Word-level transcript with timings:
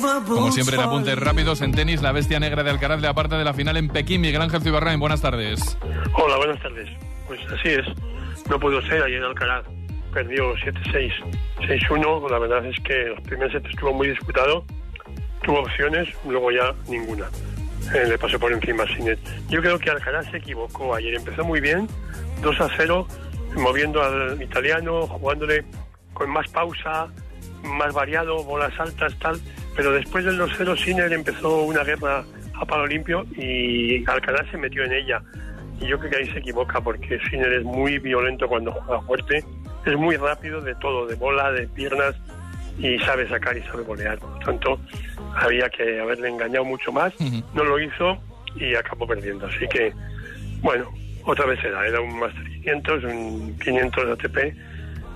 Como 0.00 0.52
siempre 0.52 0.76
en 0.76 0.82
apuntes 0.82 1.18
rápidos 1.18 1.60
en 1.60 1.72
tenis, 1.72 2.02
la 2.02 2.12
bestia 2.12 2.38
negra 2.38 2.62
de 2.62 2.70
Alcaraz 2.70 3.00
le 3.00 3.08
aparte 3.08 3.34
de 3.34 3.44
la 3.44 3.52
final 3.52 3.76
en 3.76 3.88
Pekín. 3.88 4.20
Miguel 4.20 4.42
Ángel 4.42 4.62
Cibarrain, 4.62 5.00
buenas 5.00 5.20
tardes. 5.20 5.76
Hola, 6.14 6.36
buenas 6.36 6.62
tardes. 6.62 6.88
Pues 7.26 7.40
así 7.52 7.68
es, 7.68 7.86
no 8.48 8.60
pudo 8.60 8.80
ser 8.82 9.02
ayer 9.02 9.22
Alcaraz. 9.24 9.64
Perdió 10.12 10.54
7-6, 10.54 11.12
6-1. 11.60 12.30
La 12.30 12.38
verdad 12.38 12.64
es 12.64 12.76
que 12.84 13.06
los 13.06 13.20
primeros 13.22 13.52
sets 13.52 13.68
estuvo 13.70 13.92
muy 13.92 14.08
disputado. 14.08 14.64
Tuvo 15.42 15.60
opciones, 15.60 16.08
luego 16.24 16.52
ya 16.52 16.72
ninguna. 16.88 17.26
Eh, 17.94 18.06
le 18.08 18.18
pasó 18.18 18.38
por 18.38 18.52
encima 18.52 18.86
Sinet. 18.86 19.18
Yo 19.48 19.60
creo 19.60 19.78
que 19.78 19.90
Alcaraz 19.90 20.30
se 20.30 20.36
equivocó 20.36 20.94
ayer. 20.94 21.14
Empezó 21.14 21.44
muy 21.44 21.60
bien, 21.60 21.88
2 22.42 22.60
a 22.60 22.68
0, 22.76 23.06
moviendo 23.56 24.02
al 24.02 24.40
italiano, 24.40 25.06
jugándole 25.06 25.64
con 26.14 26.30
más 26.30 26.48
pausa, 26.48 27.08
más 27.64 27.92
variado, 27.92 28.44
bolas 28.44 28.72
altas, 28.78 29.18
tal. 29.18 29.40
Pero 29.78 29.92
después 29.92 30.24
del 30.24 30.36
2-0, 30.36 30.76
Sinner 30.76 31.12
empezó 31.12 31.62
una 31.62 31.84
guerra 31.84 32.24
a 32.60 32.64
palo 32.66 32.84
limpio 32.84 33.24
y 33.36 34.04
Alcaraz 34.10 34.50
se 34.50 34.58
metió 34.58 34.82
en 34.82 34.92
ella. 34.92 35.22
Y 35.80 35.86
yo 35.86 36.00
creo 36.00 36.10
que 36.10 36.16
ahí 36.16 36.30
se 36.32 36.40
equivoca 36.40 36.80
porque 36.80 37.20
Sinner 37.30 37.52
es 37.52 37.62
muy 37.62 38.00
violento 38.00 38.48
cuando 38.48 38.72
juega 38.72 39.00
fuerte, 39.02 39.44
es 39.86 39.96
muy 39.96 40.16
rápido 40.16 40.60
de 40.60 40.74
todo, 40.74 41.06
de 41.06 41.14
bola, 41.14 41.52
de 41.52 41.68
piernas 41.68 42.16
y 42.76 42.98
sabe 42.98 43.28
sacar 43.28 43.56
y 43.56 43.62
sabe 43.62 43.84
golear. 43.84 44.18
Por 44.18 44.30
lo 44.30 44.38
tanto, 44.40 44.80
había 45.36 45.70
que 45.70 46.00
haberle 46.00 46.28
engañado 46.28 46.64
mucho 46.64 46.90
más. 46.90 47.12
No 47.54 47.62
lo 47.62 47.78
hizo 47.78 48.18
y 48.56 48.74
acabó 48.74 49.06
perdiendo. 49.06 49.46
Así 49.46 49.68
que, 49.68 49.92
bueno, 50.60 50.90
otra 51.22 51.46
vez 51.46 51.62
era, 51.62 51.86
era 51.86 52.00
un 52.00 52.18
Master 52.18 52.42
500, 52.42 53.04
un 53.04 53.58
500 53.60 54.10
ATP. 54.10 54.38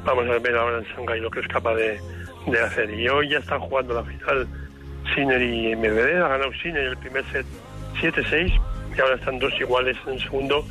Vamos 0.04 0.28
a 0.28 0.38
ver 0.38 0.54
ahora 0.54 0.78
en 0.78 0.84
Shanghai 0.84 1.18
lo 1.18 1.32
que 1.32 1.40
es 1.40 1.48
capaz 1.48 1.74
de, 1.74 1.98
de 2.46 2.60
hacer. 2.60 2.90
Y 2.90 3.08
hoy 3.08 3.28
ya 3.30 3.38
están 3.38 3.60
jugando 3.60 3.94
la 3.94 4.04
final 4.04 4.46
Sinner 5.14 5.40
y 5.40 5.76
Medvedev. 5.76 6.24
Ha 6.24 6.28
ganado 6.28 6.52
Sinner 6.62 6.84
el 6.84 6.96
primer 6.96 7.24
set 7.32 7.46
7-6 8.00 8.60
y 8.96 9.00
ahora 9.00 9.14
están 9.16 9.38
dos 9.38 9.52
iguales 9.60 9.96
en 10.06 10.14
el 10.14 10.20
segundo 10.20 10.66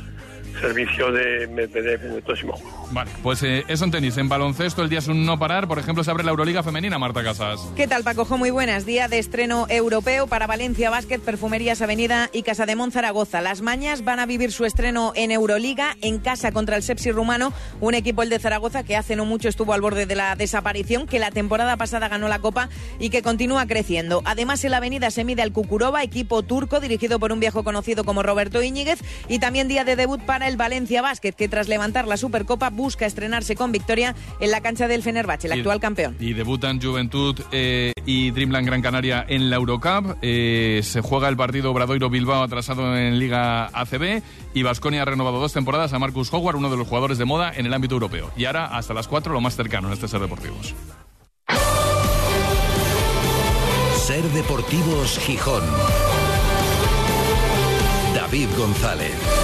servicio 0.60 1.10
de 1.12 1.46
Medvedev 1.48 2.04
en 2.04 2.12
el 2.12 2.22
próximo 2.22 2.54
juego. 2.54 2.88
Vale, 2.90 3.10
pues 3.22 3.42
eh, 3.42 3.64
eso 3.68 3.84
en 3.84 3.90
tenis. 3.90 4.16
En 4.18 4.28
baloncesto 4.28 4.82
el 4.82 4.88
día 4.88 4.98
es 4.98 5.08
un 5.08 5.24
no 5.24 5.38
parar. 5.38 5.68
Por 5.68 5.78
ejemplo, 5.78 6.04
se 6.04 6.10
abre 6.10 6.24
la 6.24 6.30
Euroliga 6.30 6.62
femenina, 6.62 6.98
Marta 6.98 7.22
Casas. 7.22 7.60
¿Qué 7.76 7.86
tal, 7.86 8.02
Paco? 8.02 8.26
Muy 8.36 8.50
buenas. 8.50 8.86
Día 8.86 9.08
de 9.08 9.18
estreno 9.18 9.66
europeo 9.68 10.26
para 10.26 10.46
Valencia 10.46 10.90
Básquet, 10.90 11.20
Perfumerías 11.20 11.82
Avenida 11.82 12.30
y 12.32 12.42
Casa 12.42 12.66
de 12.66 12.76
Zaragoza. 12.90 13.40
Las 13.40 13.60
Mañas 13.62 14.02
van 14.02 14.18
a 14.18 14.26
vivir 14.26 14.50
su 14.50 14.64
estreno 14.64 15.12
en 15.14 15.30
Euroliga 15.30 15.96
en 16.00 16.18
casa 16.18 16.52
contra 16.52 16.76
el 16.76 16.82
Sepsi 16.82 17.12
rumano, 17.12 17.52
un 17.80 17.94
equipo 17.94 18.22
el 18.22 18.28
de 18.28 18.38
Zaragoza 18.38 18.82
que 18.82 18.96
hace 18.96 19.14
no 19.14 19.24
mucho 19.24 19.48
estuvo 19.48 19.72
al 19.72 19.80
borde 19.80 20.06
de 20.06 20.14
la 20.14 20.34
desaparición, 20.34 21.06
que 21.06 21.18
la 21.18 21.30
temporada 21.30 21.76
pasada 21.76 22.08
ganó 22.08 22.28
la 22.28 22.38
Copa 22.38 22.68
y 22.98 23.10
que 23.10 23.22
continúa 23.22 23.66
creciendo. 23.66 24.22
Además, 24.24 24.64
en 24.64 24.72
la 24.72 24.78
Avenida 24.78 25.10
se 25.10 25.24
mide 25.24 25.42
al 25.42 25.52
Cucuroba, 25.52 26.02
equipo 26.02 26.42
turco 26.42 26.80
dirigido 26.80 27.18
por 27.18 27.32
un 27.32 27.40
viejo 27.40 27.62
conocido 27.62 28.04
como 28.04 28.22
Roberto 28.22 28.62
Íñiguez 28.62 29.00
y 29.28 29.38
también 29.38 29.68
día 29.68 29.84
de 29.84 29.96
debut 29.96 30.22
para 30.22 30.41
el 30.42 30.56
Valencia 30.56 31.02
Básquet, 31.02 31.34
que 31.34 31.48
tras 31.48 31.68
levantar 31.68 32.06
la 32.06 32.16
Supercopa 32.16 32.70
busca 32.70 33.06
estrenarse 33.06 33.56
con 33.56 33.72
victoria 33.72 34.14
en 34.40 34.50
la 34.50 34.60
cancha 34.60 34.88
del 34.88 35.02
Fenerbahce, 35.02 35.46
el 35.46 35.52
actual 35.54 35.80
campeón. 35.80 36.16
Y 36.20 36.32
debutan 36.32 36.80
Juventud 36.80 37.40
eh, 37.52 37.92
y 38.06 38.30
Dreamland 38.30 38.66
Gran 38.66 38.82
Canaria 38.82 39.24
en 39.28 39.50
la 39.50 39.56
Eurocup. 39.56 40.16
Eh, 40.22 40.80
se 40.82 41.00
juega 41.00 41.28
el 41.28 41.36
partido 41.36 41.72
Obradoiro-Bilbao 41.72 42.42
atrasado 42.42 42.96
en 42.96 43.18
Liga 43.18 43.66
ACB 43.66 44.22
y 44.54 44.62
Vasconia 44.62 45.02
ha 45.02 45.04
renovado 45.04 45.40
dos 45.40 45.52
temporadas 45.52 45.92
a 45.92 45.98
Marcus 45.98 46.32
Howard, 46.32 46.56
uno 46.56 46.70
de 46.70 46.76
los 46.76 46.86
jugadores 46.86 47.18
de 47.18 47.24
moda 47.24 47.52
en 47.54 47.66
el 47.66 47.74
ámbito 47.74 47.94
europeo. 47.94 48.30
Y 48.36 48.44
ahora 48.44 48.66
hasta 48.66 48.94
las 48.94 49.08
4 49.08 49.32
lo 49.32 49.40
más 49.40 49.56
cercano 49.56 49.88
en 49.88 49.94
este 49.94 50.08
Ser 50.08 50.20
Deportivos. 50.20 50.74
Ser 53.96 54.22
Deportivos 54.30 55.18
Gijón. 55.20 55.62
David 58.14 58.48
González. 58.56 59.41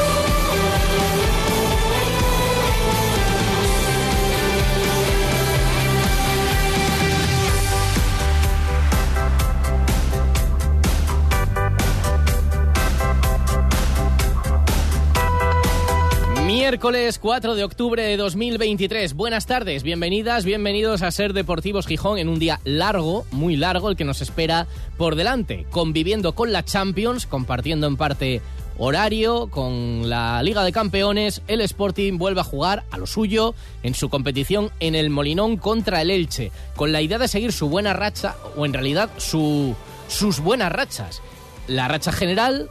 Miércoles 16.58 17.20
4 17.20 17.54
de 17.54 17.62
octubre 17.62 18.02
de 18.02 18.16
2023. 18.16 19.14
Buenas 19.14 19.46
tardes, 19.46 19.84
bienvenidas, 19.84 20.44
bienvenidos 20.44 21.02
a 21.02 21.12
Ser 21.12 21.32
Deportivos 21.32 21.86
Gijón 21.86 22.18
en 22.18 22.28
un 22.28 22.40
día 22.40 22.58
largo, 22.64 23.24
muy 23.30 23.54
largo, 23.56 23.88
el 23.88 23.96
que 23.96 24.04
nos 24.04 24.22
espera 24.22 24.66
por 24.96 25.14
delante, 25.14 25.66
conviviendo 25.70 26.34
con 26.34 26.52
la 26.52 26.64
Champions, 26.64 27.26
compartiendo 27.26 27.86
en 27.86 27.96
parte 27.96 28.42
horario 28.76 29.46
con 29.46 30.10
la 30.10 30.42
Liga 30.42 30.64
de 30.64 30.72
Campeones. 30.72 31.42
El 31.46 31.60
Sporting 31.60 32.18
vuelve 32.18 32.40
a 32.40 32.44
jugar 32.44 32.82
a 32.90 32.98
lo 32.98 33.06
suyo 33.06 33.54
en 33.84 33.94
su 33.94 34.08
competición 34.08 34.72
en 34.80 34.96
el 34.96 35.10
Molinón 35.10 35.58
contra 35.58 36.02
el 36.02 36.10
Elche, 36.10 36.50
con 36.74 36.90
la 36.90 37.00
idea 37.00 37.18
de 37.18 37.28
seguir 37.28 37.52
su 37.52 37.68
buena 37.68 37.92
racha, 37.92 38.34
o 38.56 38.66
en 38.66 38.72
realidad 38.72 39.10
su, 39.18 39.76
sus 40.08 40.40
buenas 40.40 40.72
rachas. 40.72 41.22
La 41.68 41.86
racha 41.86 42.10
general, 42.10 42.68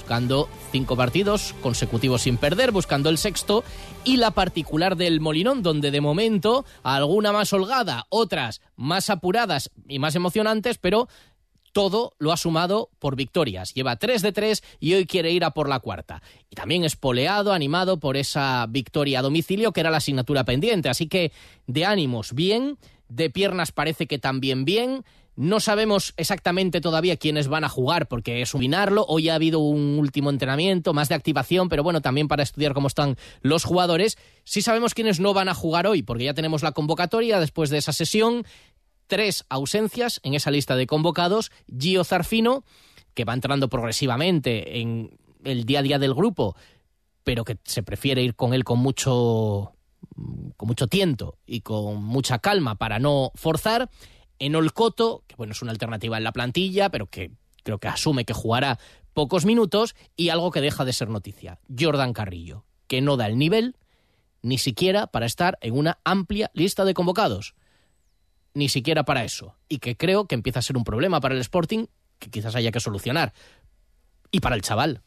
buscando 0.00 0.48
cinco 0.72 0.96
partidos 0.96 1.54
consecutivos 1.60 2.22
sin 2.22 2.38
perder, 2.38 2.72
buscando 2.72 3.10
el 3.10 3.18
sexto, 3.18 3.62
y 4.02 4.16
la 4.16 4.30
particular 4.30 4.96
del 4.96 5.20
Molinón, 5.20 5.62
donde 5.62 5.90
de 5.90 6.00
momento 6.00 6.64
alguna 6.82 7.32
más 7.32 7.52
holgada, 7.52 8.06
otras 8.08 8.62
más 8.76 9.10
apuradas 9.10 9.70
y 9.88 9.98
más 9.98 10.14
emocionantes, 10.14 10.78
pero 10.78 11.06
todo 11.72 12.14
lo 12.18 12.32
ha 12.32 12.38
sumado 12.38 12.88
por 12.98 13.14
victorias. 13.14 13.74
Lleva 13.74 13.96
3 13.96 14.22
de 14.22 14.32
3 14.32 14.62
y 14.80 14.94
hoy 14.94 15.06
quiere 15.06 15.32
ir 15.32 15.44
a 15.44 15.50
por 15.50 15.68
la 15.68 15.80
cuarta. 15.80 16.22
Y 16.48 16.56
también 16.56 16.84
espoleado, 16.84 17.52
animado 17.52 18.00
por 18.00 18.16
esa 18.16 18.66
victoria 18.68 19.18
a 19.18 19.22
domicilio 19.22 19.72
que 19.72 19.80
era 19.80 19.90
la 19.90 19.98
asignatura 19.98 20.44
pendiente. 20.44 20.88
Así 20.88 21.08
que 21.08 21.30
de 21.66 21.84
ánimos 21.84 22.32
bien, 22.32 22.78
de 23.08 23.28
piernas 23.28 23.70
parece 23.70 24.06
que 24.06 24.18
también 24.18 24.64
bien. 24.64 25.04
No 25.40 25.58
sabemos 25.58 26.12
exactamente 26.18 26.82
todavía 26.82 27.16
quiénes 27.16 27.48
van 27.48 27.64
a 27.64 27.70
jugar 27.70 28.08
porque 28.08 28.42
es 28.42 28.50
subinarlo. 28.50 29.06
Hoy 29.08 29.30
ha 29.30 29.36
habido 29.36 29.60
un 29.60 29.98
último 29.98 30.28
entrenamiento, 30.28 30.92
más 30.92 31.08
de 31.08 31.14
activación, 31.14 31.70
pero 31.70 31.82
bueno, 31.82 32.02
también 32.02 32.28
para 32.28 32.42
estudiar 32.42 32.74
cómo 32.74 32.88
están 32.88 33.16
los 33.40 33.64
jugadores. 33.64 34.18
Sí 34.44 34.60
sabemos 34.60 34.92
quiénes 34.92 35.18
no 35.18 35.32
van 35.32 35.48
a 35.48 35.54
jugar 35.54 35.86
hoy 35.86 36.02
porque 36.02 36.24
ya 36.24 36.34
tenemos 36.34 36.62
la 36.62 36.72
convocatoria 36.72 37.40
después 37.40 37.70
de 37.70 37.78
esa 37.78 37.94
sesión. 37.94 38.44
Tres 39.06 39.46
ausencias 39.48 40.20
en 40.24 40.34
esa 40.34 40.50
lista 40.50 40.76
de 40.76 40.86
convocados. 40.86 41.52
Gio 41.74 42.04
Zarfino, 42.04 42.62
que 43.14 43.24
va 43.24 43.32
entrando 43.32 43.70
progresivamente 43.70 44.78
en 44.82 45.16
el 45.42 45.64
día 45.64 45.78
a 45.78 45.82
día 45.82 45.98
del 45.98 46.12
grupo, 46.12 46.54
pero 47.24 47.46
que 47.46 47.56
se 47.64 47.82
prefiere 47.82 48.22
ir 48.22 48.34
con 48.34 48.52
él 48.52 48.62
con 48.62 48.78
mucho 48.78 49.72
con 50.58 50.66
mucho 50.66 50.86
tiento 50.86 51.38
y 51.46 51.62
con 51.62 52.02
mucha 52.02 52.40
calma 52.40 52.74
para 52.74 52.98
no 52.98 53.32
forzar 53.36 53.88
en 54.40 54.56
Olcoto, 54.56 55.22
que 55.28 55.36
bueno, 55.36 55.52
es 55.52 55.62
una 55.62 55.70
alternativa 55.70 56.16
en 56.16 56.24
la 56.24 56.32
plantilla, 56.32 56.90
pero 56.90 57.06
que 57.06 57.30
creo 57.62 57.78
que 57.78 57.88
asume 57.88 58.24
que 58.24 58.32
jugará 58.32 58.78
pocos 59.12 59.44
minutos, 59.44 59.94
y 60.16 60.30
algo 60.30 60.50
que 60.50 60.60
deja 60.60 60.84
de 60.84 60.92
ser 60.92 61.08
noticia, 61.08 61.58
Jordan 61.78 62.12
Carrillo, 62.12 62.64
que 62.86 63.00
no 63.00 63.16
da 63.16 63.26
el 63.26 63.38
nivel 63.38 63.76
ni 64.42 64.56
siquiera 64.58 65.06
para 65.06 65.26
estar 65.26 65.58
en 65.60 65.76
una 65.76 65.98
amplia 66.04 66.50
lista 66.54 66.84
de 66.84 66.94
convocados. 66.94 67.54
Ni 68.54 68.68
siquiera 68.68 69.04
para 69.04 69.24
eso. 69.24 69.56
Y 69.68 69.78
que 69.78 69.96
creo 69.96 70.26
que 70.26 70.34
empieza 70.34 70.60
a 70.60 70.62
ser 70.62 70.76
un 70.76 70.84
problema 70.84 71.20
para 71.20 71.34
el 71.34 71.40
Sporting 71.40 71.86
que 72.18 72.30
quizás 72.30 72.54
haya 72.56 72.72
que 72.72 72.80
solucionar. 72.80 73.32
Y 74.30 74.40
para 74.40 74.56
el 74.56 74.62
chaval. 74.62 75.02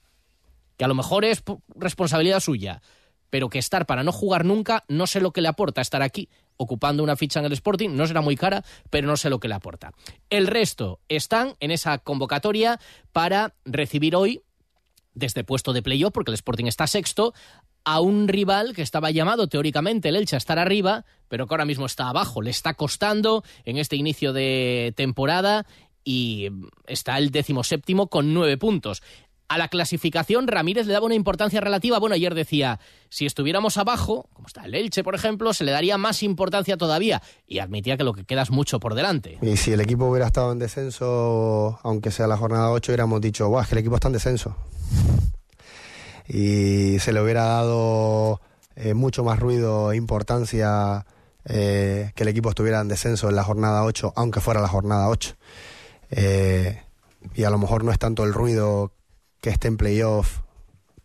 Que 0.78 0.86
a 0.86 0.88
lo 0.88 0.96
mejor 0.96 1.26
es 1.26 1.44
responsabilidad 1.76 2.40
suya. 2.40 2.82
Pero 3.30 3.50
que 3.50 3.60
estar 3.60 3.86
para 3.86 4.04
no 4.04 4.12
jugar 4.12 4.46
nunca, 4.46 4.86
no 4.88 5.08
sé 5.08 5.20
lo 5.20 5.32
que 5.32 5.42
le 5.42 5.48
aporta 5.48 5.82
estar 5.82 6.04
aquí 6.04 6.30
ocupando 6.58 7.04
una 7.04 7.16
ficha 7.16 7.40
en 7.40 7.46
el 7.46 7.54
Sporting, 7.54 7.90
no 7.92 8.08
será 8.08 8.22
muy 8.22 8.36
cara, 8.36 8.64
pero 8.90 9.08
no 9.08 9.18
sé 9.18 9.30
lo 9.30 9.40
que 9.40 9.48
le 9.48 9.56
aporta. 9.56 9.92
El 10.30 10.48
resto 10.48 11.00
están 11.08 11.56
en 11.60 11.72
esa 11.72 11.98
convocatoria 12.00 12.80
para 13.12 13.56
recibir 13.66 14.16
hoy, 14.16 14.42
desde 15.14 15.44
puesto 15.44 15.74
de 15.74 15.82
playoff, 15.82 16.14
porque 16.14 16.32
el 16.32 16.36
Sporting 16.36 16.66
está 16.66 16.88
sexto, 16.88 17.34
a 17.86 18.00
un 18.00 18.28
rival 18.28 18.74
que 18.74 18.82
estaba 18.82 19.12
llamado 19.12 19.48
teóricamente 19.48 20.10
el 20.10 20.16
Elche 20.16 20.36
a 20.36 20.38
estar 20.38 20.58
arriba, 20.58 21.06
pero 21.28 21.48
que 21.48 21.54
ahora 21.54 21.66
mismo 21.66 21.86
está 21.86 22.10
abajo. 22.10 22.42
Le 22.42 22.50
está 22.50 22.76
costando 22.76 23.44
en 23.66 23.78
este 23.78 23.96
inicio 23.96 24.32
de 24.34 24.94
temporada 24.96 25.66
y 26.06 26.50
está 26.88 27.18
el 27.18 27.32
décimo 27.32 27.64
séptimo 27.64 28.08
con 28.08 28.34
nueve 28.34 28.58
puntos 28.58 29.02
a 29.48 29.58
la 29.58 29.68
clasificación 29.68 30.48
Ramírez 30.48 30.88
le 30.88 30.94
daba 30.94 31.06
una 31.06 31.16
importancia 31.16 31.62
relativa. 31.62 32.00
Bueno, 32.00 32.16
ayer 32.16 32.34
decía, 32.34 32.80
si 33.10 33.26
estuviéramos 33.26 33.78
abajo, 33.78 34.28
como 34.34 34.48
está 34.48 34.66
el 34.66 34.76
Elche, 34.76 35.04
por 35.04 35.16
ejemplo, 35.16 35.54
se 35.54 35.64
le 35.64 35.72
daría 35.72 35.98
más 35.98 36.24
importancia 36.24 36.78
todavía. 36.78 37.22
Y 37.48 37.60
admitía 37.60 37.98
que 37.98 38.04
lo 38.04 38.14
que 38.14 38.26
queda 38.26 38.42
es 38.42 38.52
mucho 38.52 38.80
por 38.80 38.96
delante. 38.96 39.38
Y 39.42 39.58
si 39.58 39.72
el 39.72 39.82
equipo 39.82 40.06
hubiera 40.06 40.28
estado 40.28 40.52
en 40.52 40.60
descenso, 40.60 41.80
aunque 41.84 42.12
sea 42.12 42.28
la 42.28 42.38
jornada 42.38 42.72
8, 42.72 42.92
hubiéramos 42.92 43.22
dicho, 43.22 43.48
Buah, 43.50 43.64
es 43.64 43.68
que 43.68 43.76
el 43.76 43.80
equipo 43.80 43.96
está 43.96 44.08
en 44.08 44.14
descenso. 44.14 44.56
Y 46.28 47.00
se 47.00 47.12
le 47.12 47.22
hubiera 47.22 47.44
dado 47.44 48.42
eh, 48.76 48.94
mucho 48.94 49.24
más 49.24 49.40
ruido 49.40 49.92
e 49.92 49.98
importancia 49.98 51.06
eh, 51.46 52.12
que 52.16 52.24
el 52.24 52.30
equipo 52.30 52.50
estuviera 52.50 52.80
en 52.80 52.88
descenso 52.88 53.30
en 53.30 53.36
la 53.36 53.44
jornada 53.44 53.84
8, 53.84 54.14
aunque 54.16 54.40
fuera 54.40 54.62
la 54.62 54.68
jornada 54.68 55.10
8. 55.10 55.36
Eh, 56.12 56.82
y 57.36 57.44
a 57.44 57.50
lo 57.50 57.58
mejor 57.58 57.84
no 57.84 57.92
es 57.92 58.00
tanto 58.00 58.24
el 58.24 58.34
ruido 58.34 58.94
que 59.44 59.50
esté 59.50 59.68
en 59.68 59.76
playoff 59.76 60.40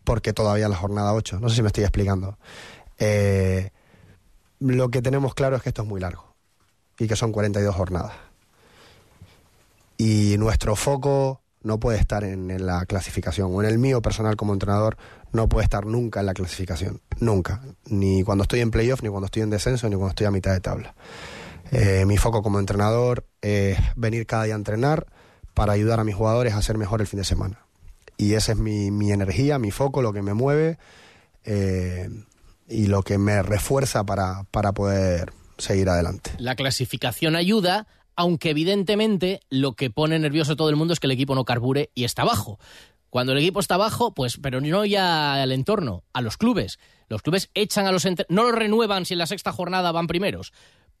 porque 0.05 0.31
todavía 0.31 0.69
la 0.69 0.77
jornada 0.77 1.13
8. 1.13 1.41
No 1.41 1.49
sé 1.49 1.57
si 1.57 1.61
me 1.61 1.67
estoy 1.67 1.83
explicando. 1.83 2.39
Eh, 2.97 3.71
lo 4.59 4.89
que 4.89 5.01
tenemos 5.01 5.33
claro 5.33 5.57
es 5.57 5.61
que 5.61 5.69
esto 5.69 5.81
es 5.81 5.87
muy 5.89 5.99
largo 5.99 6.35
y 6.97 7.07
que 7.09 7.17
son 7.17 7.33
42 7.33 7.75
jornadas. 7.75 8.13
Y 9.97 10.37
nuestro 10.37 10.77
foco 10.77 11.41
no 11.63 11.81
puede 11.81 11.99
estar 11.99 12.23
en, 12.23 12.65
la 12.65 12.85
clasificación, 12.85 13.53
o 13.53 13.61
en 13.61 13.67
el 13.67 13.77
mío 13.77 14.01
personal 14.01 14.37
como 14.37 14.53
entrenador, 14.53 14.95
no 15.33 15.49
puede 15.49 15.65
estar 15.65 15.85
nunca 15.85 16.21
en 16.21 16.25
la 16.25 16.33
clasificación. 16.33 17.01
Nunca. 17.19 17.61
Ni 17.87 18.23
cuando 18.23 18.43
estoy 18.43 18.61
en 18.61 18.71
playoff, 18.71 19.03
ni 19.03 19.09
cuando 19.09 19.25
estoy 19.25 19.41
en 19.41 19.49
descenso, 19.49 19.89
ni 19.89 19.95
cuando 19.95 20.11
estoy 20.11 20.27
a 20.27 20.31
mitad 20.31 20.53
de 20.53 20.61
tabla. 20.61 20.95
Eh, 21.71 22.05
mi 22.07 22.15
foco 22.15 22.41
como 22.41 22.57
entrenador 22.57 23.27
es 23.41 23.77
venir 23.97 24.25
cada 24.25 24.45
día 24.45 24.53
a 24.53 24.57
entrenar 24.57 25.07
para 25.53 25.73
ayudar 25.73 25.99
a 25.99 26.05
mis 26.05 26.15
jugadores 26.15 26.53
a 26.53 26.61
ser 26.61 26.77
mejor 26.77 27.01
el 27.01 27.07
fin 27.07 27.19
de 27.19 27.25
semana. 27.25 27.68
Y 28.19 28.33
esa 28.33 28.51
es 28.51 28.57
mi, 28.57 28.91
mi 28.91 29.13
energía, 29.13 29.57
mi 29.59 29.71
foco, 29.71 30.01
lo 30.01 30.11
que 30.11 30.21
me 30.21 30.33
mueve 30.33 30.77
eh, 31.45 32.09
y 32.67 32.87
lo 32.87 33.01
que 33.01 33.17
me 33.17 33.41
refuerza 33.41 34.03
para, 34.03 34.43
para 34.51 34.73
poder 34.73 35.31
seguir 35.57 35.87
adelante. 35.87 36.31
La 36.37 36.55
clasificación 36.55 37.37
ayuda, 37.37 37.87
aunque 38.17 38.49
evidentemente 38.49 39.39
lo 39.49 39.73
que 39.73 39.89
pone 39.89 40.19
nervioso 40.19 40.51
a 40.51 40.55
todo 40.57 40.69
el 40.69 40.75
mundo 40.75 40.93
es 40.93 40.99
que 40.99 41.07
el 41.07 41.11
equipo 41.11 41.33
no 41.33 41.45
carbure 41.45 41.91
y 41.95 42.03
está 42.03 42.25
bajo. 42.25 42.59
Cuando 43.09 43.31
el 43.31 43.39
equipo 43.39 43.61
está 43.61 43.77
bajo, 43.77 44.13
pues, 44.13 44.37
pero 44.37 44.59
no 44.59 44.83
ya 44.83 45.41
al 45.41 45.53
entorno, 45.53 46.03
a 46.11 46.19
los 46.19 46.35
clubes. 46.35 46.77
Los 47.07 47.21
clubes 47.21 47.49
echan 47.53 47.87
a 47.87 47.93
los 47.93 48.05
no 48.27 48.43
los 48.43 48.53
renuevan 48.53 49.05
si 49.05 49.13
en 49.13 49.19
la 49.19 49.27
sexta 49.27 49.53
jornada 49.53 49.93
van 49.93 50.07
primeros, 50.07 50.51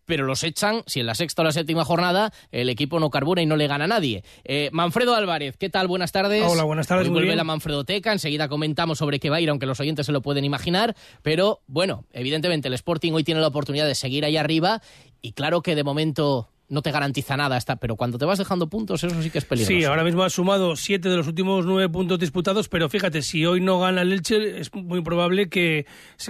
pero 0.09 0.25
los 0.25 0.43
echan 0.43 0.81
si 0.87 0.99
en 0.99 1.05
la 1.05 1.13
sexta 1.13 1.43
o 1.43 1.45
la 1.45 1.51
séptima 1.51 1.85
jornada 1.85 2.33
el 2.51 2.67
equipo 2.69 2.99
no 2.99 3.11
carbura 3.11 3.43
y 3.43 3.45
no 3.45 3.55
le 3.55 3.67
gana 3.67 3.85
a 3.85 3.87
nadie. 3.87 4.23
Eh, 4.43 4.69
Manfredo 4.73 5.13
Álvarez, 5.13 5.55
¿qué 5.55 5.69
tal? 5.69 5.87
Buenas 5.87 6.11
tardes. 6.11 6.43
Hola, 6.43 6.63
buenas 6.63 6.87
tardes, 6.87 7.03
Hoy 7.05 7.11
muy 7.11 7.17
vuelve 7.17 7.27
bien. 7.27 7.37
la 7.37 7.43
Manfredoteca, 7.43 8.11
enseguida 8.11 8.49
comentamos 8.49 8.97
sobre 8.97 9.19
qué 9.19 9.29
va 9.29 9.35
a 9.35 9.41
ir, 9.41 9.51
aunque 9.51 9.67
los 9.67 9.79
oyentes 9.79 10.07
se 10.07 10.11
lo 10.11 10.23
pueden 10.23 10.45
imaginar, 10.45 10.95
pero 11.21 11.61
bueno, 11.67 12.05
evidentemente 12.11 12.69
el 12.69 12.73
Sporting 12.73 13.13
hoy 13.13 13.23
tiene 13.23 13.39
la 13.39 13.47
oportunidad 13.47 13.85
de 13.85 13.93
seguir 13.93 14.25
ahí 14.25 14.35
arriba 14.35 14.81
y 15.21 15.33
claro 15.33 15.61
que 15.61 15.75
de 15.75 15.83
momento 15.83 16.49
no 16.69 16.81
te 16.81 16.91
garantiza 16.91 17.35
nada, 17.35 17.55
hasta, 17.55 17.75
pero 17.77 17.95
cuando 17.95 18.17
te 18.17 18.25
vas 18.25 18.37
dejando 18.39 18.69
puntos 18.69 19.03
eso 19.03 19.21
sí 19.21 19.29
que 19.29 19.39
es 19.39 19.45
peligroso. 19.45 19.77
Sí, 19.79 19.83
ahora 19.85 20.03
mismo 20.03 20.23
ha 20.23 20.29
sumado 20.29 20.75
siete 20.75 21.09
de 21.09 21.17
los 21.17 21.27
últimos 21.27 21.65
nueve 21.65 21.89
puntos 21.89 22.19
disputados, 22.19 22.69
pero 22.69 22.89
fíjate, 22.89 23.21
si 23.21 23.45
hoy 23.45 23.59
no 23.61 23.79
gana 23.79 24.03
el 24.03 24.13
Elche, 24.13 24.59
es 24.59 24.73
muy 24.73 25.01
probable 25.01 25.49
que, 25.49 25.85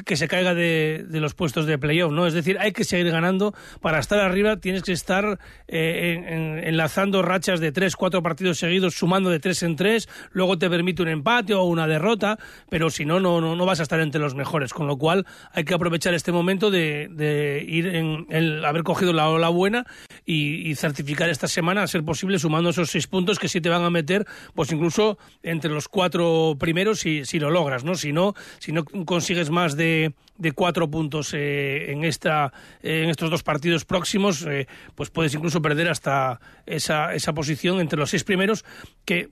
que 0.05 0.15
se 0.17 0.27
caiga 0.27 0.53
de, 0.53 1.05
de 1.07 1.19
los 1.19 1.33
puestos 1.33 1.65
de 1.65 1.77
playoff, 1.77 2.11
¿no? 2.11 2.25
Es 2.25 2.33
decir, 2.33 2.57
hay 2.59 2.71
que 2.71 2.83
seguir 2.83 3.11
ganando. 3.11 3.53
Para 3.81 3.99
estar 3.99 4.19
arriba 4.19 4.57
tienes 4.57 4.83
que 4.83 4.91
estar 4.93 5.39
eh, 5.67 6.15
en- 6.15 6.33
en- 6.33 6.63
enlazando 6.67 7.21
rachas 7.21 7.59
de 7.59 7.71
tres, 7.71 7.95
cuatro 7.95 8.23
partidos 8.23 8.57
seguidos, 8.59 8.95
sumando 8.95 9.29
de 9.29 9.39
tres 9.39 9.61
en 9.63 9.75
tres, 9.75 10.07
luego 10.31 10.57
te 10.57 10.69
permite 10.69 11.01
un 11.01 11.09
empate 11.09 11.53
o 11.53 11.63
una 11.63 11.85
derrota, 11.87 12.37
pero 12.69 12.89
si 12.89 13.03
no, 13.05 13.19
no, 13.19 13.41
no, 13.41 13.55
no 13.55 13.65
vas 13.65 13.79
a 13.79 13.83
estar 13.83 13.99
entre 13.99 14.21
los 14.21 14.35
mejores, 14.35 14.73
con 14.73 14.87
lo 14.87 14.97
cual 14.97 15.25
hay 15.51 15.65
que 15.65 15.73
aprovechar 15.73 16.13
este 16.13 16.31
momento 16.31 16.71
de, 16.71 17.09
de 17.11 17.65
ir 17.67 17.87
en, 17.87 18.25
en 18.29 18.63
haber 18.65 18.83
cogido 18.83 19.11
la 19.13 19.29
ola 19.29 19.49
buena 19.49 19.85
y, 20.31 20.75
certificar 20.75 21.27
esta 21.29 21.47
semana, 21.47 21.81
a 21.81 21.87
ser 21.87 22.03
posible, 22.03 22.37
sumando 22.37 22.69
esos 22.69 22.91
seis 22.91 23.07
puntos 23.07 23.39
que 23.39 23.47
sí 23.47 23.61
te 23.61 23.69
van 23.69 23.83
a 23.83 23.89
meter, 23.89 24.27
pues 24.53 24.71
incluso 24.71 25.17
entre 25.41 25.71
los 25.71 25.87
cuatro 25.87 26.55
primeros 26.59 26.99
si, 26.99 27.25
si 27.25 27.39
lo 27.39 27.49
logras, 27.49 27.83
¿no? 27.83 27.95
Si 27.95 28.13
no, 28.13 28.35
si 28.59 28.71
no 28.71 28.85
consigues 28.85 29.49
más 29.49 29.75
de, 29.75 30.13
de 30.37 30.51
cuatro 30.51 30.87
puntos 30.87 31.33
eh, 31.33 31.91
en 31.91 32.03
esta 32.03 32.53
eh, 32.83 33.01
en 33.03 33.09
estos 33.09 33.31
dos 33.31 33.41
partidos 33.41 33.85
próximos, 33.85 34.45
eh, 34.47 34.67
pues 34.93 35.09
puedes 35.09 35.33
incluso 35.33 35.63
perder 35.63 35.89
hasta 35.89 36.39
esa, 36.67 37.15
esa 37.15 37.33
posición 37.33 37.79
entre 37.79 37.97
los 37.97 38.11
seis 38.11 38.23
primeros, 38.23 38.63
que 39.05 39.29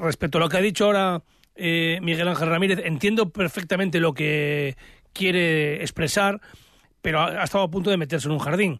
respecto 0.00 0.38
a 0.38 0.40
lo 0.40 0.48
que 0.48 0.56
ha 0.56 0.62
dicho 0.62 0.86
ahora 0.86 1.22
eh, 1.56 1.98
Miguel 2.00 2.28
Ángel 2.28 2.48
Ramírez, 2.48 2.80
entiendo 2.84 3.28
perfectamente 3.28 4.00
lo 4.00 4.14
que 4.14 4.76
quiere 5.12 5.82
expresar, 5.82 6.40
pero 7.02 7.20
ha 7.20 7.44
estado 7.44 7.64
a 7.64 7.70
punto 7.70 7.90
de 7.90 7.98
meterse 7.98 8.28
en 8.28 8.32
un 8.32 8.38
jardín. 8.38 8.78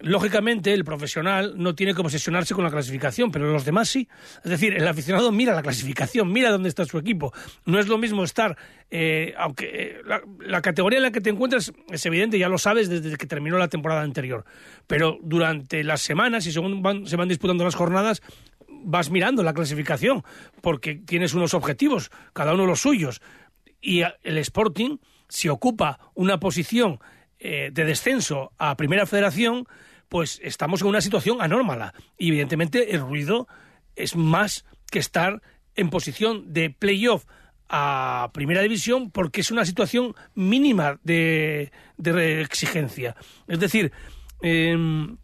Lógicamente, 0.00 0.72
el 0.72 0.84
profesional 0.84 1.54
no 1.56 1.74
tiene 1.74 1.94
que 1.94 2.00
obsesionarse 2.00 2.54
con 2.54 2.62
la 2.64 2.70
clasificación, 2.70 3.30
pero 3.32 3.50
los 3.52 3.64
demás 3.64 3.88
sí. 3.88 4.08
Es 4.44 4.50
decir, 4.50 4.74
el 4.74 4.86
aficionado 4.86 5.32
mira 5.32 5.54
la 5.54 5.62
clasificación, 5.62 6.32
mira 6.32 6.50
dónde 6.50 6.68
está 6.68 6.84
su 6.84 6.98
equipo. 6.98 7.32
No 7.64 7.78
es 7.80 7.88
lo 7.88 7.98
mismo 7.98 8.22
estar, 8.22 8.56
eh, 8.90 9.34
aunque 9.36 9.66
eh, 9.72 10.02
la, 10.40 10.62
categoría 10.62 10.98
en 10.98 11.02
la 11.02 11.10
que 11.10 11.20
te 11.20 11.30
encuentras 11.30 11.72
es 11.90 12.06
evidente, 12.06 12.38
ya 12.38 12.48
lo 12.48 12.58
sabes 12.58 12.88
desde 12.88 13.16
que 13.16 13.26
terminó 13.26 13.58
la 13.58 13.68
temporada 13.68 14.02
anterior. 14.02 14.44
Pero 14.86 15.18
durante 15.22 15.82
las 15.82 16.00
semanas 16.00 16.46
y 16.46 16.52
según 16.52 16.82
van- 16.82 17.06
se 17.06 17.16
van 17.16 17.28
disputando 17.28 17.64
las 17.64 17.74
jornadas, 17.74 18.22
vas 18.68 19.10
mirando 19.10 19.42
la 19.42 19.52
clasificación, 19.54 20.22
porque 20.60 20.94
tienes 20.94 21.34
unos 21.34 21.54
objetivos, 21.54 22.10
cada 22.32 22.54
uno 22.54 22.66
los 22.66 22.80
suyos. 22.80 23.20
Y 23.80 24.02
el 24.22 24.38
Sporting, 24.38 24.98
si 25.28 25.48
ocupa 25.48 25.98
una 26.14 26.38
posición 26.38 27.00
eh, 27.40 27.70
de 27.72 27.84
descenso 27.84 28.52
a 28.58 28.76
Primera 28.76 29.06
Federación, 29.06 29.66
pues 30.08 30.40
estamos 30.42 30.80
en 30.82 30.88
una 30.88 31.00
situación 31.00 31.40
anómala. 31.40 31.94
Y 32.16 32.28
evidentemente 32.28 32.94
el 32.94 33.00
ruido 33.00 33.48
es 33.96 34.16
más 34.16 34.64
que 34.90 34.98
estar 34.98 35.42
en 35.74 35.90
posición 35.90 36.52
de 36.52 36.70
playoff 36.70 37.24
a 37.68 38.30
Primera 38.32 38.62
División 38.62 39.10
porque 39.10 39.42
es 39.42 39.50
una 39.50 39.64
situación 39.64 40.14
mínima 40.34 40.98
de, 41.02 41.70
exigencia. 42.40 43.16
Es 43.46 43.60
decir, 43.60 43.92
em, 44.42 45.18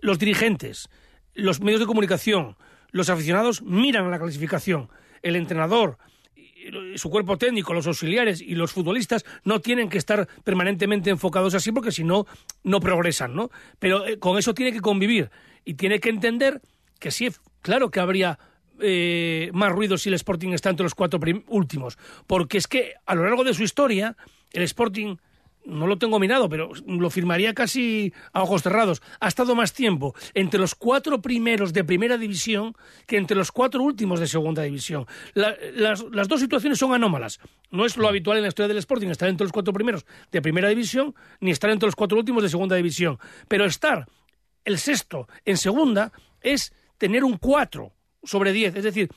los 0.00 0.18
dirigentes, 0.18 0.88
los 1.34 1.60
medios 1.60 1.80
de 1.80 1.86
comunicación, 1.86 2.56
los 2.90 3.10
aficionados 3.10 3.62
miran 3.62 4.10
la 4.10 4.18
clasificación. 4.18 4.88
El 5.22 5.36
entrenador, 5.36 5.98
su 6.96 7.10
cuerpo 7.10 7.36
técnico, 7.38 7.74
los 7.74 7.86
auxiliares 7.86 8.40
y 8.40 8.54
los 8.54 8.72
futbolistas 8.72 9.24
no 9.44 9.60
tienen 9.60 9.88
que 9.88 9.98
estar 9.98 10.28
permanentemente 10.44 11.10
enfocados 11.10 11.54
así 11.54 11.72
porque 11.72 11.92
si 11.92 12.04
no, 12.04 12.26
no 12.62 12.80
progresan, 12.80 13.34
¿no? 13.34 13.50
Pero 13.78 14.06
eh, 14.06 14.18
con 14.18 14.38
eso 14.38 14.54
tiene 14.54 14.72
que 14.72 14.80
convivir 14.80 15.30
y 15.64 15.74
tiene 15.74 16.00
que 16.00 16.10
entender 16.10 16.60
que 16.98 17.10
sí, 17.10 17.28
claro 17.60 17.90
que 17.90 18.00
habría 18.00 18.38
eh, 18.80 19.50
más 19.52 19.72
ruido 19.72 19.98
si 19.98 20.08
el 20.08 20.14
Sporting 20.14 20.50
está 20.50 20.70
entre 20.70 20.84
los 20.84 20.94
cuatro 20.94 21.20
últimos, 21.48 21.98
porque 22.26 22.58
es 22.58 22.66
que 22.66 22.94
a 23.06 23.14
lo 23.14 23.24
largo 23.24 23.44
de 23.44 23.54
su 23.54 23.62
historia 23.62 24.16
el 24.52 24.62
Sporting 24.62 25.16
no 25.64 25.86
lo 25.86 25.98
tengo 25.98 26.18
mirado, 26.18 26.48
pero 26.48 26.70
lo 26.86 27.10
firmaría 27.10 27.54
casi 27.54 28.12
a 28.32 28.42
ojos 28.42 28.62
cerrados. 28.62 29.02
Ha 29.20 29.28
estado 29.28 29.54
más 29.54 29.72
tiempo 29.72 30.14
entre 30.34 30.60
los 30.60 30.74
cuatro 30.74 31.22
primeros 31.22 31.72
de 31.72 31.84
primera 31.84 32.18
división 32.18 32.74
que 33.06 33.16
entre 33.16 33.36
los 33.36 33.50
cuatro 33.52 33.82
últimos 33.82 34.20
de 34.20 34.26
segunda 34.26 34.62
división. 34.62 35.06
La- 35.34 35.56
las, 35.74 36.04
las 36.12 36.28
dos 36.28 36.40
situaciones 36.40 36.78
son 36.78 36.92
anómalas. 36.92 37.40
No 37.70 37.86
es 37.86 37.96
lo 37.96 38.08
habitual 38.08 38.36
en 38.36 38.42
la 38.42 38.48
historia 38.48 38.68
del 38.68 38.78
Sporting 38.78 39.08
estar 39.08 39.28
entre 39.28 39.44
los 39.44 39.52
cuatro 39.52 39.72
primeros 39.72 40.04
de 40.30 40.42
primera 40.42 40.68
división 40.68 41.14
ni 41.40 41.50
estar 41.50 41.70
entre 41.70 41.86
los 41.86 41.96
cuatro 41.96 42.18
últimos 42.18 42.42
de 42.42 42.48
segunda 42.48 42.76
división. 42.76 43.18
Pero 43.48 43.64
estar 43.64 44.06
el 44.64 44.78
sexto 44.78 45.28
en 45.44 45.56
segunda 45.56 46.12
es 46.40 46.72
tener 46.98 47.24
un 47.24 47.36
4 47.38 47.92
sobre 48.22 48.52
10. 48.52 48.76
Es 48.76 48.84
decir, 48.84 49.10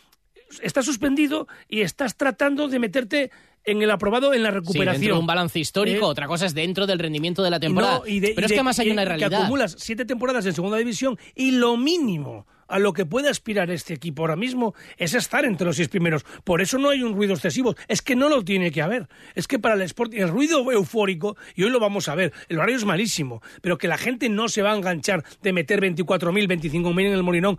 estás 0.62 0.86
suspendido 0.86 1.48
y 1.68 1.82
estás 1.82 2.16
tratando 2.18 2.68
de 2.68 2.80
meterte 2.80 3.32
en 3.68 3.82
el 3.84 3.92
aprobado 3.92 4.34
en 4.34 4.42
la 4.44 4.50
Sí, 4.50 4.56
recuperación. 4.56 5.02
dentro 5.02 5.16
de 5.16 5.20
un 5.22 5.28
balance 5.28 5.60
histórico, 5.60 6.06
Eh, 6.08 6.10
otra 6.10 6.26
cosa 6.26 6.46
es 6.48 6.54
dentro 6.56 6.88
del 6.88 6.98
rendimiento 7.00 7.44
de 7.44 7.50
la 7.52 7.60
temporada. 7.60 8.00
no, 8.00 8.08
y 8.08 8.20
de- 8.20 8.30
Pero 8.34 8.42
y 8.42 8.46
es 8.46 8.50
de- 8.50 8.56
que 8.56 8.60
además 8.60 8.80
hay 8.80 8.88
y 8.88 8.92
una 8.92 9.02
que 9.04 9.08
realidad. 9.10 9.42
acumulas 9.42 9.76
siete 9.78 10.06
temporadas 10.06 10.46
en 10.46 10.54
segunda 10.54 10.78
división 10.78 11.20
y 11.36 11.52
lo 11.52 11.78
mínimo 11.78 12.48
a 12.70 12.80
lo 12.80 12.92
que 12.94 13.06
puede 13.06 13.30
aspirar 13.30 13.70
este 13.72 13.94
equipo 13.94 14.24
ahora 14.24 14.36
mismo 14.36 14.74
es 14.98 15.14
estar 15.14 15.46
entre 15.46 15.66
los 15.66 15.76
seis 15.78 15.88
primeros. 15.90 16.26
Por 16.44 16.62
eso 16.62 16.78
no 16.78 16.90
hay 16.90 17.02
un 17.04 17.14
ruido 17.16 17.34
excesivo. 17.34 17.76
Es 17.88 18.02
que 18.02 18.16
no 18.18 18.28
lo 18.30 18.44
tiene 18.44 18.72
que 18.72 18.82
haber. 18.82 19.08
Es 19.36 19.48
que 19.48 19.58
para 19.60 19.76
el 19.76 19.82
Sporting, 19.84 20.20
el 20.20 20.28
ruido 20.30 20.70
eufórico, 20.72 21.38
y 21.56 21.64
hoy 21.64 21.70
lo 21.70 21.80
vamos 21.80 22.10
a 22.10 22.16
ver, 22.16 22.34
el 22.50 22.58
horario 22.58 22.76
es 22.76 22.84
malísimo, 22.86 23.42
pero 23.62 23.78
que 23.78 23.88
la 23.88 23.98
gente 23.98 24.28
no 24.30 24.50
se 24.50 24.62
va 24.64 24.74
a 24.74 24.76
enganchar 24.78 25.24
de 25.42 25.54
meter 25.54 25.80
24.000, 25.80 26.48
25.000 26.48 27.06
en 27.08 27.14
el 27.14 27.24
Molinón, 27.24 27.58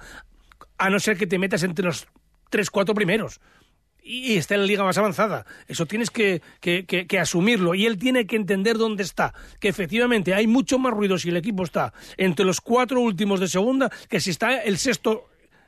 a 0.77 0.91
no 0.91 1.01
ser 1.01 1.17
que 1.17 1.27
te 1.27 1.39
metas 1.39 1.63
entre 1.63 1.87
los 1.87 2.07
tres, 2.51 2.71
cuatro 2.71 2.95
primeros 2.95 3.41
y 4.09 4.37
está 4.37 4.55
en 4.55 4.63
la 4.63 4.67
liga 4.67 4.85
más 4.85 4.97
avanzada. 4.99 5.45
Eso 5.67 5.85
tienes 5.87 6.11
que, 6.11 6.41
que- 6.61 6.87
que- 6.87 7.07
que 7.07 7.19
asumirlo. 7.19 7.75
Y 7.75 7.85
él 7.87 7.99
tiene 7.99 8.27
que 8.27 8.37
entender 8.37 8.79
dónde 8.79 9.03
está. 9.03 9.35
Que 9.61 9.69
efectivamente 9.69 10.35
hay 10.35 10.47
mucho 10.47 10.79
más 10.79 10.93
ruido 10.95 11.19
si 11.19 11.29
el 11.29 11.37
equipo 11.37 11.63
está 11.65 11.93
entre 12.17 12.45
los 12.47 12.61
cuatro 12.61 13.01
últimos 13.01 13.41
de 13.41 13.49
segunda 13.49 13.91
que 14.09 14.21
si 14.21 14.31
está 14.31 14.63
el 14.63 14.79
sexto 14.79 15.27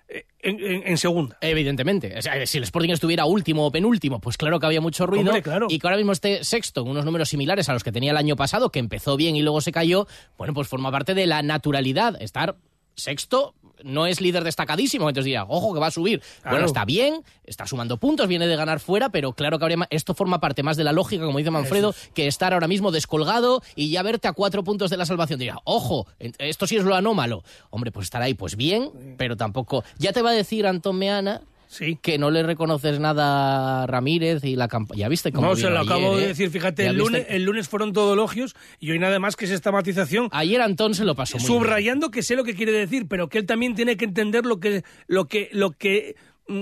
eh, 0.08 0.24
en, 0.40 0.58
en- 0.58 0.82
en 0.88 0.98
segunda. 0.98 1.36
Evidentemente. 1.40 2.16
O 2.18 2.22
sea, 2.22 2.44
si 2.46 2.58
el 2.58 2.64
Sporting 2.64 2.90
estuviera 2.90 3.26
último 3.26 3.66
o 3.66 3.70
penúltimo, 3.70 4.20
pues 4.20 4.36
claro 4.36 4.58
que 4.58 4.66
había 4.66 4.80
mucho 4.80 5.06
ruido. 5.06 5.26
Hombre, 5.26 5.42
claro. 5.42 5.66
Y 5.68 5.78
que 5.78 5.86
ahora 5.86 5.98
mismo 5.98 6.12
esté 6.12 6.42
sexto, 6.42 6.82
unos 6.82 7.04
números 7.04 7.28
similares 7.28 7.68
a 7.68 7.74
los 7.74 7.84
que 7.84 7.92
tenía 7.92 8.10
el 8.10 8.16
año 8.16 8.34
pasado, 8.36 8.70
que 8.70 8.78
empezó 8.80 9.16
bien 9.16 9.36
y 9.36 9.42
luego 9.42 9.60
se 9.60 9.70
cayó, 9.70 10.08
bueno, 10.38 10.52
pues 10.54 10.66
forma 10.66 10.90
parte 10.90 11.14
de 11.14 11.26
la 11.26 11.42
naturalidad. 11.42 12.20
Estar 12.20 12.56
sexto 12.96 13.54
no 13.84 14.06
es 14.06 14.20
líder 14.20 14.44
destacadísimo, 14.44 15.08
entonces 15.08 15.24
diría, 15.26 15.44
ojo, 15.48 15.72
que 15.74 15.80
va 15.80 15.88
a 15.88 15.90
subir. 15.90 16.22
Bueno, 16.44 16.66
está 16.66 16.84
bien, 16.84 17.22
está 17.44 17.66
sumando 17.66 17.96
puntos, 17.98 18.28
viene 18.28 18.46
de 18.46 18.56
ganar 18.56 18.80
fuera, 18.80 19.08
pero 19.10 19.32
claro 19.32 19.58
que 19.58 19.64
habría 19.64 19.76
ma- 19.78 19.86
esto 19.90 20.14
forma 20.14 20.40
parte 20.40 20.62
más 20.62 20.76
de 20.76 20.84
la 20.84 20.92
lógica, 20.92 21.24
como 21.24 21.38
dice 21.38 21.50
Manfredo, 21.50 21.94
que 22.14 22.26
estar 22.26 22.52
ahora 22.52 22.68
mismo 22.68 22.90
descolgado 22.92 23.62
y 23.74 23.90
ya 23.90 24.02
verte 24.02 24.28
a 24.28 24.32
cuatro 24.32 24.62
puntos 24.64 24.90
de 24.90 24.96
la 24.96 25.06
salvación. 25.06 25.38
Diría, 25.38 25.58
ojo, 25.64 26.06
esto 26.18 26.66
sí 26.66 26.76
es 26.76 26.84
lo 26.84 26.94
anómalo. 26.94 27.42
Hombre, 27.70 27.90
pues 27.92 28.04
estar 28.04 28.22
ahí, 28.22 28.34
pues 28.34 28.56
bien, 28.56 28.90
pero 29.16 29.36
tampoco. 29.36 29.84
Ya 29.98 30.12
te 30.12 30.22
va 30.22 30.30
a 30.30 30.34
decir 30.34 30.66
Antón 30.66 30.96
Meana 30.96 31.42
Sí. 31.72 31.96
que 32.02 32.18
no 32.18 32.30
le 32.32 32.42
reconoces 32.42 32.98
nada 32.98 33.84
a 33.84 33.86
Ramírez 33.86 34.42
y 34.44 34.56
la 34.56 34.66
campaña. 34.66 34.98
¿Ya 35.02 35.08
viste 35.08 35.30
cómo 35.30 35.46
No, 35.46 35.54
se 35.56 35.70
lo 35.70 35.78
acabo 35.78 36.16
de 36.16 36.24
eh? 36.24 36.28
decir, 36.28 36.50
fíjate, 36.50 36.82
¿Ya 36.82 36.90
el 36.90 36.96
lunes, 36.96 37.26
el 37.28 37.44
lunes 37.44 37.68
fueron 37.68 37.92
todo 37.92 38.14
elogios 38.14 38.56
y 38.80 38.90
hoy 38.90 38.98
nada 38.98 39.20
más 39.20 39.36
que 39.36 39.44
es 39.44 39.52
esta 39.52 39.70
matización. 39.70 40.28
Ayer 40.32 40.60
Antón 40.60 40.94
se 40.96 41.04
lo 41.04 41.14
pasó 41.14 41.38
muy 41.38 41.46
bien. 41.46 41.58
subrayando 41.60 42.10
que 42.10 42.22
sé 42.22 42.34
lo 42.34 42.42
que 42.42 42.54
quiere 42.54 42.72
decir, 42.72 43.06
pero 43.08 43.28
que 43.28 43.38
él 43.38 43.46
también 43.46 43.76
tiene 43.76 43.96
que 43.96 44.04
entender 44.04 44.44
lo 44.46 44.58
que, 44.58 44.82
lo 45.06 45.26
que, 45.26 45.48
lo 45.52 45.70
que, 45.70 46.16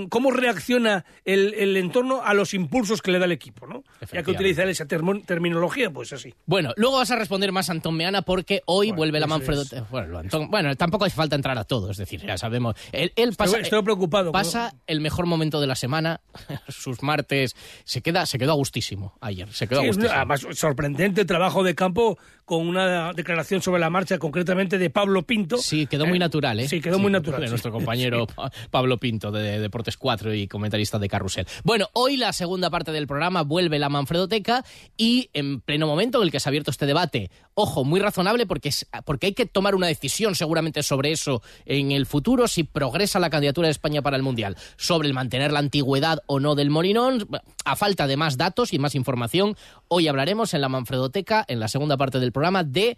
cómo 0.09 0.31
reacciona 0.31 1.05
el, 1.25 1.53
el 1.55 1.77
entorno 1.77 2.21
a 2.23 2.33
los 2.33 2.53
impulsos 2.53 3.01
que 3.01 3.11
le 3.11 3.19
da 3.19 3.25
el 3.25 3.31
equipo, 3.31 3.67
¿no? 3.67 3.83
Ya 3.83 3.83
que 3.83 4.05
Efectivamente. 4.05 4.31
utiliza 4.31 4.63
él 4.63 4.69
esa 4.69 4.85
termo- 4.87 5.21
terminología, 5.25 5.91
pues 5.91 6.13
así. 6.13 6.33
Bueno, 6.45 6.73
luego 6.77 6.97
vas 6.97 7.11
a 7.11 7.15
responder 7.15 7.51
más 7.51 7.69
Antón 7.69 7.95
Meana 7.95 8.21
porque 8.21 8.61
hoy 8.65 8.87
Bueno, 8.87 8.97
vuelve 8.97 9.19
la 9.19 9.27
Manfredo. 9.27 9.61
es. 9.63 9.73
Bueno, 9.89 10.07
lo 10.07 10.19
Antón- 10.23 10.49
bueno, 10.49 10.75
tampoco 10.75 11.05
hace 11.05 11.15
falta 11.15 11.35
entrar 11.35 11.57
a 11.57 11.63
todo, 11.63 11.91
es 11.91 11.97
decir, 11.97 12.21
ya 12.25 12.37
sabemos. 12.37 12.75
Él, 12.91 13.11
él 13.15 13.33
pasa, 13.35 13.59
estoy 13.59 13.81
preocupado, 13.83 14.31
Pasa 14.31 14.73
el 14.87 15.01
mejor 15.01 15.25
momento 15.25 15.59
de 15.61 15.67
la 15.67 15.75
semana, 15.75 16.21
sus 16.67 17.03
martes. 17.03 17.55
Se 17.83 18.01
queda, 18.01 18.25
se 18.25 18.37
quedó 18.37 18.51
a 18.53 18.55
gustísimo 18.55 19.13
ayer. 19.21 19.51
Se 19.53 19.67
quedó 19.67 19.81
Sí, 19.81 19.85
a 19.85 19.89
gustísimo. 19.89 20.13
además 20.15 20.45
sorprendente 20.53 21.25
trabajo 21.25 21.63
de 21.63 21.75
campo 21.75 22.17
con 22.45 22.67
una 22.67 23.13
declaración 23.13 23.61
sobre 23.61 23.79
la 23.79 23.89
marcha, 23.91 24.17
concretamente 24.17 24.77
de 24.79 24.89
Pablo 24.89 25.21
Pinto. 25.23 25.57
Sí, 25.57 25.85
quedó 25.85 26.05
muy 26.07 26.17
Eh, 26.17 26.19
natural, 26.19 26.59
¿eh? 26.59 26.67
Sí, 26.67 26.81
quedó 26.81 26.97
muy 26.97 27.11
natural. 27.11 27.41
De 27.41 27.47
nuestro 27.49 27.71
compañero 27.71 28.25
Pa- 28.35 28.51
Pablo 28.71 28.97
Pinto 28.97 29.31
de 29.31 29.69
Deportes 29.79 29.95
4 29.95 30.33
y 30.33 30.47
comentarista 30.49 30.99
de 30.99 31.07
Carrusel. 31.07 31.47
Bueno, 31.63 31.87
hoy 31.93 32.17
la 32.17 32.33
segunda 32.33 32.69
parte 32.69 32.91
del 32.91 33.07
programa 33.07 33.43
vuelve 33.43 33.79
la 33.79 33.87
Manfredoteca 33.87 34.65
y 34.97 35.29
en 35.31 35.61
pleno 35.61 35.87
momento 35.87 36.17
en 36.17 36.25
el 36.25 36.31
que 36.31 36.41
se 36.41 36.49
ha 36.49 36.51
abierto 36.51 36.69
este 36.69 36.85
debate, 36.85 37.31
ojo, 37.53 37.85
muy 37.85 38.01
razonable 38.01 38.45
porque, 38.45 38.71
porque 39.05 39.27
hay 39.27 39.33
que 39.33 39.45
tomar 39.45 39.75
una 39.75 39.87
decisión 39.87 40.35
seguramente 40.35 40.83
sobre 40.83 41.13
eso 41.13 41.41
en 41.65 41.93
el 41.93 42.05
futuro, 42.05 42.49
si 42.49 42.65
progresa 42.65 43.19
la 43.19 43.29
candidatura 43.29 43.67
de 43.67 43.71
España 43.71 44.01
para 44.01 44.17
el 44.17 44.23
Mundial, 44.23 44.57
sobre 44.75 45.07
el 45.07 45.13
mantener 45.13 45.53
la 45.53 45.59
antigüedad 45.59 46.19
o 46.25 46.41
no 46.41 46.55
del 46.55 46.71
Morinón, 46.71 47.25
a 47.63 47.77
falta 47.77 48.05
de 48.05 48.17
más 48.17 48.35
datos 48.35 48.73
y 48.73 48.79
más 48.79 48.95
información, 48.95 49.55
hoy 49.87 50.09
hablaremos 50.09 50.53
en 50.53 50.59
la 50.59 50.67
Manfredoteca, 50.67 51.45
en 51.47 51.61
la 51.61 51.69
segunda 51.69 51.95
parte 51.95 52.19
del 52.19 52.33
programa, 52.33 52.65
de 52.65 52.97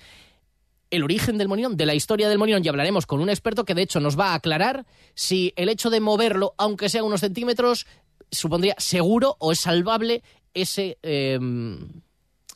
el 0.92 1.04
origen 1.04 1.38
del 1.38 1.48
Molinón, 1.48 1.78
de 1.78 1.86
la 1.86 1.96
historia 1.96 2.30
del 2.30 2.38
Molinón, 2.38 2.64
y 2.64 2.68
hablaremos 2.68 3.06
con 3.06 3.22
un 3.22 3.30
experto 3.30 3.66
que 3.66 3.74
de 3.74 3.82
hecho 3.82 4.00
nos 4.00 4.20
va 4.20 4.30
a 4.30 4.36
aclarar 4.36 4.86
si 5.16 5.54
el 5.56 5.70
hecho 5.70 5.90
de 5.90 6.00
moverlo, 6.00 6.54
aunque 6.58 6.90
sea 6.90 7.04
unos 7.04 7.22
centímetros, 7.22 7.88
supondría 8.30 8.76
seguro 8.78 9.36
o 9.40 9.52
es 9.52 9.60
salvable 9.60 10.24
ese 10.54 10.98
eh, 11.02 11.40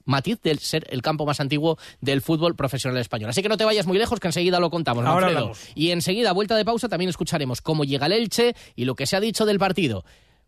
matiz 0.05 0.41
del 0.41 0.59
ser 0.59 0.85
el 0.89 1.01
campo 1.01 1.25
más 1.25 1.39
antiguo 1.39 1.77
del 2.01 2.21
fútbol 2.21 2.55
profesional 2.55 2.99
español. 2.99 3.29
Así 3.29 3.41
que 3.41 3.49
no 3.49 3.57
te 3.57 3.65
vayas 3.65 3.87
muy 3.87 3.97
lejos, 3.97 4.19
que 4.19 4.27
enseguida 4.27 4.59
lo 4.59 4.69
contamos. 4.69 5.05
Ahora. 5.05 5.51
Y 5.73 5.91
enseguida, 5.91 6.31
vuelta 6.31 6.55
de 6.55 6.65
pausa, 6.65 6.87
también 6.87 7.09
escucharemos 7.09 7.61
cómo 7.61 7.83
llega 7.83 8.05
el 8.05 8.13
Elche 8.13 8.55
y 8.75 8.85
lo 8.85 8.95
que 8.95 9.05
se 9.05 9.15
ha 9.15 9.19
dicho 9.19 9.45
del 9.45 9.59
partido. 9.59 10.05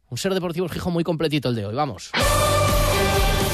Un 0.09 0.17
ser 0.17 0.33
deportivo 0.33 0.69
Gijón 0.69 0.93
muy 0.93 1.03
completito 1.03 1.49
el 1.49 1.55
de 1.55 1.65
hoy. 1.65 1.75
Vamos. 1.75 2.11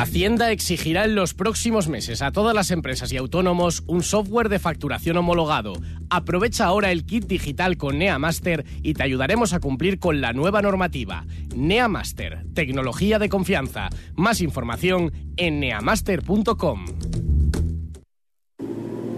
Hacienda 0.00 0.52
exigirá 0.52 1.06
en 1.06 1.16
los 1.16 1.34
próximos 1.34 1.88
meses 1.88 2.22
a 2.22 2.30
todas 2.30 2.54
las 2.54 2.70
empresas 2.70 3.10
y 3.10 3.16
autónomos 3.16 3.82
un 3.88 4.04
software 4.04 4.48
de 4.48 4.60
facturación 4.60 5.16
homologado. 5.16 5.72
Aprovecha 6.08 6.66
ahora 6.66 6.92
el 6.92 7.04
kit 7.04 7.26
digital 7.26 7.76
con 7.76 7.98
NeaMaster 7.98 8.64
y 8.84 8.94
te 8.94 9.02
ayudaremos 9.02 9.54
a 9.54 9.58
cumplir 9.58 9.98
con 9.98 10.20
la 10.20 10.32
nueva 10.32 10.62
normativa. 10.62 11.24
NeaMaster, 11.52 12.44
tecnología 12.54 13.18
de 13.18 13.28
confianza. 13.28 13.88
Más 14.14 14.40
información 14.40 15.10
en 15.36 15.58
neamaster.com. 15.58 16.84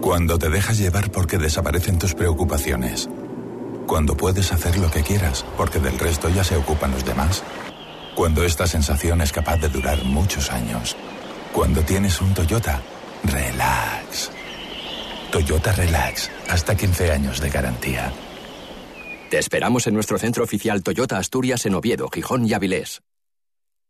Cuando 0.01 0.39
te 0.39 0.49
dejas 0.49 0.79
llevar 0.79 1.11
porque 1.11 1.37
desaparecen 1.37 1.99
tus 1.99 2.15
preocupaciones. 2.15 3.07
Cuando 3.85 4.17
puedes 4.17 4.51
hacer 4.51 4.79
lo 4.79 4.89
que 4.89 5.03
quieras 5.03 5.45
porque 5.57 5.77
del 5.77 5.99
resto 5.99 6.27
ya 6.29 6.43
se 6.43 6.55
ocupan 6.55 6.89
los 6.89 7.05
demás. 7.05 7.43
Cuando 8.15 8.43
esta 8.43 8.67
sensación 8.67 9.21
es 9.21 9.31
capaz 9.31 9.57
de 9.57 9.69
durar 9.69 10.03
muchos 10.03 10.51
años. 10.51 10.95
Cuando 11.53 11.81
tienes 11.81 12.19
un 12.21 12.33
Toyota, 12.33 12.81
relax. 13.23 14.31
Toyota 15.31 15.71
Relax, 15.71 16.29
hasta 16.49 16.75
15 16.75 17.11
años 17.11 17.39
de 17.39 17.49
garantía. 17.49 18.11
Te 19.29 19.39
esperamos 19.39 19.87
en 19.87 19.93
nuestro 19.93 20.19
centro 20.19 20.43
oficial 20.43 20.83
Toyota 20.83 21.17
Asturias 21.17 21.65
en 21.65 21.75
Oviedo, 21.75 22.09
Gijón 22.09 22.45
y 22.45 22.51
Avilés. 22.53 23.01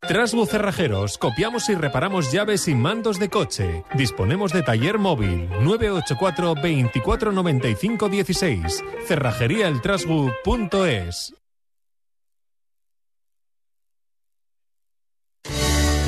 Trasbu 0.01 0.45
Cerrajeros, 0.45 1.17
copiamos 1.17 1.67
y 1.69 1.75
reparamos 1.75 2.31
llaves 2.31 2.67
y 2.67 2.75
mandos 2.75 3.17
de 3.19 3.29
coche. 3.29 3.83
Disponemos 3.95 4.53
de 4.53 4.61
taller 4.61 4.99
móvil 4.99 5.49
984 5.61 6.53
24 6.61 7.31
95 7.31 8.09
16. 8.09 8.83
Cerrajeríaeltrasbu.es. 9.07 11.40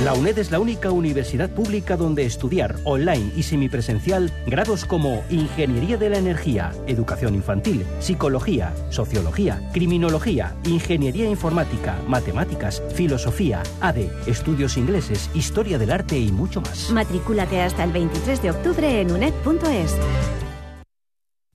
La 0.02 0.14
UNED 0.14 0.40
es 0.40 0.50
la 0.50 0.60
única 0.60 0.90
universidad 0.90 1.52
pública 1.52 1.96
donde 1.96 2.26
estudiar 2.26 2.76
online 2.84 3.32
y 3.38 3.44
semipresencial 3.44 4.32
grados 4.48 4.86
como 4.86 5.24
Ingeniería 5.30 5.98
de 5.98 6.10
la 6.10 6.18
Energía, 6.18 6.72
Educación 6.88 7.36
Infantil, 7.36 7.86
Psicología, 8.00 8.74
Sociología, 8.90 9.62
Criminología, 9.72 10.56
Ingeniería 10.66 11.30
Informática, 11.30 11.96
Matemáticas, 12.08 12.82
Filosofía, 12.96 13.62
ADE, 13.82 14.10
Estudios 14.26 14.78
Ingleses, 14.78 15.30
Historia 15.36 15.78
del 15.78 15.92
Arte 15.92 16.18
y 16.18 16.32
mucho 16.32 16.60
más. 16.60 16.90
Matrículate 16.90 17.62
hasta 17.62 17.84
el 17.84 17.92
23 17.92 18.42
de 18.42 18.50
octubre 18.50 19.00
en 19.00 19.12
uned.es. 19.12 19.96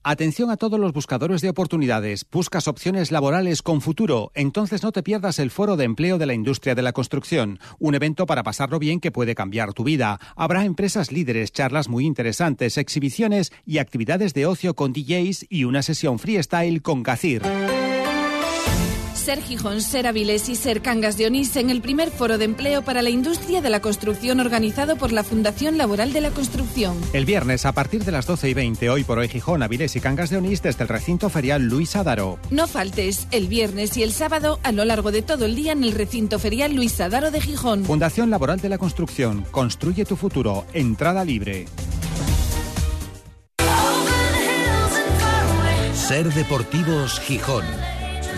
Atención 0.01 0.49
a 0.49 0.55
todos 0.55 0.79
los 0.79 0.93
buscadores 0.93 1.41
de 1.41 1.49
oportunidades. 1.49 2.25
Buscas 2.31 2.69
opciones 2.69 3.11
laborales 3.11 3.61
con 3.61 3.81
futuro. 3.81 4.31
Entonces 4.33 4.81
no 4.81 4.93
te 4.93 5.03
pierdas 5.03 5.39
el 5.39 5.51
Foro 5.51 5.75
de 5.75 5.83
Empleo 5.83 6.17
de 6.17 6.25
la 6.25 6.33
Industria 6.33 6.73
de 6.73 6.81
la 6.81 6.93
Construcción. 6.93 7.59
Un 7.79 7.95
evento 7.95 8.25
para 8.25 8.43
pasarlo 8.43 8.79
bien 8.79 9.01
que 9.01 9.11
puede 9.11 9.35
cambiar 9.35 9.73
tu 9.73 9.83
vida. 9.83 10.17
Habrá 10.37 10.63
empresas 10.63 11.11
líderes, 11.11 11.51
charlas 11.51 11.89
muy 11.89 12.05
interesantes, 12.05 12.77
exhibiciones 12.77 13.51
y 13.65 13.79
actividades 13.79 14.33
de 14.33 14.45
ocio 14.45 14.73
con 14.73 14.93
DJs 14.93 15.47
y 15.49 15.65
una 15.65 15.81
sesión 15.81 16.17
freestyle 16.17 16.81
con 16.81 17.03
Gacir. 17.03 17.41
Ser 19.29 19.43
Gijón, 19.43 19.79
Ser 19.79 20.07
Avilés 20.07 20.49
y 20.49 20.55
Ser 20.55 20.81
Cangas 20.81 21.15
de 21.15 21.27
Onís 21.27 21.55
en 21.55 21.69
el 21.69 21.83
primer 21.83 22.09
foro 22.09 22.39
de 22.39 22.45
empleo 22.45 22.81
para 22.81 23.03
la 23.03 23.11
industria 23.11 23.61
de 23.61 23.69
la 23.69 23.79
construcción 23.79 24.39
organizado 24.39 24.95
por 24.95 25.11
la 25.11 25.23
Fundación 25.23 25.77
Laboral 25.77 26.13
de 26.13 26.21
la 26.21 26.31
Construcción. 26.31 26.97
El 27.13 27.25
viernes 27.25 27.67
a 27.67 27.71
partir 27.71 28.03
de 28.03 28.11
las 28.11 28.25
12 28.25 28.49
y 28.49 28.53
20, 28.55 28.89
hoy 28.89 29.03
por 29.03 29.19
hoy 29.19 29.27
Gijón, 29.27 29.61
Avilés 29.61 29.95
y 29.95 29.99
Cangas 29.99 30.31
de 30.31 30.37
Onís 30.37 30.63
desde 30.63 30.81
el 30.81 30.89
recinto 30.89 31.29
ferial 31.29 31.61
Luis 31.61 31.95
Adaro. 31.95 32.39
No 32.49 32.65
faltes 32.65 33.27
el 33.29 33.47
viernes 33.47 33.97
y 33.97 34.01
el 34.01 34.13
sábado 34.13 34.59
a 34.63 34.71
lo 34.71 34.83
largo 34.83 35.11
de 35.11 35.21
todo 35.21 35.45
el 35.45 35.55
día 35.55 35.73
en 35.73 35.83
el 35.83 35.91
recinto 35.91 36.39
ferial 36.39 36.73
Luis 36.73 36.99
Adaro 36.99 37.29
de 37.29 37.39
Gijón. 37.39 37.85
Fundación 37.85 38.31
Laboral 38.31 38.59
de 38.59 38.69
la 38.69 38.79
Construcción. 38.79 39.45
Construye 39.51 40.05
tu 40.05 40.15
futuro. 40.15 40.65
Entrada 40.73 41.23
libre. 41.23 41.67
Ser 45.93 46.33
Deportivos 46.33 47.19
Gijón. 47.19 47.65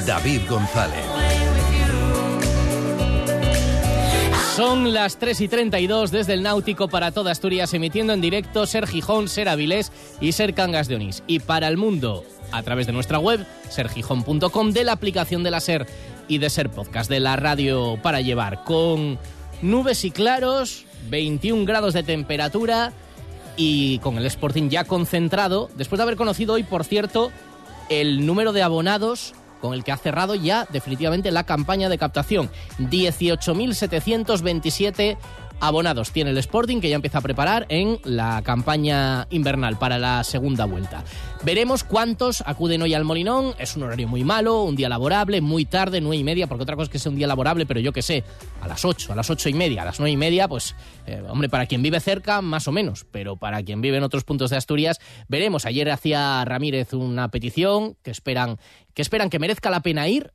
David 0.06 0.42
González. 0.50 1.06
Son 4.56 4.94
las 4.94 5.18
3 5.18 5.42
y 5.42 5.48
32 5.48 6.12
desde 6.12 6.34
el 6.34 6.44
Náutico 6.44 6.88
para 6.88 7.12
toda 7.12 7.32
Asturias, 7.32 7.74
emitiendo 7.74 8.14
en 8.14 8.22
directo 8.22 8.66
Ser 8.66 8.86
Gijón, 8.86 9.30
Ser 9.30 9.48
Avilés 9.48 9.92
y 10.20 10.34
Ser 10.34 10.54
Cangas 10.54 10.88
de 10.88 10.96
Onís. 10.96 11.24
Y 11.26 11.40
para 11.40 11.68
el 11.68 11.78
mundo, 11.78 12.26
a 12.52 12.62
través 12.62 12.86
de 12.86 12.94
nuestra 12.94 13.18
web, 13.18 13.46
sergijón.com, 13.70 14.72
de 14.72 14.84
la 14.84 14.92
aplicación 14.92 15.44
de 15.44 15.52
la 15.52 15.62
Ser 15.62 15.88
y 16.28 16.40
de 16.40 16.50
Ser 16.50 16.70
Podcast, 16.70 17.10
de 17.10 17.20
la 17.20 17.38
radio 17.38 17.98
para 18.02 18.22
llevar, 18.22 18.64
con 18.64 19.18
nubes 19.62 20.04
y 20.04 20.12
claros, 20.12 20.86
21 21.10 21.66
grados 21.66 21.94
de 21.94 22.04
temperatura 22.04 22.92
y 23.56 24.00
con 24.00 24.18
el 24.18 24.26
Sporting 24.26 24.70
ya 24.70 24.84
concentrado, 24.84 25.70
después 25.76 25.98
de 25.98 26.04
haber 26.04 26.18
conocido 26.18 26.56
hoy, 26.56 26.64
por 26.64 26.84
cierto, 26.84 27.32
el 27.90 28.26
número 28.26 28.54
de 28.54 28.64
abonados 28.64 29.34
con 29.62 29.74
el 29.74 29.84
que 29.84 29.92
ha 29.92 29.98
cerrado 29.98 30.36
ya 30.36 30.66
definitivamente 30.72 31.32
la 31.32 31.44
campaña 31.44 31.90
de 31.90 31.98
captación. 31.98 32.50
18.727 32.80 35.18
abonados 35.62 36.12
tiene 36.12 36.32
el 36.32 36.38
Sporting 36.40 36.82
que 36.82 36.90
ya 36.90 36.96
empieza 36.96 37.20
a 37.20 37.22
preparar 37.22 37.66
en 37.70 38.00
la 38.04 38.42
campaña 38.44 39.28
invernal 39.30 39.78
para 39.78 39.98
la 39.98 40.24
segunda 40.24 40.66
vuelta. 40.66 41.04
Veremos 41.44 41.84
cuántos 41.84 42.44
acuden 42.46 42.82
hoy 42.82 42.94
al 42.94 43.06
Molinón. 43.06 43.54
Es 43.58 43.76
un 43.76 43.84
horario 43.84 44.08
muy 44.08 44.24
malo, 44.24 44.64
un 44.64 44.76
día 44.76 44.90
laborable, 44.90 45.40
muy 45.40 45.66
tarde, 45.66 46.02
nueve 46.02 46.18
y 46.18 46.24
media, 46.24 46.48
porque 46.48 46.64
otra 46.64 46.76
cosa 46.76 46.86
es 46.86 46.90
que 46.90 47.00
sea 47.00 47.12
un 47.12 47.18
día 47.18 47.28
laborable, 47.28 47.66
pero 47.66 47.80
yo 47.80 47.94
que 47.94 48.02
sé, 48.02 48.24
a 48.62 48.68
las 48.68 48.84
ocho, 48.84 49.14
a 49.14 49.16
las 49.16 49.30
ocho 49.30 49.50
y 49.50 49.54
media, 49.54 49.84
a 49.84 49.86
las 49.86 50.00
nueve 50.00 50.12
y 50.12 50.18
media, 50.18 50.48
pues, 50.48 50.76
eh, 51.06 51.24
hombre, 51.30 51.48
para 51.48 51.68
quien 51.68 51.82
vive 51.82 52.00
cerca, 52.00 52.42
más 52.42 52.68
o 52.68 52.72
menos, 52.72 53.06
pero 53.12 53.38
para 53.38 53.64
quien 53.64 53.82
vive 53.82 53.98
en 53.98 54.04
otros 54.04 54.24
puntos 54.24 54.50
de 54.50 54.58
Asturias, 54.58 55.00
veremos. 55.28 55.66
Ayer 55.66 55.90
hacía 55.92 56.44
Ramírez 56.46 56.94
una 56.94 57.30
petición 57.30 57.96
que 58.04 58.12
esperan 58.12 58.58
que, 58.94 59.02
esperan 59.02 59.30
que 59.30 59.40
merezca 59.40 59.70
la 59.70 59.82
pena 59.82 60.08
ir 60.08 60.32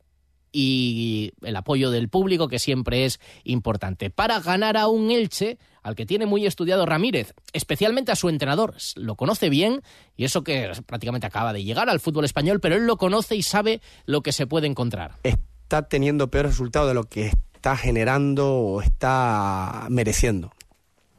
y 0.58 1.32
el 1.42 1.54
apoyo 1.54 1.90
del 1.90 2.08
público, 2.08 2.48
que 2.48 2.58
siempre 2.58 3.04
es 3.04 3.20
importante. 3.44 4.08
Para 4.08 4.40
ganar 4.40 4.78
a 4.78 4.88
un 4.88 5.10
Elche, 5.10 5.58
al 5.82 5.94
que 5.94 6.06
tiene 6.06 6.24
muy 6.24 6.46
estudiado 6.46 6.86
Ramírez, 6.86 7.34
especialmente 7.52 8.10
a 8.10 8.16
su 8.16 8.30
entrenador, 8.30 8.74
lo 8.94 9.16
conoce 9.16 9.50
bien, 9.50 9.82
y 10.16 10.24
eso 10.24 10.42
que 10.44 10.72
prácticamente 10.86 11.26
acaba 11.26 11.52
de 11.52 11.62
llegar 11.62 11.90
al 11.90 12.00
fútbol 12.00 12.24
español, 12.24 12.60
pero 12.60 12.76
él 12.76 12.86
lo 12.86 12.96
conoce 12.96 13.36
y 13.36 13.42
sabe 13.42 13.82
lo 14.06 14.22
que 14.22 14.32
se 14.32 14.46
puede 14.46 14.66
encontrar. 14.66 15.16
Está 15.24 15.88
teniendo 15.88 16.30
peor 16.30 16.46
resultado 16.46 16.88
de 16.88 16.94
lo 16.94 17.04
que 17.04 17.26
está 17.26 17.76
generando 17.76 18.54
o 18.54 18.80
está 18.80 19.88
mereciendo. 19.90 20.52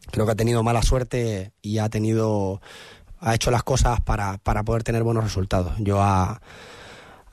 Creo 0.09 0.25
que 0.25 0.31
ha 0.31 0.35
tenido 0.35 0.63
mala 0.63 0.81
suerte 0.81 1.51
y 1.61 1.77
ha 1.77 1.89
tenido 1.89 2.59
ha 3.19 3.35
hecho 3.35 3.51
las 3.51 3.61
cosas 3.61 4.01
para, 4.01 4.39
para 4.39 4.63
poder 4.63 4.81
tener 4.81 5.03
buenos 5.03 5.23
resultados. 5.23 5.73
Yo 5.77 6.01
a 6.01 6.41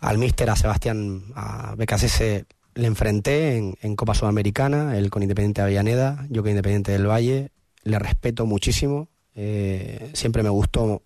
al 0.04 0.18
míster, 0.18 0.50
a 0.50 0.56
Sebastián, 0.56 1.24
a 1.34 1.74
BKSS 1.76 2.44
le 2.74 2.86
enfrenté 2.86 3.56
en, 3.56 3.96
Copa 3.96 4.14
Sudamericana, 4.14 4.98
él 4.98 5.10
con 5.10 5.22
Independiente 5.22 5.60
de 5.60 5.66
Avellaneda, 5.66 6.26
yo 6.28 6.42
con 6.42 6.50
Independiente 6.50 6.92
del 6.92 7.08
Valle, 7.08 7.50
le 7.84 7.98
respeto 7.98 8.46
muchísimo, 8.46 9.08
eh, 9.34 10.10
siempre 10.12 10.42
me 10.42 10.48
gustó, 10.50 11.02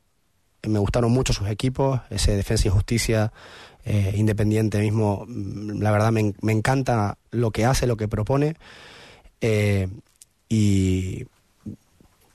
me 0.67 0.79
gustaron 0.79 1.13
mucho 1.13 1.33
sus 1.33 1.49
equipos, 1.49 2.01
ese 2.11 2.37
Defensa 2.37 2.69
y 2.69 2.71
Justicia, 2.71 3.33
eh, 3.85 4.15
Independiente 4.17 4.81
mismo, 4.81 5.25
mm, 5.29 5.81
la 5.81 5.91
verdad 5.91 6.11
me, 6.11 6.35
encanta 6.53 7.19
lo 7.31 7.51
que 7.51 7.67
hace, 7.67 7.87
lo 7.87 7.97
que 7.97 8.09
propone, 8.09 8.57
eh, 9.41 9.89
y 10.49 11.27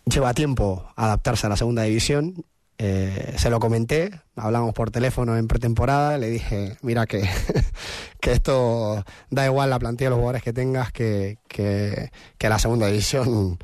lleva 0.06 0.34
tiempo 0.34 0.86
adaptarse 0.96 1.48
a 1.48 1.50
la 1.50 1.58
segunda 1.58 1.84
división 1.84 2.46
eh, 2.80 3.36
se 3.38 3.50
lo 3.50 3.60
comenté, 3.60 4.12
hablamos 4.36 4.74
por 4.74 4.90
teléfono 4.90 5.38
en 5.38 5.48
pretemporada, 5.48 6.18
le 6.18 6.30
dije, 6.30 6.78
mira 6.82 7.06
que, 7.06 7.22
que 8.20 8.32
esto 8.32 9.06
da 9.30 9.46
igual 9.46 9.70
la 9.70 9.80
plantilla 9.80 10.08
de 10.08 10.10
los 10.12 10.18
jugadores 10.18 10.44
que 10.44 10.54
tengas, 10.54 10.92
que, 10.92 11.38
que, 11.48 12.10
la 12.40 12.60
segunda 12.60 12.88
división 12.88 13.60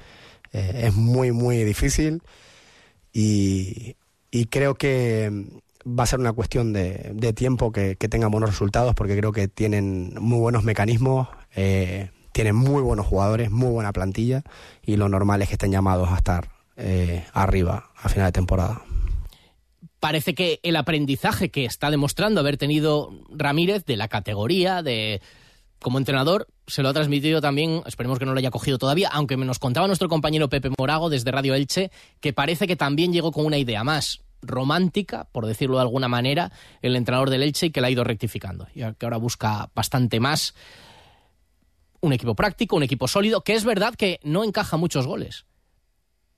eh, 0.54 0.84
es 0.86 0.96
muy, 0.96 1.32
muy 1.32 1.64
difícil 1.64 2.22
y, 3.12 3.96
creo 4.52 4.76
que 4.76 5.32
va 5.86 6.04
a 6.04 6.08
ser 6.08 6.20
una 6.20 6.34
cuestión 6.34 6.72
de, 6.72 7.34
tiempo 7.36 7.72
que, 7.72 7.96
tengan 7.96 8.30
buenos 8.30 8.52
resultados 8.52 8.94
porque 8.94 9.18
creo 9.18 9.32
que 9.32 9.48
tienen 9.48 10.14
muy 10.20 10.40
buenos 10.40 10.64
mecanismos, 10.64 11.28
eh, 11.56 12.12
tienen 12.32 12.56
muy 12.56 12.84
buenos 12.84 13.08
jugadores, 13.08 13.50
muy 13.50 13.70
buena 13.70 13.92
plantilla 13.92 14.44
y 14.84 14.98
lo 14.98 15.10
normal 15.10 15.42
es 15.42 15.48
que 15.50 15.56
estén 15.56 15.72
llamados 15.72 16.10
a 16.10 16.18
estar 16.18 16.50
arriba 17.34 17.90
a 18.02 18.08
final 18.08 18.28
de 18.28 18.32
temporada 18.32 18.82
parece 20.00 20.34
que 20.34 20.60
el 20.64 20.76
aprendizaje 20.76 21.50
que 21.50 21.66
está 21.66 21.92
demostrando 21.92 22.40
haber 22.40 22.58
tenido 22.58 23.12
Ramírez 23.30 23.86
de 23.86 23.98
la 23.98 24.08
categoría, 24.08 24.82
de 24.82 25.22
como 25.80 25.98
entrenador, 25.98 26.48
se 26.68 26.84
lo 26.84 26.90
ha 26.90 26.94
transmitido 26.94 27.42
también, 27.42 27.82
esperemos 27.86 28.20
que 28.20 28.26
no 28.26 28.34
lo 28.34 28.40
haya 28.40 28.52
cogido 28.52 28.78
todavía, 28.78 29.10
aunque 29.12 29.38
nos 29.38 29.60
contaba 29.60 29.88
nuestro 29.88 30.10
compañero 30.10 30.50
Pepe 30.50 30.72
Morago 30.78 31.10
desde 31.10 31.32
Radio 31.32 31.56
Elche, 31.56 31.92
que 32.20 32.34
parece 32.34 32.68
que 32.68 32.76
también 32.76 33.14
llegó 33.14 33.32
con 33.32 33.46
una 33.46 33.58
idea 33.58 33.84
más 33.84 34.22
romántica, 34.42 35.28
por 35.32 35.46
decirlo 35.46 35.78
de 35.78 35.82
alguna 35.82 36.08
manera, 36.08 36.52
el 36.82 36.96
entrenador 36.96 37.30
del 37.30 37.44
Elche 37.44 37.68
y 37.68 37.72
que 37.72 37.82
la 37.82 37.88
ha 37.88 37.92
ido 37.92 38.04
rectificando. 38.04 38.68
Y 38.76 38.82
que 38.82 39.06
ahora 39.06 39.18
busca 39.18 39.70
bastante 39.74 40.20
más 40.20 40.54
un 42.02 42.14
equipo 42.14 42.36
práctico, 42.36 42.76
un 42.76 42.84
equipo 42.84 43.08
sólido, 43.08 43.42
que 43.42 43.56
es 43.56 43.66
verdad 43.66 43.96
que 43.96 44.20
no 44.24 44.44
encaja 44.44 44.78
muchos 44.78 45.08
goles 45.08 45.46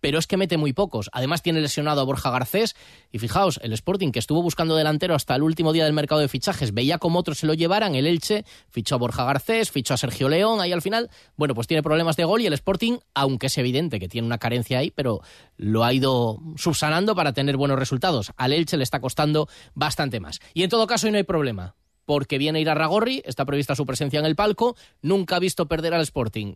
pero 0.02 0.20
es 0.20 0.28
que 0.28 0.36
mete 0.36 0.58
muy 0.58 0.74
pocos. 0.74 1.10
Además 1.14 1.42
tiene 1.42 1.62
lesionado 1.62 2.02
a 2.02 2.04
Borja 2.04 2.30
Garcés 2.30 2.76
y 3.12 3.20
fijaos, 3.20 3.60
el 3.64 3.72
Sporting 3.74 4.12
que 4.12 4.20
estuvo 4.20 4.42
buscando 4.42 4.76
delantero 4.76 5.16
hasta 5.16 5.36
el 5.36 5.44
último 5.44 5.72
día 5.72 5.86
del 5.86 5.94
mercado 5.94 6.20
de 6.20 6.28
fichajes, 6.28 6.74
veía 6.74 6.98
como 6.98 7.20
otros 7.20 7.38
se 7.38 7.48
lo 7.48 7.54
llevaran, 7.54 7.96
el 7.96 8.08
Elche 8.08 8.44
fichó 8.70 8.96
a 8.96 8.98
Borja 8.98 9.24
Garcés, 9.24 9.72
fichó 9.72 9.94
a 9.94 9.98
Sergio 9.98 10.28
León, 10.28 10.60
ahí 10.60 10.74
al 10.74 10.82
final, 10.82 11.10
bueno, 11.38 11.56
pues 11.56 11.68
tiene 11.68 11.84
problemas 11.84 12.18
de 12.18 12.26
gol 12.26 12.42
y 12.42 12.48
el 12.48 12.54
Sporting, 12.54 12.98
aunque 13.14 13.48
es 13.48 13.58
evidente 13.58 14.00
que 14.00 14.10
tiene 14.10 14.28
una 14.28 14.40
carencia 14.40 14.80
ahí, 14.80 14.92
pero 14.92 15.22
lo 15.56 15.86
ha 15.86 15.94
ido 15.94 16.40
subsanando 16.58 17.16
para 17.16 17.34
tener 17.34 17.56
buenos 17.56 17.80
resultados. 17.80 18.32
Al 18.36 18.54
Elche 18.54 18.78
le 18.78 18.84
está 18.84 19.00
costando 19.00 19.48
bastante 19.76 20.20
más. 20.20 20.40
Y 20.54 20.64
en 20.64 20.70
todo 20.70 20.88
caso, 20.88 21.08
hoy 21.08 21.12
no 21.12 21.18
hay 21.18 21.24
problema 21.24 21.76
porque 22.06 22.38
viene 22.38 22.60
a 22.60 22.62
ir 22.62 22.70
a 22.70 22.76
Ragorri, 22.76 23.22
está 23.26 23.46
prevista 23.46 23.76
su 23.76 23.86
presencia 23.86 24.20
en 24.20 24.26
el 24.26 24.36
palco, 24.36 24.76
nunca 25.02 25.38
ha 25.38 25.40
visto 25.40 25.68
perder 25.68 25.94
al 25.94 26.02
Sporting. 26.02 26.56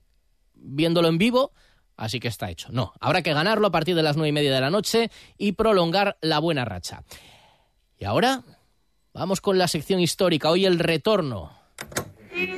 Viéndolo 0.53 1.07
en 1.07 1.17
vivo, 1.17 1.53
Así 1.97 2.19
que 2.19 2.27
está 2.27 2.49
hecho. 2.49 2.69
No, 2.71 2.93
habrá 2.99 3.21
que 3.21 3.33
ganarlo 3.33 3.67
a 3.67 3.71
partir 3.71 3.95
de 3.95 4.03
las 4.03 4.17
nueve 4.17 4.29
y 4.29 4.33
media 4.33 4.53
de 4.53 4.61
la 4.61 4.69
noche 4.69 5.09
y 5.37 5.53
prolongar 5.53 6.17
la 6.21 6.39
buena 6.39 6.65
racha. 6.65 7.03
Y 7.97 8.05
ahora 8.05 8.43
vamos 9.13 9.39
con 9.41 9.57
la 9.57 9.67
sección 9.67 9.99
histórica. 9.99 10.49
Hoy 10.49 10.65
el 10.65 10.79
retorno. 10.79 11.51
¡Qué 12.35 12.51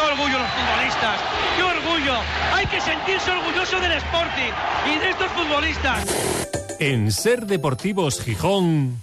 orgullo 0.00 0.38
los 0.38 0.48
futbolistas! 0.48 1.20
¡Qué 1.56 1.62
orgullo! 1.62 2.14
Hay 2.54 2.66
que 2.66 2.80
sentirse 2.80 3.30
orgulloso 3.30 3.78
del 3.78 3.92
Sporting 3.92 4.52
y 4.86 4.98
de 4.98 5.10
estos 5.10 5.30
futbolistas. 5.32 6.78
En 6.80 7.12
Ser 7.12 7.44
Deportivos 7.44 8.22
Gijón, 8.22 9.02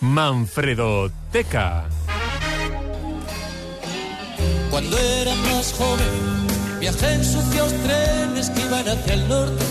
Manfredo 0.00 1.10
Teca. 1.30 1.84
Cuando 4.70 4.98
era 4.98 5.34
más 5.34 5.72
joven 5.74 6.53
Viajé 6.84 7.14
en 7.14 7.24
sucios 7.24 7.72
trenes 7.82 8.50
que 8.50 8.60
iban 8.60 8.86
hacia 8.86 9.14
el 9.14 9.26
norte. 9.26 9.64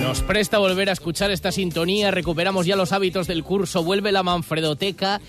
Nos 0.00 0.22
presta 0.22 0.56
volver 0.56 0.88
a 0.88 0.92
escuchar 0.92 1.30
esta 1.30 1.52
sintonía, 1.52 2.10
recuperamos 2.10 2.64
ya 2.64 2.76
los 2.76 2.92
hábitos 2.92 3.26
del 3.26 3.44
curso, 3.44 3.84
vuelve 3.84 4.10
la 4.10 4.22
Manfredoteca 4.22 5.20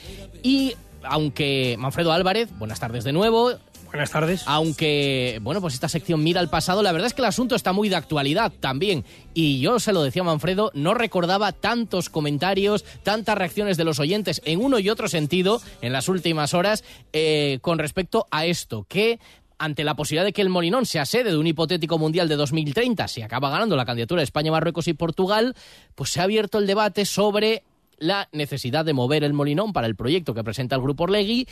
y 0.41 0.77
aunque 1.03 1.75
Manfredo 1.77 2.13
Álvarez, 2.13 2.47
buenas 2.57 2.79
tardes 2.79 3.03
de 3.03 3.11
nuevo, 3.11 3.51
Buenas 3.91 4.11
tardes. 4.11 4.43
Aunque, 4.45 5.39
bueno, 5.41 5.59
pues 5.59 5.73
esta 5.73 5.89
sección 5.89 6.23
mira 6.23 6.39
al 6.39 6.49
pasado, 6.49 6.81
la 6.81 6.93
verdad 6.93 7.07
es 7.07 7.13
que 7.13 7.21
el 7.21 7.27
asunto 7.27 7.55
está 7.55 7.73
muy 7.73 7.89
de 7.89 7.97
actualidad 7.97 8.53
también. 8.57 9.03
Y 9.33 9.59
yo 9.59 9.81
se 9.81 9.91
lo 9.91 10.01
decía 10.01 10.21
a 10.21 10.25
Manfredo, 10.25 10.71
no 10.73 10.93
recordaba 10.93 11.51
tantos 11.51 12.09
comentarios, 12.09 12.85
tantas 13.03 13.37
reacciones 13.37 13.75
de 13.75 13.83
los 13.83 13.99
oyentes 13.99 14.41
en 14.45 14.63
uno 14.63 14.79
y 14.79 14.89
otro 14.89 15.09
sentido 15.09 15.61
en 15.81 15.91
las 15.91 16.07
últimas 16.07 16.53
horas 16.53 16.85
eh, 17.11 17.59
con 17.61 17.79
respecto 17.79 18.27
a 18.31 18.45
esto, 18.45 18.85
que 18.87 19.19
ante 19.61 19.83
la 19.83 19.95
posibilidad 19.95 20.25
de 20.25 20.33
que 20.33 20.41
el 20.41 20.49
Molinón 20.49 20.87
sea 20.87 21.05
sede 21.05 21.29
de 21.29 21.37
un 21.37 21.45
hipotético 21.45 21.99
Mundial 21.99 22.27
de 22.27 22.35
2030, 22.35 23.07
si 23.07 23.21
acaba 23.21 23.51
ganando 23.51 23.75
la 23.75 23.85
candidatura 23.85 24.21
de 24.21 24.23
España, 24.23 24.51
Marruecos 24.51 24.87
y 24.87 24.93
Portugal, 24.93 25.55
pues 25.93 26.09
se 26.09 26.19
ha 26.19 26.23
abierto 26.23 26.57
el 26.57 26.65
debate 26.65 27.05
sobre 27.05 27.63
la 27.99 28.27
necesidad 28.31 28.83
de 28.83 28.93
mover 28.93 29.23
el 29.23 29.33
Molinón 29.33 29.71
para 29.71 29.85
el 29.85 29.95
proyecto 29.95 30.33
que 30.33 30.43
presenta 30.43 30.75
el 30.75 30.81
Grupo 30.81 31.03
Orlegui 31.03 31.47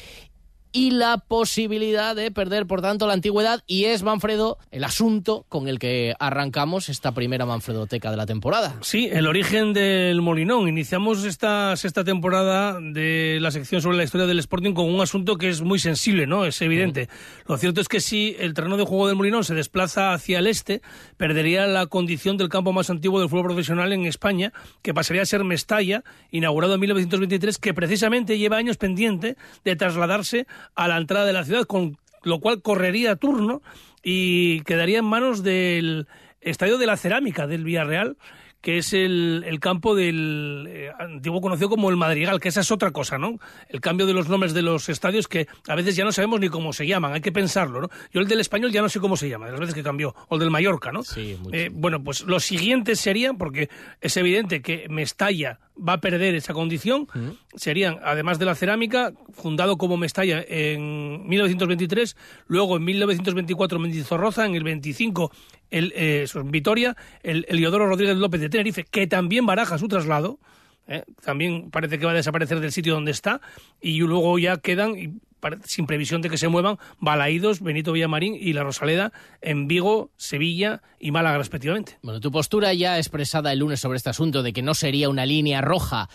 y 0.71 0.91
la 0.91 1.17
posibilidad 1.17 2.15
de 2.15 2.31
perder, 2.31 2.67
por 2.67 2.81
tanto, 2.81 3.07
la 3.07 3.13
antigüedad. 3.13 3.63
Y 3.65 3.85
es, 3.85 4.03
Manfredo, 4.03 4.57
el 4.71 4.83
asunto 4.83 5.45
con 5.49 5.67
el 5.67 5.79
que 5.79 6.13
arrancamos 6.19 6.89
esta 6.89 7.13
primera 7.13 7.45
Manfredoteca 7.45 8.11
de 8.11 8.17
la 8.17 8.25
temporada. 8.25 8.75
Sí, 8.81 9.09
el 9.11 9.27
origen 9.27 9.73
del 9.73 10.21
Molinón. 10.21 10.67
Iniciamos 10.67 11.23
esta 11.23 11.75
sexta 11.75 12.03
temporada 12.03 12.79
de 12.79 13.39
la 13.41 13.51
sección 13.51 13.81
sobre 13.81 13.97
la 13.97 14.03
historia 14.03 14.27
del 14.27 14.39
Sporting 14.39 14.73
con 14.73 14.85
un 14.85 15.01
asunto 15.01 15.37
que 15.37 15.49
es 15.49 15.61
muy 15.61 15.79
sensible, 15.79 16.27
¿no? 16.27 16.45
Es 16.45 16.61
evidente. 16.61 17.09
Lo 17.47 17.57
cierto 17.57 17.81
es 17.81 17.87
que 17.87 17.99
si 17.99 18.35
el 18.39 18.53
terreno 18.53 18.77
de 18.77 18.83
juego 18.83 19.07
del 19.07 19.15
Molinón 19.15 19.43
se 19.43 19.55
desplaza 19.55 20.13
hacia 20.13 20.39
el 20.39 20.47
este, 20.47 20.81
perdería 21.17 21.65
la 21.67 21.87
condición 21.87 22.37
del 22.37 22.49
campo 22.49 22.73
más 22.73 22.89
antiguo 22.89 23.19
del 23.19 23.29
fútbol 23.29 23.45
profesional 23.45 23.91
en 23.93 24.05
España, 24.05 24.53
que 24.81 24.93
pasaría 24.93 25.23
a 25.23 25.25
ser 25.25 25.43
Mestalla, 25.43 26.03
inaugurado 26.31 26.75
en 26.75 26.81
1923, 26.81 27.57
que 27.57 27.73
precisamente 27.73 28.37
lleva 28.37 28.57
años 28.57 28.77
pendiente 28.77 29.35
de 29.63 29.75
trasladarse 29.75 30.47
a 30.75 30.87
la 30.87 30.97
entrada 30.97 31.25
de 31.25 31.33
la 31.33 31.43
ciudad, 31.43 31.65
con 31.65 31.97
lo 32.23 32.39
cual 32.39 32.61
correría 32.61 33.15
turno 33.15 33.61
y 34.03 34.61
quedaría 34.61 34.99
en 34.99 35.05
manos 35.05 35.43
del 35.43 36.07
Estadio 36.41 36.77
de 36.77 36.85
la 36.85 36.97
Cerámica 36.97 37.47
del 37.47 37.63
Villarreal, 37.63 38.17
que 38.61 38.77
es 38.77 38.93
el, 38.93 39.57
campo 39.61 39.95
del 39.95 40.67
eh, 40.69 40.91
antiguo 40.99 41.39
conocido 41.39 41.69
como 41.69 41.89
el 41.89 41.95
Madrigal, 41.95 42.39
que 42.39 42.49
esa 42.49 42.61
es 42.61 42.71
otra 42.71 42.91
cosa, 42.91 43.17
¿no? 43.17 43.39
El 43.69 43.79
cambio 43.79 44.05
de 44.05 44.13
los 44.13 44.27
nombres 44.27 44.53
de 44.53 44.61
los 44.61 44.89
estadios 44.89 45.27
que 45.27 45.47
a 45.67 45.75
veces 45.75 45.95
ya 45.95 46.03
no 46.03 46.11
sabemos 46.11 46.39
ni 46.41 46.49
cómo 46.49 46.73
se 46.73 46.85
llaman, 46.85 47.13
hay 47.13 47.21
que 47.21 47.31
pensarlo, 47.31 47.81
¿no? 47.81 47.89
Yo 48.11 48.19
el 48.19 48.27
del 48.27 48.41
español 48.41 48.71
ya 48.71 48.81
no 48.81 48.89
sé 48.89 48.99
cómo 48.99 49.15
se 49.15 49.29
llama, 49.29 49.45
de 49.45 49.53
las 49.53 49.61
veces 49.61 49.75
que 49.75 49.83
cambió, 49.83 50.13
o 50.27 50.35
el 50.35 50.41
del 50.41 50.51
Mallorca, 50.51 50.91
¿no? 50.91 51.03
Sí, 51.03 51.37
eh, 51.53 51.69
bueno, 51.71 52.03
pues 52.03 52.21
los 52.23 52.43
siguientes 52.43 52.99
serían, 52.99 53.37
porque 53.37 53.69
es 54.01 54.17
evidente 54.17 54.61
que 54.61 54.87
Mestalla 54.89 55.59
va 55.79 55.93
a 55.93 56.01
perder 56.01 56.35
esa 56.35 56.53
condición. 56.53 57.07
Serían, 57.55 57.99
además 58.03 58.39
de 58.39 58.45
la 58.45 58.55
cerámica, 58.55 59.13
fundado 59.31 59.77
como 59.77 59.97
Mestalla 59.97 60.43
en 60.47 61.27
1923, 61.27 62.15
luego 62.47 62.77
en 62.77 62.83
1924 62.83 63.79
Mendizorroza, 63.79 64.45
en 64.45 64.55
el 64.55 64.63
25 64.63 65.31
el, 65.71 65.93
eh, 65.95 66.25
Vitoria, 66.45 66.95
el 67.23 67.45
Eliodoro 67.49 67.87
Rodríguez 67.87 68.17
López 68.17 68.41
de 68.41 68.49
Tenerife, 68.49 68.83
que 68.83 69.07
también 69.07 69.45
baraja 69.45 69.77
su 69.77 69.87
traslado. 69.87 70.39
¿eh? 70.87 71.03
También 71.23 71.69
parece 71.71 71.99
que 71.99 72.05
va 72.05 72.11
a 72.11 72.15
desaparecer 72.15 72.59
del 72.59 72.71
sitio 72.71 72.93
donde 72.93 73.11
está 73.11 73.41
y 73.81 73.99
luego 73.99 74.37
ya 74.39 74.57
quedan, 74.57 75.21
sin 75.65 75.87
previsión 75.87 76.21
de 76.21 76.29
que 76.29 76.37
se 76.37 76.47
muevan, 76.47 76.77
Balaídos, 76.99 77.61
Benito 77.61 77.91
Villamarín 77.91 78.35
y 78.39 78.53
La 78.53 78.63
Rosaleda 78.63 79.11
en 79.41 79.67
Vigo, 79.67 80.11
Sevilla 80.17 80.81
y 80.99 81.11
Málaga 81.11 81.37
respectivamente. 81.37 81.97
Bueno, 82.01 82.19
tu 82.19 82.31
postura 82.31 82.73
ya 82.73 82.97
expresada 82.97 83.51
el 83.51 83.59
lunes 83.59 83.79
sobre 83.79 83.97
este 83.97 84.09
asunto 84.09 84.43
de 84.43 84.53
que 84.53 84.61
no 84.61 84.73
sería 84.73 85.09
una 85.09 85.25
línea 85.25 85.61
roja. 85.61 86.09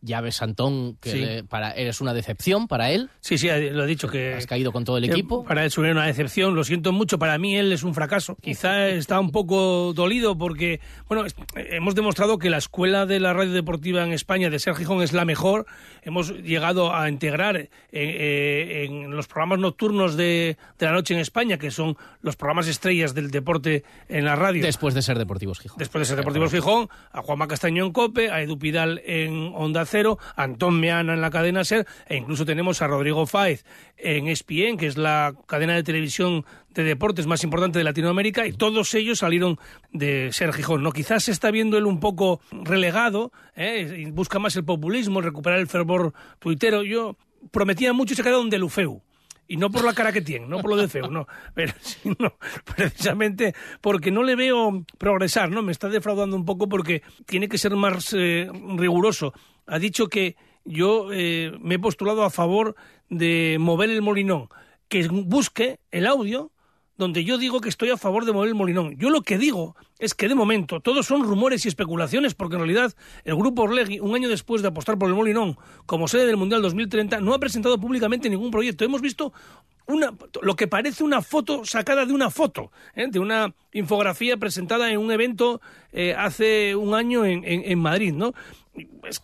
Ya 0.00 0.20
ves, 0.20 0.40
Antón, 0.42 0.96
que 1.00 1.10
Sí. 1.10 1.18
le- 1.18 1.44
para, 1.44 1.72
eres 1.72 2.00
una 2.00 2.14
decepción 2.14 2.68
para 2.68 2.90
él. 2.92 3.10
Sí, 3.20 3.36
sí, 3.36 3.48
lo 3.72 3.82
ha 3.82 3.86
dicho 3.86 4.08
que... 4.08 4.34
Has 4.34 4.46
caído 4.46 4.70
con 4.70 4.84
todo 4.84 4.96
el 4.98 5.04
equipo. 5.04 5.42
Para 5.44 5.64
él 5.64 5.72
sería 5.72 5.90
una 5.90 6.06
decepción, 6.06 6.54
lo 6.54 6.62
siento 6.62 6.92
mucho, 6.92 7.18
para 7.18 7.36
mí 7.38 7.56
él 7.56 7.72
es 7.72 7.82
un 7.82 7.94
fracaso. 7.94 8.36
Quizá 8.40 8.88
está 8.88 9.18
un 9.18 9.32
poco 9.32 9.92
dolido 9.94 10.38
porque, 10.38 10.80
bueno, 11.08 11.24
hemos 11.56 11.94
demostrado 11.96 12.38
que 12.38 12.48
la 12.48 12.58
escuela 12.58 13.06
de 13.06 13.18
la 13.18 13.32
radio 13.32 13.52
deportiva 13.52 14.04
en 14.04 14.12
España 14.12 14.50
de 14.50 14.58
Ser 14.60 14.76
Gijón 14.76 15.02
es 15.02 15.12
la 15.12 15.24
mejor. 15.24 15.66
Hemos 16.02 16.30
llegado 16.30 16.94
a 16.94 17.08
integrar 17.08 17.56
eh, 17.56 17.68
eh, 17.92 18.84
en 18.88 19.10
los 19.16 19.26
programas 19.26 19.58
nocturnos 19.58 20.16
de, 20.16 20.56
de 20.78 20.86
la 20.86 20.92
noche 20.92 21.14
en 21.14 21.20
España, 21.20 21.58
que 21.58 21.70
son 21.72 21.96
los 22.22 22.36
programas 22.36 22.68
estrellas 22.68 23.14
del 23.14 23.30
deporte 23.30 23.82
en 24.08 24.24
la 24.24 24.36
radio. 24.36 24.62
Después 24.62 24.94
de 24.94 25.02
ser 25.02 25.18
Deportivos 25.18 25.58
Gijón. 25.58 25.78
Después 25.78 26.02
de 26.02 26.06
ser 26.06 26.16
Deportivos 26.16 26.52
Gijón, 26.52 26.88
a 27.10 27.20
Juanma 27.22 27.48
Castaño 27.48 27.84
en 27.84 27.92
COPE, 27.92 28.30
a 28.30 28.42
Edu 28.42 28.58
Pidal 28.58 29.02
en 29.04 29.52
Onda 29.54 29.84
Cero, 29.88 30.18
Antón 30.36 30.78
Meana 30.78 31.14
en 31.14 31.20
la 31.20 31.30
cadena 31.30 31.64
SER, 31.64 31.86
e 32.06 32.16
incluso 32.16 32.44
tenemos 32.44 32.82
a 32.82 32.86
Rodrigo 32.86 33.26
Fáez 33.26 33.64
en 33.96 34.28
ESPN, 34.28 34.76
que 34.78 34.86
es 34.86 34.96
la 34.96 35.34
cadena 35.46 35.74
de 35.74 35.82
televisión 35.82 36.44
de 36.70 36.84
deportes 36.84 37.26
más 37.26 37.42
importante 37.42 37.78
de 37.78 37.84
Latinoamérica, 37.84 38.46
y 38.46 38.52
todos 38.52 38.94
ellos 38.94 39.18
salieron 39.18 39.58
de 39.92 40.30
Ser 40.32 40.52
Gijón. 40.52 40.82
¿no? 40.82 40.92
Quizás 40.92 41.24
se 41.24 41.32
está 41.32 41.50
viendo 41.50 41.78
él 41.78 41.86
un 41.86 42.00
poco 42.00 42.40
relegado, 42.52 43.32
¿eh? 43.56 44.08
busca 44.12 44.38
más 44.38 44.54
el 44.56 44.64
populismo, 44.64 45.20
recuperar 45.20 45.58
el 45.58 45.66
fervor 45.66 46.12
tuitero. 46.38 46.82
Yo 46.84 47.16
prometía 47.50 47.92
mucho 47.92 48.12
y 48.12 48.16
se 48.16 48.22
ha 48.22 48.24
quedado 48.24 48.42
un 48.42 48.50
delufeu. 48.50 49.02
Y 49.50 49.56
no 49.56 49.70
por 49.70 49.82
la 49.82 49.94
cara 49.94 50.12
que 50.12 50.20
tiene, 50.20 50.46
no 50.46 50.58
por 50.58 50.70
lo 50.70 50.76
de 50.76 50.88
feo, 50.88 51.08
no. 51.08 51.26
Pero 51.54 51.72
sino 51.80 52.34
precisamente 52.76 53.54
porque 53.80 54.10
no 54.10 54.22
le 54.22 54.36
veo 54.36 54.84
progresar, 54.98 55.50
¿no? 55.50 55.62
Me 55.62 55.72
está 55.72 55.88
defraudando 55.88 56.36
un 56.36 56.44
poco 56.44 56.68
porque 56.68 57.02
tiene 57.24 57.48
que 57.48 57.56
ser 57.56 57.74
más 57.74 58.12
eh, 58.12 58.48
riguroso. 58.76 59.32
Ha 59.68 59.78
dicho 59.78 60.08
que 60.08 60.36
yo 60.64 61.12
eh, 61.12 61.52
me 61.60 61.76
he 61.76 61.78
postulado 61.78 62.24
a 62.24 62.30
favor 62.30 62.74
de 63.08 63.56
mover 63.60 63.90
el 63.90 64.02
molinón, 64.02 64.48
que 64.88 65.06
busque 65.08 65.78
el 65.90 66.06
audio 66.06 66.50
donde 66.96 67.22
yo 67.22 67.38
digo 67.38 67.60
que 67.60 67.68
estoy 67.68 67.90
a 67.90 67.96
favor 67.96 68.24
de 68.24 68.32
mover 68.32 68.48
el 68.48 68.56
Molinón. 68.56 68.96
Yo 68.98 69.08
lo 69.10 69.22
que 69.22 69.38
digo 69.38 69.76
es 70.00 70.14
que 70.14 70.26
de 70.26 70.34
momento 70.34 70.80
todos 70.80 71.06
son 71.06 71.22
rumores 71.22 71.64
y 71.64 71.68
especulaciones, 71.68 72.34
porque 72.34 72.56
en 72.56 72.62
realidad 72.62 72.92
el 73.22 73.36
grupo 73.36 73.62
Orlegui, 73.62 74.00
un 74.00 74.16
año 74.16 74.28
después 74.28 74.62
de 74.62 74.68
apostar 74.68 74.98
por 74.98 75.08
el 75.08 75.14
Molinón 75.14 75.56
como 75.86 76.08
sede 76.08 76.26
del 76.26 76.36
Mundial 76.36 76.60
2030, 76.60 77.20
no 77.20 77.34
ha 77.34 77.38
presentado 77.38 77.78
públicamente 77.78 78.28
ningún 78.28 78.50
proyecto. 78.50 78.84
Hemos 78.84 79.00
visto 79.00 79.32
una, 79.86 80.12
lo 80.42 80.56
que 80.56 80.66
parece 80.66 81.04
una 81.04 81.22
foto 81.22 81.64
sacada 81.64 82.04
de 82.04 82.12
una 82.12 82.30
foto, 82.30 82.72
¿eh? 82.96 83.06
de 83.08 83.20
una 83.20 83.54
infografía 83.72 84.36
presentada 84.36 84.90
en 84.90 84.98
un 84.98 85.12
evento 85.12 85.60
eh, 85.92 86.16
hace 86.18 86.74
un 86.74 86.94
año 86.94 87.24
en, 87.24 87.44
en- 87.44 87.62
en 87.64 87.78
Madrid, 87.78 88.12
¿no? 88.12 88.32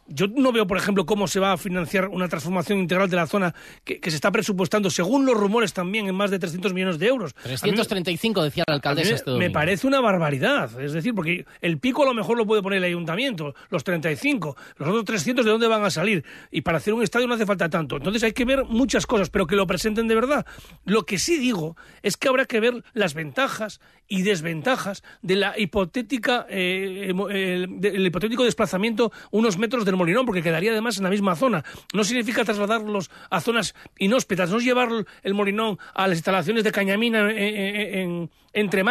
Yo 0.09 0.27
no 0.29 0.53
veo, 0.53 0.67
por 0.67 0.77
ejemplo, 0.79 1.05
cómo 1.07 1.27
se 1.29 1.41
va 1.41 1.53
a 1.53 1.57
financiar 1.57 2.09
una 2.09 2.29
transformación 2.29 2.79
integral 2.79 3.09
de 3.11 3.17
la 3.17 3.27
zona 3.27 3.55
que, 3.85 4.01
que 4.01 4.11
se 4.11 4.17
está 4.17 4.31
presupuestando, 4.33 4.91
según 4.91 5.27
los 5.27 5.37
rumores 5.37 5.73
también, 5.73 6.07
en 6.07 6.15
más 6.15 6.31
de 6.31 6.39
300 6.39 6.73
millones 6.73 6.99
de 6.99 7.07
euros. 7.07 7.35
A 7.45 7.49
mí 7.49 7.51
me- 7.51 7.57
335 7.77 8.43
decía 8.43 8.65
la 8.67 8.75
alcaldesa 8.75 9.09
me- 9.11 9.15
este 9.17 9.31
me 9.33 9.51
parece 9.51 9.87
una 9.87 10.01
barbaridad. 10.01 10.81
Es 10.81 10.93
decir, 10.93 11.15
porque 11.15 11.45
el 11.61 11.79
pico 11.79 12.03
a 12.03 12.07
lo 12.07 12.15
mejor 12.15 12.37
lo 12.39 12.47
puede 12.47 12.63
poner 12.63 12.79
el 12.79 12.85
ayuntamiento, 12.85 13.55
los 13.71 13.85
35, 13.85 14.57
los 14.77 14.89
otros 14.89 15.05
300 15.05 15.45
de 15.45 15.51
dónde 15.51 15.67
van 15.69 15.85
a 15.85 15.91
salir. 15.91 16.25
Y 16.51 16.63
para 16.63 16.79
hacer 16.79 16.95
un 16.95 17.03
estadio 17.03 17.27
no 17.27 17.35
hace 17.35 17.47
falta 17.47 17.69
tanto. 17.69 17.97
Entonces 17.97 18.23
hay 18.23 18.33
que 18.33 18.45
ver 18.45 18.65
muchas 18.65 19.07
cosas, 19.07 19.31
pero 19.31 19.47
que 19.47 19.57
lo 19.57 19.67
presenten 19.67 20.09
de 20.09 20.15
verdad. 20.15 20.47
Lo 20.85 21.05
que 21.07 21.19
sí 21.19 21.37
digo 21.39 21.77
es 22.03 22.17
que 22.17 22.29
habrá 22.29 22.47
que 22.47 22.61
ver 22.61 22.83
las 22.95 23.15
ventajas 23.15 23.81
y 24.07 24.23
desventajas 24.23 25.03
de 25.23 25.37
la 25.37 25.55
hipotética 25.59 26.47
eh, 26.51 27.09
el, 27.11 27.79
el 27.85 28.07
hipotético 28.07 28.45
desplazamiento 28.45 29.13
unos 29.45 29.59
metros 29.59 29.85
del 29.85 29.97
Molinón, 29.97 30.25
porque 30.27 30.43
quedaría 30.43 30.73
además 30.73 30.97
en 30.97 31.05
la 31.05 31.11
misma 31.11 31.37
zona. 31.37 31.65
No 31.93 32.03
significa 32.03 32.45
trasladarlos 32.45 33.11
a 33.31 33.41
zonas 33.41 33.75
inhóspitas, 33.99 34.51
no 34.51 34.59
llevar 34.59 34.89
el 35.23 35.35
Molinón 35.35 35.79
a 35.95 36.09
las 36.09 36.17
instalaciones 36.19 36.65
de 36.65 36.73
Cañamina 36.73 37.31
en, 37.31 37.39
en- 37.39 37.99
en- 37.99 38.31
entre 38.57 38.85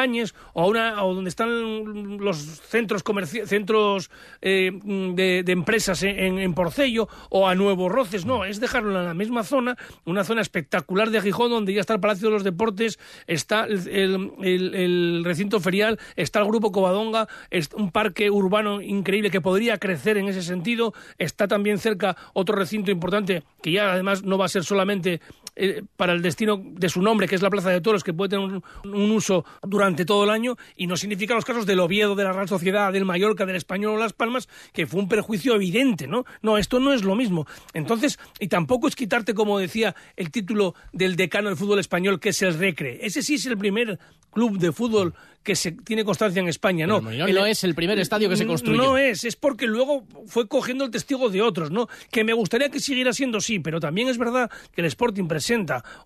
o, 0.53 0.61
a 0.61 0.67
una, 0.67 1.03
o 1.05 1.13
donde 1.15 1.29
están 1.29 2.17
los 2.17 2.37
centros 2.37 3.01
centros 3.45 4.11
eh, 4.41 4.71
de, 4.83 5.43
de 5.43 5.51
empresas 5.53 6.03
en, 6.03 6.37
en 6.37 6.53
Porcello 6.53 7.07
o 7.29 7.47
a 7.47 7.55
Nuevo 7.55 7.87
Roces, 7.87 8.25
no, 8.25 8.43
es 8.43 8.59
dejarlo 8.59 8.89
en 8.99 9.05
la 9.05 9.13
misma 9.13 9.43
zona, 9.45 9.77
una 10.03 10.25
zona 10.25 10.41
espectacular 10.41 11.11
de 11.11 11.21
Gijón 11.21 11.49
donde 11.49 11.73
ya 11.73 11.79
está 11.79 11.93
el 11.93 12.01
Palacio 12.01 12.27
de 12.27 12.33
los 12.33 12.43
Deportes, 12.43 12.99
está 13.25 13.63
el 13.63 15.21
recinto 15.23 15.61
ferial, 15.61 15.97
está 16.17 16.39
el 16.39 16.45
Grupo 16.47 16.73
Covadonga, 16.73 17.29
es 17.49 17.69
un 17.73 17.91
parque 17.91 18.29
urbano 18.29 18.81
increíble 18.81 19.31
que 19.31 19.39
podría 19.39 19.77
crecer 19.77 20.17
en 20.17 20.27
ese 20.33 20.43
sentido, 20.43 20.93
está 21.17 21.47
también 21.47 21.77
cerca 21.77 22.15
otro 22.33 22.55
recinto 22.55 22.91
importante 22.91 23.43
que 23.61 23.71
ya 23.71 23.93
además 23.93 24.23
no 24.23 24.37
va 24.37 24.45
a 24.45 24.49
ser 24.49 24.63
solamente 24.63 25.21
eh, 25.55 25.83
para 25.97 26.13
el 26.13 26.21
destino 26.21 26.61
de 26.63 26.89
su 26.89 27.01
nombre, 27.01 27.27
que 27.27 27.35
es 27.35 27.41
la 27.41 27.49
Plaza 27.49 27.69
de 27.69 27.81
Toros, 27.81 28.03
que 28.03 28.13
puede 28.13 28.29
tener 28.29 28.45
un, 28.45 28.63
un 28.83 29.11
uso 29.11 29.45
durante 29.61 30.05
todo 30.05 30.23
el 30.23 30.29
año, 30.29 30.57
y 30.75 30.87
no 30.87 30.97
significa 30.97 31.35
los 31.35 31.45
casos 31.45 31.65
del 31.65 31.79
Oviedo, 31.79 32.15
de 32.15 32.23
la 32.23 32.33
Real 32.33 32.47
Sociedad, 32.47 32.91
del 32.91 33.05
Mallorca, 33.05 33.45
del 33.45 33.55
Español 33.55 33.95
o 33.95 33.97
Las 33.97 34.13
Palmas, 34.13 34.49
que 34.73 34.87
fue 34.87 34.99
un 34.99 35.07
perjuicio 35.07 35.55
evidente, 35.55 36.07
¿no? 36.07 36.25
No, 36.41 36.57
esto 36.57 36.79
no 36.79 36.93
es 36.93 37.03
lo 37.03 37.15
mismo. 37.15 37.45
Entonces, 37.73 38.19
y 38.39 38.47
tampoco 38.47 38.87
es 38.87 38.95
quitarte, 38.95 39.33
como 39.33 39.59
decía, 39.59 39.95
el 40.15 40.31
título 40.31 40.75
del 40.91 41.15
decano 41.15 41.49
del 41.49 41.57
fútbol 41.57 41.79
español, 41.79 42.19
que 42.19 42.29
es 42.29 42.41
el 42.41 42.57
Recre. 42.57 43.05
Ese 43.05 43.21
sí 43.21 43.35
es 43.35 43.45
el 43.45 43.57
primer 43.57 43.99
club 44.31 44.57
de 44.57 44.71
fútbol 44.71 45.13
que 45.43 45.55
se 45.55 45.73
tiene 45.73 46.05
constancia 46.05 46.41
en 46.41 46.47
España, 46.47 46.87
¿no? 46.87 47.03
Pero 47.03 47.25
el 47.27 47.35
no 47.35 47.45
es 47.45 47.63
el 47.65 47.75
primer 47.75 47.99
estadio 47.99 48.29
que 48.29 48.37
se 48.37 48.47
construyó. 48.47 48.81
No 48.81 48.97
es, 48.97 49.25
es 49.25 49.35
porque 49.35 49.67
luego 49.67 50.07
fue 50.25 50.47
cogiendo 50.47 50.85
el 50.85 50.91
testigo 50.91 51.29
de 51.29 51.41
otros, 51.41 51.69
¿no? 51.69 51.89
Que 52.09 52.23
me 52.23 52.31
gustaría 52.31 52.69
que 52.69 52.79
siguiera 52.79 53.11
siendo 53.11 53.41
sí, 53.41 53.59
pero 53.59 53.81
también 53.81 54.07
es 54.07 54.17
verdad 54.17 54.49
que 54.73 54.81
el 54.81 54.87
Sporting 54.87 55.27
presenta 55.27 55.42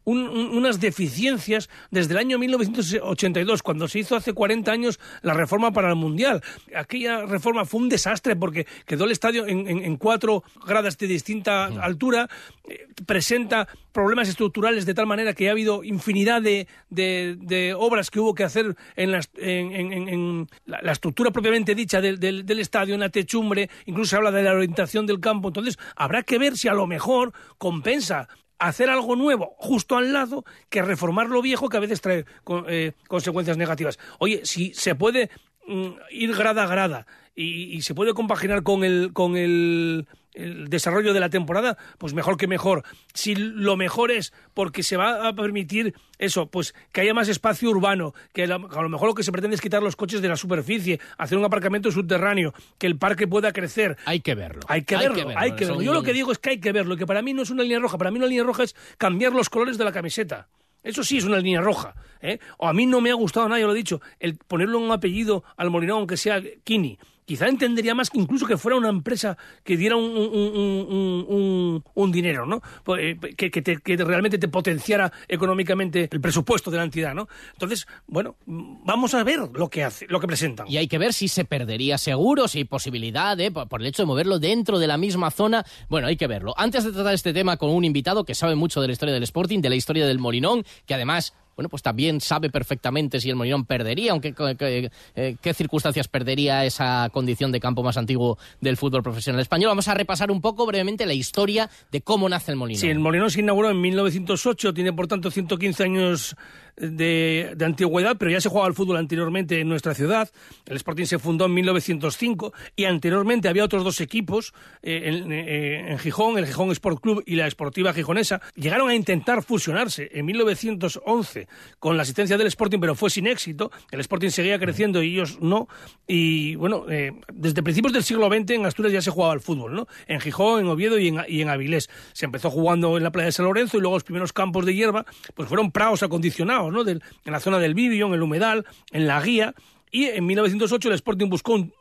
un- 0.04 0.28
un- 0.28 0.58
unas 0.58 0.80
deficiencias 0.80 1.70
desde 1.92 2.14
el 2.14 2.18
año 2.20 2.40
1982, 2.40 3.62
cuando 3.64 3.88
se 3.88 4.00
hizo 4.00 4.16
hace 4.16 4.34
40 4.34 4.72
años 4.72 5.00
la 5.22 5.34
reforma 5.34 5.72
para 5.72 5.90
el 5.90 5.96
Mundial. 5.96 6.42
Aquella 6.76 7.26
reforma 7.26 7.66
fue 7.66 7.82
un 7.82 7.90
desastre 7.90 8.36
porque 8.36 8.66
quedó 8.86 9.06
el 9.06 9.12
estadio 9.12 9.48
en, 9.48 9.68
en- 9.68 9.84
en 9.84 9.98
cuatro 9.98 10.44
gradas 10.66 10.98
de 10.98 11.08
distinta 11.08 11.66
altura, 11.66 12.30
eh, 12.68 12.88
presenta 13.06 13.68
problemas 13.92 14.28
estructurales 14.30 14.86
de 14.86 14.94
tal 14.94 15.08
manera 15.08 15.34
que 15.34 15.48
ha 15.48 15.52
habido 15.52 15.84
infinidad 15.84 16.42
de, 16.42 16.68
de- 16.90 17.36
de 17.40 17.74
obras 17.74 18.12
que 18.12 18.20
hubo 18.20 18.34
que 18.36 18.44
hacer 18.44 18.76
en, 18.96 19.12
las- 19.12 19.30
en- 19.38 19.72
en- 19.74 19.92
en- 19.94 20.10
en 20.10 20.48
la, 20.66 20.80
la 20.82 20.92
estructura 20.92 21.32
propiamente 21.32 21.76
dicha 21.76 22.02
del, 22.02 22.20
del- 22.20 22.46
del 22.46 22.60
estadio, 22.60 22.94
en 22.94 23.00
la 23.00 23.10
techumbre, 23.10 23.70
incluso 23.86 24.12
se 24.12 24.16
habla 24.18 24.32
de 24.32 24.44
la 24.44 24.54
orientación 24.54 25.06
del 25.06 25.20
campo. 25.20 25.48
Entonces, 25.50 25.78
habrá 25.96 26.24
que 26.24 26.38
ver 26.38 26.58
si 26.58 26.68
a 26.68 26.74
lo 26.74 26.88
mejor 26.88 27.34
compensa 27.58 28.28
hacer 28.60 28.90
algo 28.90 29.16
nuevo 29.16 29.56
justo 29.58 29.98
al 29.98 30.14
lado 30.14 30.44
que 30.70 30.82
reformar 30.82 31.28
lo 31.28 31.42
viejo 31.42 31.70
que 31.70 31.78
a 31.78 31.82
veces 31.82 32.02
trae 32.02 32.26
eh, 32.68 32.94
consecuencias 33.08 33.58
negativas. 33.58 34.00
Oye, 34.20 34.42
si 34.46 34.74
se 34.74 34.96
puede 34.96 35.30
mm, 35.68 35.90
ir 36.12 36.36
grada 36.36 36.64
a 36.64 36.68
grada 36.68 37.08
y, 37.36 37.76
y 37.76 37.82
se 37.82 37.94
puede 37.94 38.14
compaginar 38.14 38.64
con 38.64 38.84
el 38.84 39.12
con 39.14 39.38
el, 39.38 40.08
el 40.38 40.70
desarrollo 40.70 41.14
de 41.14 41.20
la 41.20 41.30
temporada, 41.30 41.78
pues 41.98 42.14
mejor 42.14 42.38
que 42.38 42.48
mejor. 42.48 42.84
Si 43.14 43.36
lo 43.36 43.76
mejor 43.76 44.12
es 44.12 44.34
porque 44.54 44.84
se 44.84 44.98
va 44.98 45.28
a 45.28 45.34
permitir 45.34 45.96
eso, 46.20 46.48
pues 46.48 46.74
que 46.92 47.02
haya 47.02 47.14
más 47.14 47.28
espacio 47.28 47.70
urbano, 47.70 48.14
que 48.34 48.44
a 48.44 48.48
lo 48.48 48.90
mejor 48.90 49.08
lo 49.08 49.16
que 49.16 49.24
se 49.24 49.32
pretende 49.32 49.56
es 49.56 49.62
quitar 49.62 49.82
los 49.82 49.96
coches 49.96 50.22
de 50.22 50.28
la 50.28 50.36
superficie, 50.36 51.00
hacer 51.18 51.38
un 51.38 51.46
aparcamiento 51.46 51.92
subterráneo, 51.92 52.54
que 52.78 52.88
el 52.88 52.98
parque 52.98 53.28
pueda 53.28 53.52
crecer. 53.52 53.98
Hay 54.06 54.22
que 54.22 54.36
verlo. 54.36 54.62
Hay 54.68 54.84
que 54.84 54.96
Hay 54.96 55.08
que 55.10 55.26
verlo, 55.26 55.34
hay 55.36 55.52
que 55.56 55.66
verlo. 55.66 55.82
Yo 55.82 55.94
lo 55.94 56.04
que 56.04 56.14
digo 56.14 56.32
es 56.32 56.38
que 56.38 56.52
hay 56.52 56.60
que 56.60 56.72
verlo, 56.72 56.96
que 56.98 57.06
para 57.06 57.22
mí 57.22 57.34
no 57.34 57.42
es 57.42 57.50
una 57.50 57.64
línea 57.64 57.80
roja, 57.80 57.98
para 57.98 58.12
mí 58.12 58.18
una 58.18 58.28
línea 58.28 58.44
roja 58.44 58.64
es 58.64 58.76
cambiar 58.98 59.34
los 59.34 59.50
colores 59.50 59.78
de 59.78 59.84
la 59.84 59.92
camiseta. 59.92 60.48
Eso 60.84 61.04
sí 61.04 61.18
es 61.18 61.26
una 61.26 61.38
línea 61.38 61.60
roja. 61.60 61.96
¿eh? 62.22 62.40
O 62.58 62.68
a 62.68 62.74
mí 62.74 62.86
no 62.86 63.02
me 63.02 63.10
ha 63.10 63.16
gustado 63.16 63.50
nada, 63.50 63.62
lo 63.62 63.74
he 63.74 63.76
dicho, 63.76 64.02
el 64.20 64.38
ponerle 64.38 64.78
un 64.78 64.92
apellido 64.92 65.44
al 65.58 65.70
Molinón, 65.70 65.98
aunque 66.00 66.16
sea 66.16 66.42
Kini, 66.64 66.98
quizá 67.28 67.48
entendería 67.48 67.94
más 67.94 68.10
que 68.10 68.18
incluso 68.18 68.48
que 68.48 68.58
fuera 68.58 68.78
una 68.78 68.88
empresa 68.90 69.38
que 69.64 69.76
diera 69.76 69.98
un, 69.98 71.84
un, 71.94 72.12
dinero, 72.12 72.46
¿no? 72.46 72.62
Pues, 72.84 73.02
eh, 73.04 73.36
Que, 73.36 73.52
que 73.52 73.62
te- 73.62 73.78
que 73.82 73.98
realmente 73.98 74.38
te 74.38 74.48
potenciara 74.48 75.12
económicamente 75.28 76.08
el 76.12 76.22
presupuesto 76.22 76.72
de 76.72 76.78
la 76.78 76.84
entidad, 76.84 77.14
¿no? 77.14 77.28
Entonces, 77.54 77.86
bueno, 78.08 78.36
vamos 78.46 79.14
a 79.14 79.24
ver 79.24 79.40
lo 79.54 79.70
que 79.70 79.84
hace, 79.84 80.08
lo 80.10 80.20
que 80.20 80.28
presentan. 80.28 80.68
Y 80.70 80.78
hay 80.78 80.88
que 80.88 80.98
ver 80.98 81.14
si 81.14 81.28
se 81.28 81.44
perdería 81.46 81.98
seguro, 81.98 82.48
si 82.48 82.60
hay 82.60 82.64
posibilidad 82.64 83.38
por, 83.54 83.68
por 83.68 83.82
el 83.82 83.88
hecho 83.88 84.04
de 84.04 84.08
moverlo 84.08 84.40
dentro 84.40 84.80
de 84.80 84.88
la 84.88 84.98
misma 84.98 85.30
zona. 85.30 85.66
Bueno, 85.90 86.08
hay 86.08 86.16
que 86.16 86.28
verlo. 86.28 86.54
Antes 86.58 86.86
de 86.86 86.94
tratar 86.94 87.14
este 87.14 87.34
tema 87.34 87.58
con 87.58 87.70
un 87.72 87.84
invitado 87.84 88.24
que 88.24 88.36
sabe 88.36 88.56
mucho 88.56 88.80
de 88.82 88.88
la 88.88 88.94
historia 88.94 89.14
del 89.14 89.24
Sporting, 89.24 89.60
de 89.60 89.70
la 89.70 89.76
historia 89.76 90.06
del 90.08 90.20
Molinón, 90.20 90.64
que 90.86 90.94
además 90.94 91.34
bueno, 91.58 91.68
pues 91.68 91.84
también 91.84 92.22
sabe 92.22 92.50
perfectamente 92.50 93.20
si 93.20 93.30
el 93.30 93.36
Molinón 93.36 93.66
perdería, 93.66 94.12
aunque 94.14 94.32
que- 94.34 94.56
que- 94.56 94.92
eh, 95.16 95.36
qué 95.42 95.54
circunstancias 95.54 96.08
perdería 96.08 96.64
esa 96.64 97.10
condición 97.12 97.52
de 97.52 97.60
campo 97.60 97.84
más 97.84 97.98
antiguo 97.98 98.38
del 98.62 98.78
fútbol 98.78 99.04
profesional 99.04 99.42
español. 99.42 99.68
Vamos 99.70 99.88
a 99.90 99.94
repasar 99.96 100.32
un 100.32 100.40
poco 100.40 100.66
brevemente 100.66 101.06
la 101.06 101.14
historia 101.14 101.70
de 101.92 102.02
cómo 102.02 102.30
nace 102.30 102.52
el 102.52 102.58
Molinón. 102.58 102.80
Sí, 102.80 102.88
el 102.88 103.00
Molinón 103.00 103.32
se 103.32 103.42
inauguró 103.42 103.70
en 103.72 103.82
1908, 103.82 104.74
tiene 104.74 104.94
por 104.94 105.08
tanto 105.08 105.32
115 105.32 105.84
años 105.84 106.36
de, 106.78 107.54
de 107.58 107.66
antigüedad, 107.66 108.18
pero 108.20 108.30
ya 108.30 108.40
se 108.40 108.50
jugaba 108.50 108.68
al 108.68 108.76
fútbol 108.76 108.98
anteriormente 108.98 109.60
en 109.60 109.68
nuestra 109.68 109.96
ciudad. 109.96 110.30
El 110.68 110.76
Sporting 110.78 111.06
se 111.06 111.18
fundó 111.18 111.46
en 111.46 111.56
1905 111.56 112.54
y 112.76 112.86
anteriormente 112.86 113.50
había 113.50 113.64
otros 113.64 113.84
dos 113.84 114.00
equipos 114.00 114.54
eh, 114.84 115.02
en, 115.06 115.32
eh, 115.32 115.92
en 115.92 115.98
Gijón, 115.98 116.38
el 116.38 116.46
Gijón 116.46 116.70
Sport 116.72 117.02
Club 117.02 117.24
y 117.26 117.36
la 117.36 117.48
Esportiva 117.48 117.94
Gijonesa. 117.94 118.42
Llegaron 118.56 118.90
a 118.90 118.96
intentar 118.96 119.42
fusionarse 119.44 120.12
en 120.14 120.28
1911 120.28 121.47
con 121.80 121.98
la 121.98 122.04
asistencia 122.04 122.38
del 122.38 122.48
Sporting, 122.48 122.80
pero 122.80 122.96
fue 122.96 123.10
sin 123.10 123.28
éxito. 123.28 123.72
El 123.92 124.00
Sporting 124.00 124.30
seguía 124.30 124.60
creciendo 124.60 125.02
y 125.04 125.14
ellos 125.14 125.40
no. 125.42 125.68
Y 126.08 126.56
bueno, 126.56 126.86
eh, 126.90 127.12
desde 127.34 127.64
principios 127.64 127.94
del 127.94 128.04
siglo 128.04 128.28
XX 128.28 128.52
en 128.52 128.66
Asturias 128.66 128.94
ya 128.94 129.02
se 129.02 129.12
jugaba 129.12 129.34
al 129.34 129.42
fútbol, 129.42 129.74
¿no? 129.74 129.88
En 130.08 130.20
Gijón, 130.20 130.60
en 130.62 130.68
Oviedo 130.68 130.98
y 131.00 131.10
en, 131.10 131.20
y 131.28 131.42
en 131.42 131.50
Avilés. 131.50 131.90
Se 132.14 132.26
empezó 132.26 132.50
jugando 132.50 132.98
en 132.98 133.04
la 133.04 133.12
playa 133.12 133.28
de 133.28 133.32
San 133.32 133.46
Lorenzo 133.46 133.78
y 133.78 133.82
luego 133.82 133.96
los 133.96 134.04
primeros 134.04 134.34
campos 134.34 134.66
de 134.66 134.74
hierba 134.76 135.06
pues 135.36 135.48
fueron 135.50 135.72
prados 135.72 136.04
acondicionados, 136.04 136.72
¿no? 136.72 136.84
Del- 136.84 137.02
en 137.26 137.32
la 137.32 137.40
zona 137.40 137.60
del 137.60 137.74
Vivio, 137.74 138.08
en 138.08 138.14
el 138.14 138.22
Humedal, 138.22 138.66
en 138.92 139.08
la 139.08 139.22
Guía. 139.22 139.54
Y 139.92 140.06
en 140.06 140.26
1908 140.26 140.90
el 140.90 140.96
Sporting 140.96 141.30
buscó 141.30 141.54
un, 141.54 141.74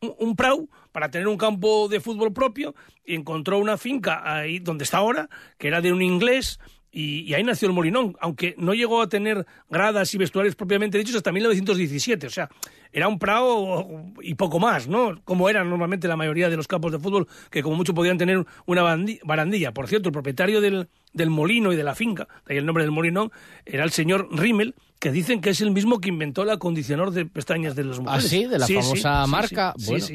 un, 0.00 0.14
un 0.18 0.36
prau 0.36 0.68
para 0.92 1.10
tener 1.10 1.26
un 1.28 1.36
campo 1.36 1.88
de 1.88 2.00
fútbol 2.00 2.32
propio 2.32 2.74
y 3.04 3.14
encontró 3.14 3.58
una 3.58 3.76
finca 3.76 4.22
ahí 4.24 4.58
donde 4.60 4.84
está 4.84 4.98
ahora, 4.98 5.28
que 5.58 5.68
era 5.68 5.80
de 5.80 5.92
un 5.92 6.02
inglés, 6.02 6.58
y, 6.94 7.22
y 7.22 7.34
ahí 7.34 7.42
nació 7.42 7.68
el 7.68 7.74
Molinón, 7.74 8.16
aunque 8.20 8.54
no 8.56 8.72
llegó 8.72 9.02
a 9.02 9.08
tener 9.08 9.44
gradas 9.68 10.14
y 10.14 10.18
vestuarios 10.18 10.54
propiamente 10.54 10.96
dichos 10.96 11.16
hasta 11.16 11.32
1917. 11.32 12.26
O 12.26 12.30
sea, 12.30 12.48
era 12.92 13.08
un 13.08 13.18
prao 13.18 14.12
y 14.22 14.34
poco 14.34 14.60
más, 14.60 14.86
¿no? 14.86 15.20
Como 15.24 15.48
eran 15.50 15.68
normalmente 15.68 16.06
la 16.06 16.16
mayoría 16.16 16.48
de 16.48 16.56
los 16.56 16.68
campos 16.68 16.92
de 16.92 17.00
fútbol, 17.00 17.26
que 17.50 17.62
como 17.62 17.76
mucho 17.76 17.92
podían 17.92 18.16
tener 18.16 18.44
una 18.66 18.96
barandilla. 19.24 19.72
Por 19.72 19.88
cierto, 19.88 20.08
el 20.08 20.12
propietario 20.12 20.60
del, 20.60 20.88
del 21.14 21.30
molino 21.30 21.72
y 21.72 21.76
de 21.76 21.84
la 21.84 21.94
finca, 21.94 22.28
de 22.46 22.54
ahí 22.54 22.58
el 22.58 22.66
nombre 22.66 22.84
del 22.84 22.90
Molinón, 22.90 23.32
era 23.64 23.84
el 23.84 23.90
señor 23.90 24.28
Rimmel, 24.30 24.74
que 24.98 25.10
dicen 25.10 25.40
que 25.42 25.50
es 25.50 25.60
el 25.60 25.70
mismo 25.70 26.00
que 26.00 26.08
inventó 26.08 26.42
el 26.44 26.50
acondicionador 26.50 27.12
de 27.12 27.26
pestañas 27.26 27.74
de 27.76 27.84
las 27.84 27.98
¿Ah, 27.98 28.02
mujeres. 28.02 28.28
sí? 28.30 28.44
De 28.46 28.58
la 28.58 28.66
Sí, 28.66 28.74
famosa 28.74 29.24
sí, 29.24 29.30
marca. 29.30 29.74
sí, 29.76 29.86
bueno, 29.90 30.06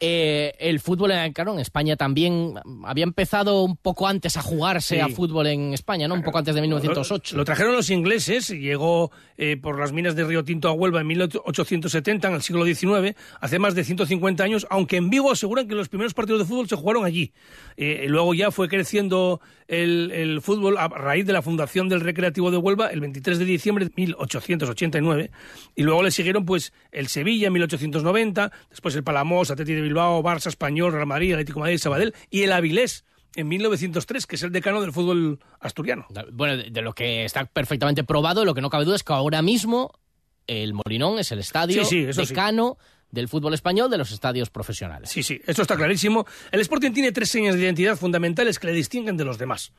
eh, 0.00 0.54
el 0.58 0.80
fútbol, 0.80 1.10
en, 1.10 1.32
claro, 1.34 1.52
en 1.52 1.58
España 1.58 1.96
también 1.96 2.54
había 2.84 3.04
empezado 3.04 3.62
un 3.64 3.76
poco 3.76 4.06
antes 4.06 4.36
a 4.38 4.42
jugarse 4.42 5.02
a 5.02 5.08
fútbol 5.08 5.48
en 5.48 5.74
España, 5.74 6.08
¿no? 6.08 6.14
Un 6.14 6.22
poco 6.22 6.38
antes 6.38 6.54
de 6.54 6.60
1908. 6.62 7.34
Lo, 7.36 7.40
lo 7.40 7.44
trajeron 7.44 7.74
los 7.74 7.90
ingleses 7.90 8.48
llegó 8.48 9.10
eh, 9.36 9.58
por 9.58 9.78
las 9.78 9.92
minas 9.92 10.16
de 10.16 10.24
Río 10.24 10.44
Tinto 10.44 10.68
a 10.68 10.72
Huelva 10.72 11.00
en 11.02 11.08
1870, 11.08 12.28
en 12.28 12.34
el 12.34 12.42
siglo 12.42 12.64
XIX, 12.64 13.16
hace 13.40 13.58
más 13.58 13.74
de 13.74 13.84
150 13.84 14.42
años, 14.44 14.66
aunque 14.70 14.96
en 14.96 15.10
Vigo 15.10 15.30
aseguran 15.30 15.68
que 15.68 15.74
los 15.74 15.88
primeros 15.90 16.14
partidos 16.14 16.40
de 16.40 16.46
fútbol 16.46 16.68
se 16.68 16.76
jugaron 16.76 17.04
allí. 17.04 17.32
Eh, 17.76 18.06
luego 18.08 18.32
ya 18.34 18.50
fue 18.50 18.68
creciendo 18.68 19.40
el, 19.66 20.10
el 20.12 20.40
fútbol 20.48 20.78
a 20.78 20.88
raíz 20.88 21.26
de 21.26 21.34
la 21.34 21.42
fundación 21.42 21.90
del 21.90 22.00
Recreativo 22.00 22.50
de 22.50 22.56
Huelva 22.56 22.86
el 22.86 23.00
23 23.00 23.38
de 23.38 23.44
diciembre 23.44 23.84
de 23.84 23.92
1889 23.94 25.30
y 25.76 25.82
luego 25.82 26.02
le 26.02 26.10
siguieron 26.10 26.46
pues 26.46 26.72
el 26.90 27.08
Sevilla 27.08 27.48
en 27.48 27.52
1890, 27.52 28.50
después 28.70 28.96
el 28.96 29.04
Palamos, 29.04 29.50
Atleti 29.50 29.74
de 29.74 29.82
Bilbao, 29.82 30.22
Barça, 30.22 30.46
Español, 30.46 30.92
Real 30.92 31.06
Madrid, 31.06 31.34
Atlético 31.34 31.58
de 31.58 31.64
Madrid, 31.64 31.76
Sabadell 31.76 32.14
y 32.30 32.44
el 32.44 32.52
Avilés 32.52 33.04
en 33.36 33.46
1903, 33.46 34.26
que 34.26 34.36
es 34.36 34.42
el 34.42 34.50
decano 34.50 34.80
del 34.80 34.90
fútbol 34.90 35.38
asturiano. 35.60 36.06
Bueno, 36.32 36.56
de, 36.56 36.80
lo 36.80 36.94
que 36.94 37.26
está 37.26 37.44
perfectamente 37.44 38.02
probado, 38.02 38.46
lo 38.46 38.54
que 38.54 38.62
no 38.62 38.70
cabe 38.70 38.86
duda 38.86 38.96
es 38.96 39.04
que 39.04 39.12
ahora 39.12 39.42
mismo 39.42 40.00
el 40.46 40.72
Molinón 40.72 41.18
es 41.18 41.30
el 41.30 41.40
estadio 41.40 41.84
Sí, 41.84 41.90
sí, 41.90 42.08
eso 42.08 42.24
sí. 42.24 42.32
decano 42.32 42.78
del 43.10 43.28
fútbol 43.28 43.52
español 43.52 43.90
de 43.90 43.98
los 43.98 44.12
estadios 44.12 44.48
profesionales. 44.48 45.10
Sí, 45.10 45.22
sí, 45.22 45.42
esto 45.46 45.60
está 45.60 45.76
clarísimo. 45.76 46.26
El 46.50 46.60
Sporting 46.60 46.92
tiene 46.92 47.12
tres 47.12 47.28
señas 47.28 47.54
de 47.54 47.60
identidad 47.60 47.96
fundamentales 47.96 48.58
que 48.58 48.66
le 48.66 48.72
distinguen 48.72 49.18
de 49.18 49.26
los 49.26 49.36
demás. 49.36 49.74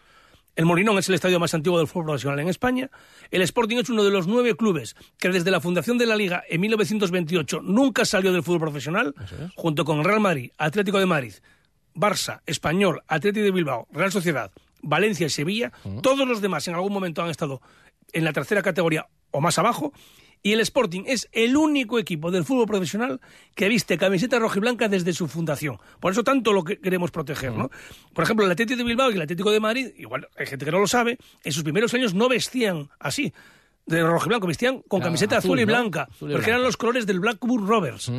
El 0.56 0.66
Molinón 0.66 0.98
es 0.98 1.08
el 1.08 1.16
estadio 1.16 1.40
más 1.40 1.54
antiguo 1.54 1.78
del 1.78 1.88
fútbol 1.88 2.06
profesional 2.06 2.40
en 2.40 2.50
España. 2.50 2.90
El 3.32 3.42
Sporting 3.44 3.78
es 3.78 3.90
uno 3.90 4.04
de 4.04 4.12
los 4.12 4.28
nueve 4.28 4.56
clubes 4.56 4.96
que 5.18 5.30
desde 5.30 5.52
la 5.52 5.62
fundación 5.62 5.98
de 5.98 6.06
la 6.06 6.16
Liga 6.16 6.44
en 6.50 6.62
1928 6.62 7.62
nunca 7.62 8.04
salió 8.06 8.34
del 8.34 8.44
fútbol 8.44 8.60
profesional, 8.60 9.16
junto 9.56 9.86
con 9.86 10.04
Real 10.04 10.20
Madrid, 10.20 10.52
Atlético 10.58 11.00
de 11.00 11.06
Madrid, 11.06 11.34
Barça, 11.96 12.42
Español, 12.46 13.02
Atlético 13.08 13.46
de 13.46 13.52
Bilbao, 13.52 13.88
Real 13.92 14.12
Sociedad, 14.12 14.52
Valencia 14.82 15.28
y 15.28 15.30
Sevilla. 15.30 15.72
Todos 16.02 16.28
los 16.28 16.42
demás 16.42 16.68
en 16.68 16.76
algún 16.76 16.94
momento 16.94 17.22
han 17.22 17.30
estado 17.30 17.62
en 18.12 18.24
la 18.24 18.34
tercera 18.34 18.62
categoría 18.62 19.08
o 19.32 19.42
más 19.42 19.58
abajo. 19.60 19.94
Y 20.42 20.54
el 20.54 20.62
Sporting 20.62 21.04
es 21.06 21.28
el 21.34 21.58
único 21.58 22.00
equipo 22.00 22.32
del 22.32 22.46
fútbol 22.46 22.66
profesional 22.66 23.20
que 23.56 23.68
viste 23.68 23.98
camiseta 23.98 24.40
rojiblanca 24.40 24.88
desde 24.88 25.12
su 25.12 25.28
fundación. 25.28 25.78
Por 26.00 26.14
eso 26.14 26.24
tanto 26.24 26.54
lo 26.54 26.64
que 26.64 26.80
queremos 26.80 27.12
proteger, 27.12 27.52
¿no? 27.52 27.70
Por 28.14 28.24
ejemplo, 28.24 28.46
el 28.46 28.52
Atlético 28.52 28.78
de 28.78 28.84
Bilbao 28.86 29.12
y 29.12 29.16
el 29.16 29.22
Atlético 29.22 29.52
de 29.52 29.60
Madrid, 29.60 29.88
igual 29.98 30.30
hay 30.38 30.46
gente 30.46 30.64
que 30.64 30.72
no 30.72 30.80
lo 30.80 30.88
sabe, 30.88 31.18
en 31.44 31.52
sus 31.52 31.64
primeros 31.64 31.94
años 31.94 32.14
no 32.14 32.30
vestían 32.30 32.90
así, 33.00 33.34
de 33.86 34.02
rojiblanco, 34.02 34.48
vestían 34.48 34.82
con 34.88 35.02
Ah, 35.02 35.06
camiseta 35.06 35.38
azul, 35.38 35.50
azul, 35.52 35.60
y 35.60 35.62
¿no? 35.64 35.68
blanca, 35.68 36.04
Azul 36.04 36.30
y 36.30 36.34
porque 36.34 36.46
blanco. 36.46 36.50
eran 36.52 36.64
los 36.64 36.78
colores 36.78 37.06
del 37.06 37.20
Blackburn 37.20 37.68
Rovers. 37.68 38.10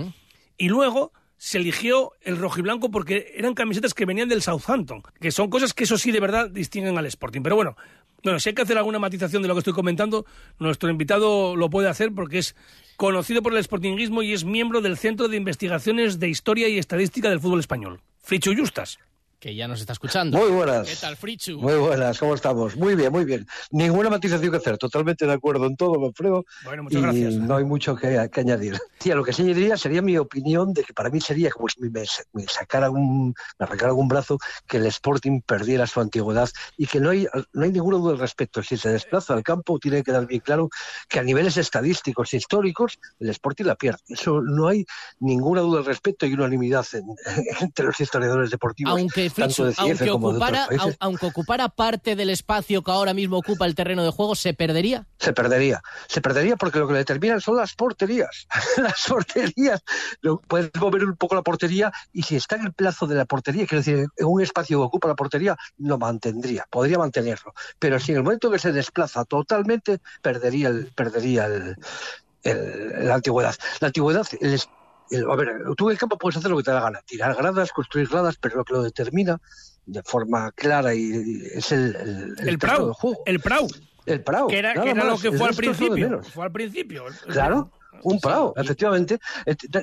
Y 0.58 0.68
luego 0.68 1.12
se 1.38 1.56
eligió 1.56 2.12
el 2.20 2.36
rojiblanco 2.36 2.90
porque 2.90 3.32
eran 3.34 3.54
camisetas 3.54 3.94
que 3.94 4.04
venían 4.04 4.28
del 4.28 4.42
Southampton, 4.42 5.02
que 5.20 5.30
son 5.30 5.48
cosas 5.48 5.72
que 5.72 5.84
eso 5.84 5.96
sí 5.96 6.10
de 6.12 6.20
verdad 6.20 6.50
distinguen 6.50 6.98
al 6.98 7.06
Sporting. 7.06 7.40
Pero 7.42 7.56
bueno, 7.56 7.76
bueno, 8.22 8.40
si 8.40 8.50
hay 8.50 8.54
que 8.54 8.62
hacer 8.62 8.78
alguna 8.78 8.98
matización 8.98 9.42
de 9.42 9.48
lo 9.48 9.54
que 9.54 9.60
estoy 9.60 9.72
comentando, 9.72 10.26
nuestro 10.58 10.90
invitado 10.90 11.56
lo 11.56 11.70
puede 11.70 11.88
hacer 11.88 12.12
porque 12.12 12.38
es 12.38 12.56
conocido 12.96 13.42
por 13.42 13.56
el 13.56 13.62
sportinguismo 13.62 14.22
y 14.22 14.32
es 14.32 14.44
miembro 14.44 14.80
del 14.80 14.98
Centro 14.98 15.28
de 15.28 15.36
Investigaciones 15.36 16.20
de 16.20 16.28
Historia 16.28 16.68
y 16.68 16.78
Estadística 16.78 17.30
del 17.30 17.40
Fútbol 17.40 17.60
Español. 17.60 18.00
Frichu 18.22 18.54
Justas. 18.54 18.98
Que 19.40 19.54
ya 19.54 19.66
nos 19.66 19.80
está 19.80 19.94
escuchando. 19.94 20.36
Muy 20.36 20.50
buenas. 20.50 20.86
¿Qué 20.86 20.96
tal, 20.96 21.16
Frichu? 21.16 21.58
Muy 21.58 21.74
buenas, 21.76 22.18
¿cómo 22.18 22.34
estamos? 22.34 22.76
Muy 22.76 22.94
bien, 22.94 23.10
muy 23.10 23.24
bien. 23.24 23.46
Ninguna 23.70 24.10
matización 24.10 24.50
que 24.50 24.58
hacer, 24.58 24.76
totalmente 24.76 25.26
de 25.26 25.32
acuerdo 25.32 25.64
en 25.64 25.76
todo, 25.76 25.98
Manfredo. 25.98 26.44
Bueno, 26.62 26.82
muchas 26.82 26.98
y 26.98 27.02
gracias. 27.02 27.34
no 27.36 27.56
hay 27.56 27.64
mucho 27.64 27.96
que, 27.96 28.28
que 28.30 28.40
añadir. 28.40 28.78
Sí, 28.98 29.10
a 29.10 29.14
lo 29.14 29.24
que 29.24 29.32
sí 29.32 29.40
añadiría 29.40 29.78
sería 29.78 30.02
mi 30.02 30.18
opinión 30.18 30.74
de 30.74 30.84
que 30.84 30.92
para 30.92 31.08
mí 31.08 31.22
sería 31.22 31.50
como 31.50 31.68
si 31.70 31.80
me, 31.80 31.88
me 32.34 32.42
sacara 32.48 32.90
un, 32.90 33.28
me 33.58 33.64
arrancara 33.64 33.88
algún 33.88 34.08
brazo 34.08 34.36
que 34.66 34.76
el 34.76 34.84
Sporting 34.84 35.40
perdiera 35.40 35.86
su 35.86 36.02
antigüedad 36.02 36.50
y 36.76 36.86
que 36.86 37.00
no 37.00 37.08
hay, 37.08 37.26
no 37.54 37.64
hay 37.64 37.72
ninguna 37.72 37.96
duda 37.96 38.12
al 38.12 38.18
respecto. 38.18 38.62
Si 38.62 38.76
se 38.76 38.90
desplaza 38.90 39.32
al 39.32 39.42
campo, 39.42 39.78
tiene 39.78 39.98
que 39.98 40.02
quedar 40.04 40.26
bien 40.26 40.42
claro 40.42 40.68
que 41.08 41.18
a 41.18 41.22
niveles 41.22 41.56
estadísticos 41.56 42.34
e 42.34 42.36
históricos 42.36 42.98
el 43.18 43.30
Sporting 43.30 43.64
la 43.64 43.76
pierde. 43.76 44.00
Eso 44.08 44.42
no 44.42 44.68
hay 44.68 44.84
ninguna 45.18 45.62
duda 45.62 45.78
al 45.78 45.86
respecto 45.86 46.26
y 46.26 46.34
unanimidad 46.34 46.84
en- 46.92 47.06
entre 47.62 47.86
los 47.86 47.98
historiadores 47.98 48.50
deportivos. 48.50 48.92
Aunque, 49.00 49.29
de 49.34 49.74
aunque, 49.78 50.04
de 50.04 50.10
ocupara, 50.10 50.68
aunque 50.98 51.26
parte 51.68 52.16
del 52.16 52.30
espacio 52.30 52.82
que 52.82 52.90
ahora 52.90 53.14
mismo 53.14 53.38
ocupa 53.38 53.66
el 53.66 53.74
terreno 53.74 54.04
de 54.04 54.10
juego, 54.10 54.34
¿se 54.34 54.54
perdería? 54.54 55.06
se 55.18 55.32
perdería. 55.32 55.82
Se 56.08 56.20
perdería 56.20 56.56
porque 56.56 56.78
lo 56.78 56.86
que 56.86 56.94
le 56.94 56.98
determinan 57.00 57.40
son 57.40 57.56
las 57.56 57.74
porterías. 57.74 58.46
las 58.76 59.04
porterías. 59.06 59.82
Puedes 60.48 60.70
mover 60.80 61.04
un 61.04 61.16
poco 61.16 61.34
la 61.34 61.42
portería 61.42 61.92
y 62.12 62.22
si 62.22 62.36
está 62.36 62.56
en 62.56 62.66
el 62.66 62.72
plazo 62.72 63.06
de 63.06 63.14
la 63.14 63.24
portería, 63.24 63.66
quiero 63.66 63.80
decir, 63.82 64.06
en 64.16 64.26
un 64.26 64.40
espacio 64.42 64.78
que 64.78 64.84
ocupa 64.84 65.08
la 65.08 65.14
portería, 65.14 65.56
lo 65.78 65.98
mantendría, 65.98 66.66
podría 66.70 66.98
mantenerlo. 66.98 67.52
Pero 67.78 67.98
si 68.00 68.12
en 68.12 68.18
el 68.18 68.24
momento 68.24 68.50
que 68.50 68.58
se 68.58 68.72
desplaza 68.72 69.24
totalmente, 69.24 69.98
perdería 70.22 70.68
el, 70.68 70.86
perdería 70.94 71.46
el, 71.46 71.76
el- 72.42 73.06
la 73.06 73.14
antigüedad. 73.16 73.54
La 73.80 73.88
antigüedad, 73.88 74.26
el- 74.40 74.60
a 75.16 75.36
ver, 75.36 75.48
tú 75.76 75.88
en 75.88 75.92
el 75.92 75.98
campo 75.98 76.16
puedes 76.18 76.36
hacer 76.36 76.50
lo 76.50 76.56
que 76.58 76.64
te 76.64 76.70
da 76.70 76.76
la 76.78 76.82
gana, 76.84 77.00
tirar 77.06 77.34
gradas, 77.34 77.72
construir 77.72 78.08
gradas, 78.08 78.36
pero 78.36 78.56
lo 78.56 78.64
que 78.64 78.74
lo 78.74 78.82
determina 78.82 79.40
de 79.86 80.02
forma 80.02 80.52
clara 80.52 80.94
y, 80.94 81.00
y 81.00 81.42
es 81.52 81.72
el, 81.72 81.96
el, 81.96 82.48
El 82.48 82.58
terreno 82.58 82.78
Prau, 82.78 82.92
juego. 82.94 83.22
el 83.26 83.40
Prau. 83.40 83.68
El 84.06 84.22
Prau. 84.22 84.46
Que 84.48 84.58
era, 84.58 84.74
que 84.74 84.90
era 84.90 85.04
lo 85.04 85.18
que 85.18 85.28
el 85.28 85.38
fue 85.38 85.48
al 85.48 85.54
principio. 85.54 86.22
Fue 86.22 86.44
al 86.44 86.52
principio. 86.52 87.04
Claro, 87.26 87.70
Un 88.02 88.20
prado, 88.20 88.54
efectivamente. 88.56 89.18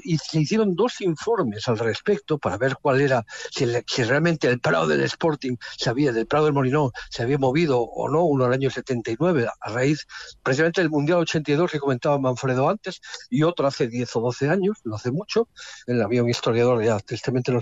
Y 0.04 0.18
se 0.18 0.40
hicieron 0.40 0.76
dos 0.76 1.02
informes 1.02 1.68
al 1.68 1.78
respecto 1.78 2.38
para 2.38 2.58
ver 2.58 2.78
cuál 2.82 3.02
era, 3.02 3.26
si, 3.52 3.66
si, 3.86 4.04
realmente 4.04 4.48
el 4.48 4.60
prado 4.60 4.88
del 4.88 5.02
Sporting 5.02 5.56
se 5.78 5.90
había, 5.90 6.12
del 6.12 6.28
prado 6.28 6.46
del 6.46 6.54
Molinón, 6.54 6.92
se 7.10 7.24
había 7.24 7.38
movido 7.38 7.82
o 7.82 8.10
no, 8.10 8.24
uno 8.24 8.46
en 8.46 8.52
el 8.52 8.56
año 8.56 8.70
79, 8.70 9.48
a 9.60 9.70
raíz 9.70 10.08
precisamente 10.44 10.82
del 10.82 10.90
Mundial 10.90 11.20
82 11.20 11.72
que 11.72 11.80
comentaba 11.80 12.18
Manfredo 12.20 12.70
antes, 12.70 13.02
y 13.30 13.44
otro 13.44 13.68
hace 13.68 13.88
10 13.88 14.16
o 14.16 14.22
12 14.22 14.50
años, 14.50 14.78
no 14.84 14.96
hace 14.96 15.12
mucho. 15.12 15.50
En 15.86 16.02
había 16.02 16.24
un 16.24 16.30
historiador 16.30 16.84
ya, 16.84 17.00
tristemente 17.00 17.52
no 17.52 17.60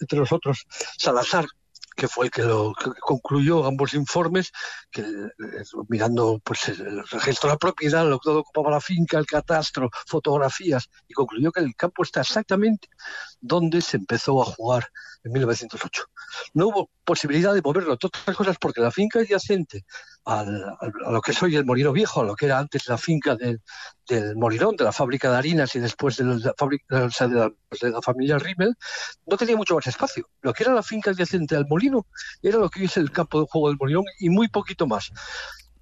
entre 0.00 0.18
nosotros, 0.18 0.66
Salazar, 0.98 1.46
que 1.96 2.08
fue 2.08 2.26
el 2.26 2.30
que 2.30 2.42
lo 2.42 2.72
concluyó 3.00 3.64
ambos 3.64 3.94
informes, 3.94 4.50
que 4.90 5.02
eh, 5.02 5.64
mirando 5.88 6.40
pues 6.44 6.68
el 6.68 7.06
registro 7.08 7.48
de 7.48 7.54
la 7.54 7.58
propiedad, 7.58 8.08
lo 8.08 8.18
que 8.18 8.30
ocupaba 8.30 8.70
la 8.70 8.80
finca, 8.80 9.18
el 9.18 9.26
catastro, 9.26 9.90
fotografías, 10.06 10.88
y 11.08 11.14
concluyó 11.14 11.52
que 11.52 11.60
el 11.60 11.74
campo 11.76 12.02
está 12.02 12.20
exactamente 12.20 12.88
donde 13.40 13.80
se 13.80 13.96
empezó 13.96 14.40
a 14.42 14.46
jugar 14.46 14.88
en 15.24 15.32
1908. 15.32 16.04
No 16.54 16.68
hubo 16.68 16.90
posibilidad 17.04 17.54
de 17.54 17.62
moverlo, 17.62 17.92
entre 17.92 18.06
otras 18.06 18.36
cosas 18.36 18.56
porque 18.58 18.80
la 18.80 18.90
finca 18.90 19.20
adyacente 19.20 19.84
a 20.24 20.44
lo 21.10 21.20
que 21.20 21.32
es 21.32 21.42
hoy 21.42 21.56
el 21.56 21.64
Molino 21.64 21.92
Viejo, 21.92 22.20
a 22.20 22.24
lo 22.24 22.36
que 22.36 22.46
era 22.46 22.58
antes 22.58 22.86
la 22.86 22.96
finca 22.96 23.36
del, 23.36 23.60
Molinón, 24.36 24.76
de 24.76 24.84
la 24.84 24.92
fábrica 24.92 25.30
de 25.30 25.36
harinas 25.36 25.74
y 25.74 25.80
después 25.80 26.16
de 26.16 26.24
la, 26.24 26.54
fábrica, 26.56 27.08
de 27.08 27.90
la, 27.90 28.02
familia 28.02 28.38
Rimmel, 28.38 28.74
no 29.26 29.36
tenía 29.36 29.56
mucho 29.56 29.74
más 29.74 29.86
espacio. 29.86 30.28
Lo 30.42 30.52
que 30.52 30.64
era 30.64 30.74
la 30.74 30.82
finca 30.82 31.10
adyacente 31.10 31.56
al 31.56 31.66
molino 31.66 32.06
era 32.42 32.58
lo 32.58 32.68
que 32.68 32.80
hoy 32.80 32.86
es 32.86 32.96
el 32.96 33.10
campo 33.10 33.40
de 33.40 33.46
juego 33.50 33.68
del 33.68 33.78
Molinón 33.78 34.04
y 34.20 34.28
muy 34.28 34.48
poquito 34.48 34.86
más. 34.86 35.10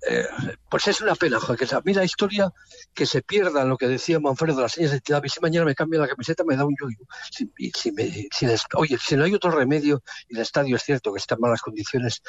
Eh, 0.09 0.27
pues 0.71 0.89
es 0.89 1.01
una 1.03 1.15
pena, 1.15 1.39
que 1.59 1.75
a 1.75 1.81
mí 1.85 1.93
la 1.93 2.05
historia 2.05 2.51
que 2.95 3.05
se 3.05 3.21
pierda 3.23 3.65
lo 3.65 3.77
que 3.77 3.87
decía 3.87 4.19
Manfredo, 4.19 4.63
las 4.63 4.73
señas 4.73 4.93
de 4.93 4.97
identidad, 4.97 5.23
si 5.27 5.41
mañana 5.41 5.67
me 5.67 5.75
cambia 5.75 6.01
la 6.01 6.09
camiseta 6.09 6.43
me 6.45 6.57
da 6.57 6.65
un 6.65 6.75
yoyo. 6.81 7.05
Si, 7.31 7.51
si 7.75 7.93
oye, 8.75 8.99
si 8.99 9.17
no 9.17 9.25
hay 9.25 9.35
otro 9.35 9.51
remedio 9.51 10.03
y 10.29 10.37
el 10.37 10.43
estadio 10.43 10.77
es 10.77 10.83
cierto 10.83 11.13
que 11.13 11.19
está 11.19 11.35
en 11.35 11.43
malas 11.43 11.61
condiciones, 11.61 12.23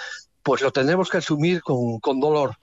pues 0.43 0.62
lo 0.62 0.71
tendremos 0.71 1.10
que 1.10 1.17
asumir 1.17 1.62
con, 1.62 1.99
con 1.99 2.19
dolor. 2.19 2.57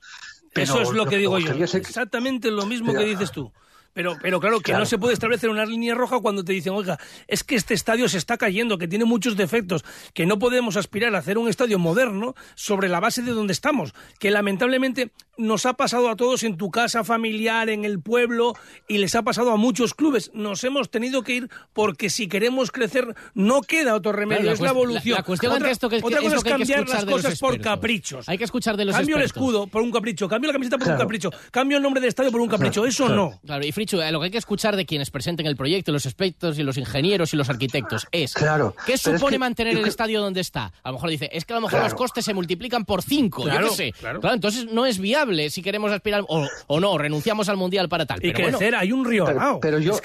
Eso 0.53 0.83
es 0.83 0.91
lo 0.91 1.07
que 1.07 1.17
digo 1.17 1.39
yo. 1.39 1.53
Exactamente 1.53 2.51
lo 2.51 2.67
mismo 2.67 2.93
que 2.93 3.05
dices 3.05 3.31
tú. 3.31 3.53
Pero, 3.99 4.17
pero 4.23 4.39
claro, 4.39 4.61
que 4.61 4.75
no 4.75 4.87
se 4.87 4.97
puede 4.97 5.15
establecer 5.15 5.51
una 5.51 5.67
línea 5.67 5.93
roja 5.93 6.21
cuando 6.21 6.45
te 6.45 6.53
dicen, 6.53 6.73
oiga, 6.73 7.01
es 7.27 7.43
que 7.43 7.57
este 7.57 7.75
estadio 7.75 8.09
se 8.09 8.17
está 8.17 8.39
cayendo, 8.39 8.79
que 8.79 8.87
tiene 8.87 9.05
muchos 9.05 9.37
defectos, 9.37 9.85
que 10.15 10.25
no 10.25 10.39
podemos 10.39 10.77
aspirar 10.77 11.17
a 11.17 11.19
hacer 11.19 11.37
un 11.37 11.49
estadio 11.49 11.81
moderno 11.81 12.37
sobre 12.55 12.89
la 12.89 13.01
base 13.01 13.23
de 13.23 13.33
donde 13.33 13.53
estamos, 13.53 13.95
que 14.21 14.31
lamentablemente 14.31 15.11
nos 15.37 15.67
ha 15.67 15.75
pasado 15.75 16.11
a 16.11 16.17
todos 16.17 16.43
en 16.43 16.57
tu 16.57 16.71
casa 16.71 17.03
familiar, 17.03 17.71
en 17.71 17.85
el 17.85 18.01
pueblo, 18.01 18.55
y 18.87 18.99
les 18.99 19.17
ha 19.17 19.23
pasado 19.23 19.51
a 19.53 19.57
muchos 19.57 19.95
clubes. 19.95 20.31
Nos 20.35 20.63
hemos 20.65 20.91
tenido 20.91 21.23
que 21.23 21.35
ir 21.35 21.49
porque 21.73 22.11
si 22.11 22.29
queremos 22.29 22.71
crecer 22.71 23.15
no 23.35 23.63
queda 23.63 23.95
otro 23.95 24.13
remedio, 24.13 24.53
es 24.53 24.61
la 24.61 24.71
evolución. 24.71 25.17
La, 25.17 25.25
cuestión 25.25 25.53
otra, 25.53 25.71
esto 25.71 25.89
que, 25.89 26.01
otra 26.03 26.21
cosa 26.21 26.37
es, 26.37 26.45
cambiar 26.45 26.89
las 26.89 27.05
cosas 27.05 27.39
por 27.39 27.61
caprichos. 27.61 28.29
Hay 28.29 28.39
que 28.39 28.45
escuchar 28.45 28.77
de 28.77 28.85
los 28.85 28.95
Cambio 28.95 29.17
el 29.17 29.23
escudo 29.23 29.67
por 29.67 29.83
un 29.83 29.91
capricho, 29.91 30.29
cambio 30.29 30.49
la 30.49 30.53
camiseta 30.53 30.79
por 30.79 30.89
un 30.89 30.99
capricho, 30.99 31.31
cambio 31.51 31.77
el 31.77 31.83
nombre 31.83 32.01
del 32.01 32.09
estadio 32.09 32.31
por 32.31 32.41
un 32.41 32.49
capricho, 32.49 32.85
eso 32.85 33.09
no. 33.09 33.41
Claro, 33.45 33.65
y 33.65 33.73
eh, 33.93 34.13
lo 34.13 34.21
que 34.21 34.27
hay 34.27 34.31
que 34.31 34.39
escuchar 34.39 34.77
de 34.77 34.87
quienes 34.87 35.11
presenten 35.11 35.47
el 35.47 35.57
proyecto, 35.57 35.93
los 35.93 36.07
expertos 36.07 36.59
y 36.59 36.63
los 36.63 36.77
ingenieros 36.77 37.33
y 37.35 37.37
los 37.37 37.49
arquitectos 37.49 38.07
es 38.13 38.35
claro, 38.35 38.75
¿qué 38.87 38.99
supone 38.99 39.39
mantener 39.39 39.77
el 39.77 39.87
estadio 39.87 40.21
donde 40.21 40.41
está? 40.41 40.73
A 40.83 40.89
lo 40.89 40.95
mejor 40.95 41.11
dice, 41.11 41.29
es 41.33 41.45
que 41.45 41.53
a 41.53 41.57
lo 41.57 41.63
mejor 41.63 41.83
los 41.83 41.95
costes 41.95 42.25
se 42.25 42.35
multiplican 42.35 42.85
por 42.85 43.03
cinco, 43.03 43.49
yo 43.49 43.71
qué 43.71 43.71
sé. 43.71 43.93
Claro. 43.93 44.21
entonces 44.33 44.67
no 44.67 44.87
es 44.87 44.99
viable 44.99 45.51
si 45.51 45.63
queremos 45.63 45.91
aspirar 45.93 46.25
o, 46.29 46.47
o 46.67 46.81
no, 46.81 46.99
renunciamos 46.99 47.49
al 47.49 47.57
mundial 47.57 47.89
para 47.89 48.07
tal. 48.07 48.19
Y 48.19 48.33
pero 48.33 48.49
crecer, 48.49 48.75
hay 48.75 48.93
un 48.93 49.05
río. 49.05 49.27
Pero, 49.61 49.79
yo, 49.79 49.99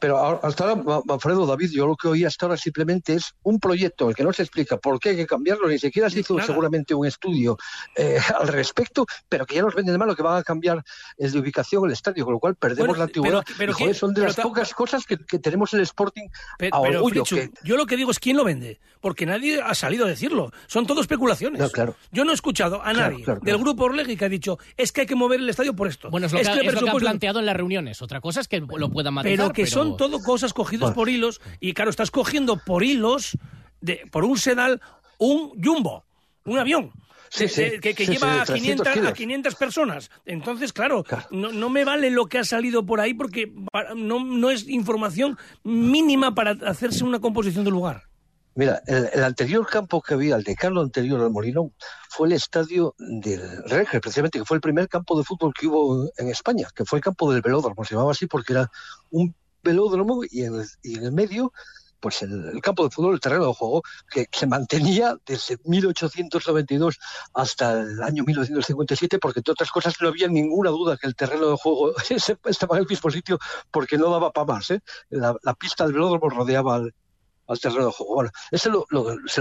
pero 0.00 0.44
hasta 0.44 0.68
ahora, 0.68 1.02
Manfredo 1.04 1.46
David, 1.46 1.70
yo 1.72 1.86
lo 1.86 1.96
que 1.96 2.08
oí 2.08 2.24
hasta 2.24 2.46
ahora 2.46 2.56
simplemente 2.56 3.14
es 3.14 3.34
un 3.42 3.58
proyecto 3.58 4.04
en 4.04 4.10
el 4.10 4.16
que 4.16 4.24
no 4.24 4.32
se 4.32 4.42
explica 4.42 4.76
por 4.76 4.98
qué 5.00 5.10
hay 5.10 5.16
que 5.16 5.26
cambiarlo, 5.26 5.68
ni 5.68 5.78
siquiera 5.78 6.10
se 6.10 6.20
hizo 6.20 6.38
seguramente 6.40 6.94
un 6.94 7.06
estudio 7.06 7.56
eh, 7.96 8.18
al 8.38 8.48
respecto, 8.48 9.06
pero 9.28 9.46
que 9.46 9.56
ya 9.56 9.62
nos 9.62 9.74
venden 9.74 9.98
de 9.98 10.06
lo 10.06 10.16
que 10.16 10.22
van 10.22 10.38
a 10.38 10.42
cambiar 10.42 10.82
es 11.16 11.32
de 11.32 11.38
ubicación 11.38 11.84
el 11.86 11.92
estadio, 11.92 12.24
con 12.24 12.34
lo 12.34 12.40
cual 12.40 12.56
perdemos 12.56 12.96
la 12.98 13.04
antigüedad. 13.04 13.23
Pero, 13.58 13.74
son 13.94 14.14
de 14.14 14.22
las 14.22 14.36
pocas 14.36 14.74
cosas 14.74 15.04
que, 15.06 15.16
tenemos 15.16 15.72
en 15.74 15.80
el 15.80 15.84
Sporting 15.84 16.28
a 16.70 16.80
orgullo. 16.80 17.24
Yo 17.62 17.76
lo 17.76 17.86
que 17.86 17.96
digo 17.96 18.10
es 18.10 18.18
quién 18.18 18.36
lo 18.36 18.44
vende, 18.44 18.80
porque 19.00 19.26
nadie 19.26 19.60
ha 19.60 19.74
salido 19.74 20.06
a 20.06 20.08
decirlo. 20.08 20.52
Son 20.66 20.86
todo 20.86 21.00
especulaciones. 21.00 21.72
Yo 22.12 22.24
no 22.24 22.30
he 22.32 22.34
escuchado 22.34 22.82
a 22.82 22.92
nadie 22.92 23.24
del 23.42 23.58
grupo 23.58 23.84
Orlegui 23.84 24.16
que 24.16 24.24
ha 24.24 24.28
dicho 24.28 24.58
es 24.76 24.92
que 24.92 25.02
hay 25.02 25.06
que 25.06 25.14
mover 25.14 25.40
el 25.40 25.48
estadio 25.48 25.74
por 25.74 25.88
esto. 25.88 26.10
Bueno, 26.10 26.26
es 26.26 26.32
lo, 26.32 26.38
que, 26.38 26.90
han 26.90 26.96
planteado 26.96 27.40
en 27.40 27.46
las 27.46 27.56
reuniones. 27.56 28.02
Otra 28.02 28.20
cosa 28.20 28.40
es 28.40 28.48
que 28.48 28.60
lo 28.60 28.90
puedan 28.90 29.14
matizar. 29.14 29.36
Pero 29.36 29.52
que 29.52 29.66
son 29.66 29.96
todo 29.96 30.20
cosas 30.20 30.52
cogidas 30.52 30.92
por 30.92 31.08
hilos 31.08 31.40
y 31.60 31.74
claro, 31.74 31.90
estás 31.90 32.10
cogiendo 32.10 32.56
por 32.56 32.84
hilos, 32.84 33.38
de, 33.80 34.02
por 34.10 34.24
un 34.24 34.38
sedal, 34.38 34.80
un 35.18 35.50
jumbo, 35.62 36.04
un 36.44 36.58
avión. 36.58 36.92
Que, 37.36 38.06
lleva 38.06 38.42
a, 38.42 38.44
500, 38.44 38.86
a 38.86 39.12
500 39.12 39.54
personas. 39.56 40.10
Entonces, 40.24 40.72
claro, 40.72 41.04
No, 41.30 41.52
no, 41.52 41.68
me 41.68 41.84
vale 41.84 42.10
lo 42.10 42.26
que 42.26 42.38
ha 42.38 42.44
salido 42.44 42.86
por 42.86 43.00
ahí 43.00 43.14
porque 43.14 43.52
no, 43.96 44.24
no 44.24 44.50
es 44.50 44.68
información 44.68 45.38
mínima 45.62 46.34
para 46.34 46.52
hacerse 46.68 47.04
una 47.04 47.20
composición 47.20 47.64
del 47.64 47.74
lugar. 47.74 48.04
Mira, 48.56 48.80
el, 48.86 49.24
anterior 49.24 49.66
campo 49.66 50.00
que 50.00 50.14
había, 50.14 50.36
el 50.36 50.44
decano 50.44 50.80
anterior 50.80 51.20
al 51.20 51.30
Molinón, 51.30 51.74
fue 52.08 52.28
el 52.28 52.34
estadio 52.34 52.94
del 52.98 53.64
Regre, 53.64 54.00
precisamente, 54.00 54.38
que 54.38 54.44
fue 54.44 54.56
el 54.56 54.60
primer 54.60 54.88
campo 54.88 55.18
de 55.18 55.24
fútbol 55.24 55.52
que 55.58 55.66
hubo 55.66 56.08
en 56.16 56.28
España, 56.28 56.68
que 56.72 56.84
fue 56.84 57.00
el 57.00 57.04
campo 57.04 57.32
del 57.32 57.42
velódromo, 57.42 57.84
se 57.84 57.94
llamaba 57.94 58.12
así 58.12 58.26
porque 58.28 58.52
era 58.52 58.70
un 59.10 59.34
velódromo 59.60 60.22
y 60.30 60.44
en 60.44 60.62
el, 60.84 61.12
medio 61.12 61.52
pues 62.04 62.20
el, 62.20 62.60
campo 62.60 62.84
de 62.84 62.90
fútbol, 62.90 63.14
el 63.14 63.20
terreno 63.20 63.46
de 63.46 63.54
juego, 63.54 63.82
que 64.10 64.28
se 64.30 64.46
mantenía 64.46 65.16
desde 65.24 65.56
1892 65.64 66.98
hasta 67.32 67.80
el 67.80 68.02
año 68.02 68.24
1957, 68.24 69.18
porque 69.18 69.40
entre 69.40 69.52
otras 69.52 69.70
cosas 69.70 69.94
no 70.02 70.08
había 70.08 70.28
ninguna 70.28 70.68
duda 70.68 70.98
que 70.98 71.06
el 71.06 71.16
terreno 71.16 71.48
de 71.48 71.56
juego 71.56 71.94
estaba 72.44 72.76
en 72.76 72.82
el 72.82 72.88
mismo 72.90 73.10
sitio 73.10 73.38
porque 73.70 73.96
no 73.96 74.10
daba 74.10 74.32
para 74.32 74.52
más. 74.52 74.70
¿eh? 74.72 74.82
La, 75.08 75.34
pista 75.58 75.84
del 75.84 75.94
velódromo 75.94 76.28
rodeaba 76.28 76.76
al 76.76 77.58
terreno 77.58 77.86
de 77.86 77.92
juego. 77.92 78.14
Bueno, 78.16 78.30
ese 78.50 78.68
lo, 78.68 78.86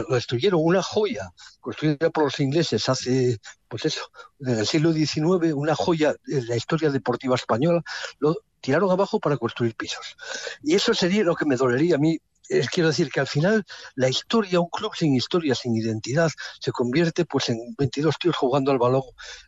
destruyeron, 0.08 0.62
una 0.64 0.82
joya 0.82 1.34
construida 1.60 2.12
por 2.12 2.24
los 2.24 2.40
ingleses 2.40 2.88
hace, 2.88 3.40
pues 3.68 3.84
eso, 3.84 4.10
en 4.40 4.60
el 4.60 4.66
siglo 4.66 4.94
XIX, 4.94 5.54
una 5.54 5.76
joya 5.76 6.16
de 6.26 6.44
la 6.44 6.56
historia 6.56 6.90
deportiva 6.92 7.36
española, 7.36 7.84
lo 8.20 8.38
tiraron 8.62 8.90
abajo 8.90 9.20
para 9.20 9.36
construir 9.36 9.76
pisos. 9.76 10.16
Y 10.62 10.76
eso 10.76 10.94
sería 10.94 11.26
lo 11.26 11.36
que 11.36 11.46
me 11.46 11.58
dolería 11.58 11.96
a 11.96 12.00
mí 12.00 12.18
es, 12.50 12.70
quiero 12.70 12.90
decir 12.90 13.10
que 13.10 13.20
al 13.20 13.28
final 13.28 13.64
la 13.96 14.10
historia, 14.10 14.60
un 14.60 14.70
club 14.70 14.94
sin 14.96 15.16
historia, 15.16 15.56
sin 15.56 15.76
identidad, 15.76 16.30
se 16.60 16.72
convierte 16.72 17.26
pues 17.26 17.50
en 17.50 17.58
22 17.78 18.18
tíos 18.18 18.36
jugando 18.36 18.72
al 18.72 18.78
balón 18.78 19.04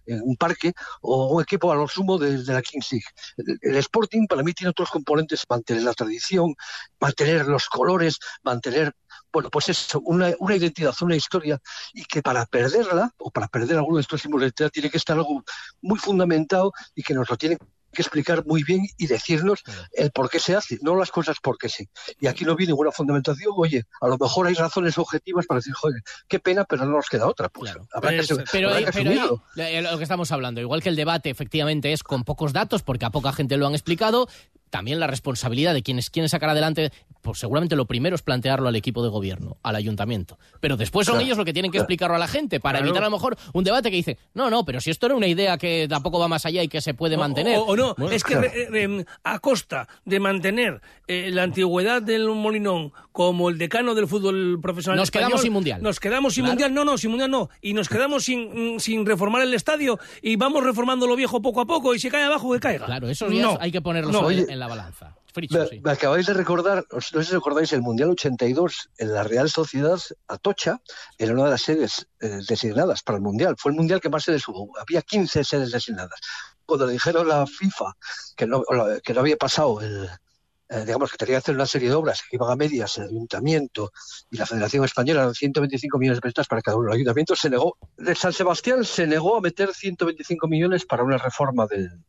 en 0.05 0.21
un 0.21 0.35
parque 0.35 0.73
o 1.01 1.35
un 1.35 1.41
equipo 1.41 1.71
a 1.71 1.75
lo 1.75 1.87
sumo 1.87 2.17
de, 2.17 2.37
la 2.37 2.61
Kings. 2.61 2.91
El, 3.37 3.75
Sporting 3.77 4.27
para 4.27 4.43
mí 4.43 4.53
tiene 4.53 4.69
otros 4.69 4.89
componentes, 4.89 5.43
mantener 5.49 5.83
la 5.83 5.93
tradición, 5.93 6.55
mantener 6.99 7.45
los 7.47 7.67
colores, 7.67 8.19
mantener 8.43 8.93
bueno, 9.31 9.49
pues 9.49 9.67
eso, 9.69 9.99
una, 10.05 10.33
una, 10.39 10.55
identidad, 10.55 10.93
una 11.01 11.15
historia, 11.15 11.59
y 11.93 12.05
que 12.05 12.21
para 12.21 12.45
perderla, 12.45 13.11
o 13.17 13.31
para 13.31 13.47
perder 13.47 13.77
alguno 13.77 13.97
de 13.97 14.01
estos 14.01 14.21
símbolos 14.21 14.43
de 14.43 14.47
identidad, 14.47 14.69
tiene 14.69 14.89
que 14.89 14.97
estar 14.97 15.17
algo 15.17 15.43
muy 15.81 15.99
fundamentado 15.99 16.71
y 16.95 17.03
que 17.03 17.13
nos 17.13 17.29
lo 17.29 17.35
tiene 17.35 17.57
que 17.95 18.03
explicar 18.03 18.45
muy 18.45 18.63
bien 18.63 18.85
y 18.97 19.07
decirnos 19.07 19.63
el 19.93 20.11
por 20.11 20.29
qué 20.29 20.39
se 20.39 20.55
hace, 20.55 20.77
no 20.81 20.95
las 20.95 21.09
cosas 21.09 21.37
porque 21.41 21.69
sí. 21.69 21.89
Y 22.19 22.27
aquí 22.27 22.45
no 22.45 22.55
viene 22.55 22.71
ninguna 22.71 22.91
fundamentación, 22.91 23.53
oye, 23.55 23.85
a 24.01 24.07
lo 24.07 24.17
mejor 24.17 24.47
hay 24.47 24.53
razones 24.53 24.97
objetivas 24.97 25.47
para 25.47 25.59
decir, 25.59 25.73
joder, 25.73 26.01
qué 26.27 26.39
pena, 26.39 26.65
pero 26.65 26.85
no 26.85 26.91
nos 26.91 27.09
queda 27.09 27.27
otra. 27.27 27.49
Pues, 27.49 27.73
pero, 28.01 28.43
pero, 28.51 28.69
lo 29.81 29.97
que 29.97 30.03
estamos 30.03 30.31
hablando, 30.31 30.61
igual 30.61 30.83
que 30.83 30.89
el 30.89 30.95
debate 30.95 31.29
efectivamente 31.29 31.91
es 31.91 32.03
con 32.03 32.23
pocos 32.23 32.53
datos, 32.53 32.83
porque 32.83 33.05
a 33.05 33.09
poca 33.09 33.33
gente 33.33 33.57
lo 33.57 33.67
han 33.67 33.73
explicado, 33.73 34.27
también 34.69 34.99
la 34.99 35.07
responsabilidad 35.07 35.73
de 35.73 35.83
quienes 35.83 36.09
quieren 36.09 36.29
sacar 36.29 36.49
adelante, 36.49 36.91
pues 37.25 37.39
seguramente 37.39 37.75
lo 37.75 37.85
primero 37.85 38.15
es 38.15 38.21
plantearlo 38.21 38.69
al 38.69 38.75
equipo 38.75 39.03
de 39.03 39.09
gobierno, 39.09 39.57
al 39.63 39.75
ayuntamiento. 39.75 40.37
Pero 40.59 40.77
después 40.77 41.07
son 41.07 41.19
ellos 41.19 41.37
los 41.37 41.45
que 41.45 41.53
tienen 41.53 41.71
que 41.71 41.79
explicarlo 41.79 42.15
a 42.15 42.19
la 42.19 42.27
gente 42.27 42.59
para 42.59 42.79
evitar 42.79 43.01
a 43.01 43.05
lo 43.07 43.11
mejor 43.11 43.35
un 43.51 43.63
debate 43.63 43.89
que 43.89 43.95
dice, 43.95 44.19
no, 44.35 44.51
no, 44.51 44.63
pero 44.63 44.79
si 44.79 44.91
esto 44.91 45.07
era 45.07 45.15
una 45.15 45.25
idea 45.25 45.57
que 45.57 45.87
tampoco 45.89 46.19
va 46.19 46.27
más 46.27 46.45
allá 46.45 46.61
y 46.61 46.67
que 46.67 46.81
se 46.81 46.93
puede 46.93 47.17
mantener. 47.17 47.57
O, 47.65 47.75
no, 47.75 47.95
es 48.11 48.23
que 48.23 48.35
em, 48.73 49.03
a 49.23 49.39
costa 49.39 49.87
de 50.05 50.19
mantener 50.19 50.81
eh, 51.07 51.31
la 51.31 51.43
antigüedad 51.43 52.03
del 52.03 52.29
Molinón 52.29 52.93
como 53.11 53.49
el 53.49 53.57
decano 53.57 53.95
del 53.95 54.07
fútbol 54.07 54.59
profesional 54.61 54.99
Nos 54.99 55.09
quedamos 55.09 55.41
sin 55.41 55.51
mundial. 55.51 55.81
Nos 55.81 55.99
quedamos 55.99 56.35
sin 56.35 56.45
mundial, 56.45 56.73
no, 56.75 56.85
no, 56.85 56.95
sin 56.99 57.09
mundial 57.09 57.31
no. 57.31 57.49
Y 57.59 57.73
nos 57.73 57.89
quedamos 57.89 58.25
sin, 58.25 58.79
sin 58.79 59.03
reformar 59.03 59.41
el 59.41 59.53
estadio 59.55 59.97
y 60.21 60.35
vamos 60.35 60.63
reformando 60.63 61.07
lo 61.07 61.15
viejo 61.15 61.41
poco 61.41 61.61
a 61.61 61.65
poco 61.65 61.95
y 61.95 61.99
si 61.99 62.11
cae 62.11 62.23
abajo 62.23 62.53
que 62.53 62.59
caiga. 62.59 62.85
Claro, 62.85 63.09
eso 63.09 63.31
ya 63.31 63.57
hay 63.59 63.71
que 63.71 63.81
ponerlo 63.81 64.29
en 64.29 64.59
la 64.59 64.67
balanza. 64.67 65.15
Me, 65.83 65.91
acabáis 65.91 66.25
de 66.25 66.33
recordar, 66.33 66.85
no 66.91 67.01
sé 67.01 67.23
si 67.23 67.33
recordáis, 67.33 67.73
el 67.73 67.81
Mundial 67.81 68.11
82 68.11 68.89
en 68.97 69.13
la 69.13 69.23
Real 69.23 69.49
Sociedad 69.49 69.99
Atocha 70.27 70.81
era 71.17 71.33
una 71.33 71.45
de 71.45 71.49
las 71.51 71.61
sedes 71.61 72.07
eh, 72.19 72.39
designadas 72.47 73.03
para 73.03 73.17
el 73.17 73.23
Mundial. 73.23 73.55
Fue 73.57 73.71
el 73.71 73.77
Mundial 73.77 73.99
que 73.99 74.09
más 74.09 74.23
se 74.23 74.31
les 74.31 74.47
hubo. 74.47 74.71
Había 74.79 75.01
15 75.01 75.43
sedes 75.43 75.71
designadas. 75.71 76.19
cuando 76.65 76.87
le 76.87 76.93
dijeron 76.93 77.29
a 77.31 77.39
la 77.39 77.47
FIFA 77.47 77.93
que 78.35 78.47
no, 78.47 78.63
que 79.03 79.13
no 79.13 79.19
había 79.19 79.37
pasado 79.37 79.81
el, 79.81 80.09
eh, 80.67 80.83
digamos 80.83 81.11
que 81.11 81.17
tenía 81.17 81.35
que 81.35 81.37
hacer 81.37 81.55
una 81.55 81.67
serie 81.67 81.89
de 81.89 81.95
obras 81.95 82.21
que 82.21 82.37
iban 82.37 82.49
a 82.49 82.55
medias 82.55 82.97
el 82.97 83.05
ayuntamiento 83.05 83.91
y 84.31 84.37
la 84.37 84.47
Federación 84.47 84.83
Española 84.83 85.21
eran 85.21 85.35
125 85.35 85.99
millones 85.99 86.17
de 86.17 86.21
pesetas 86.21 86.47
para 86.47 86.61
cada 86.61 86.77
uno. 86.77 86.89
El 86.89 86.95
ayuntamiento 86.95 87.35
se 87.35 87.49
negó, 87.49 87.77
de 87.97 88.15
San 88.15 88.33
Sebastián 88.33 88.83
se 88.83 89.05
negó 89.05 89.37
a 89.37 89.41
meter 89.41 89.73
125 89.73 90.47
millones 90.47 90.85
para 90.85 91.03
una 91.03 91.17
reforma 91.17 91.67
del, 91.67 92.03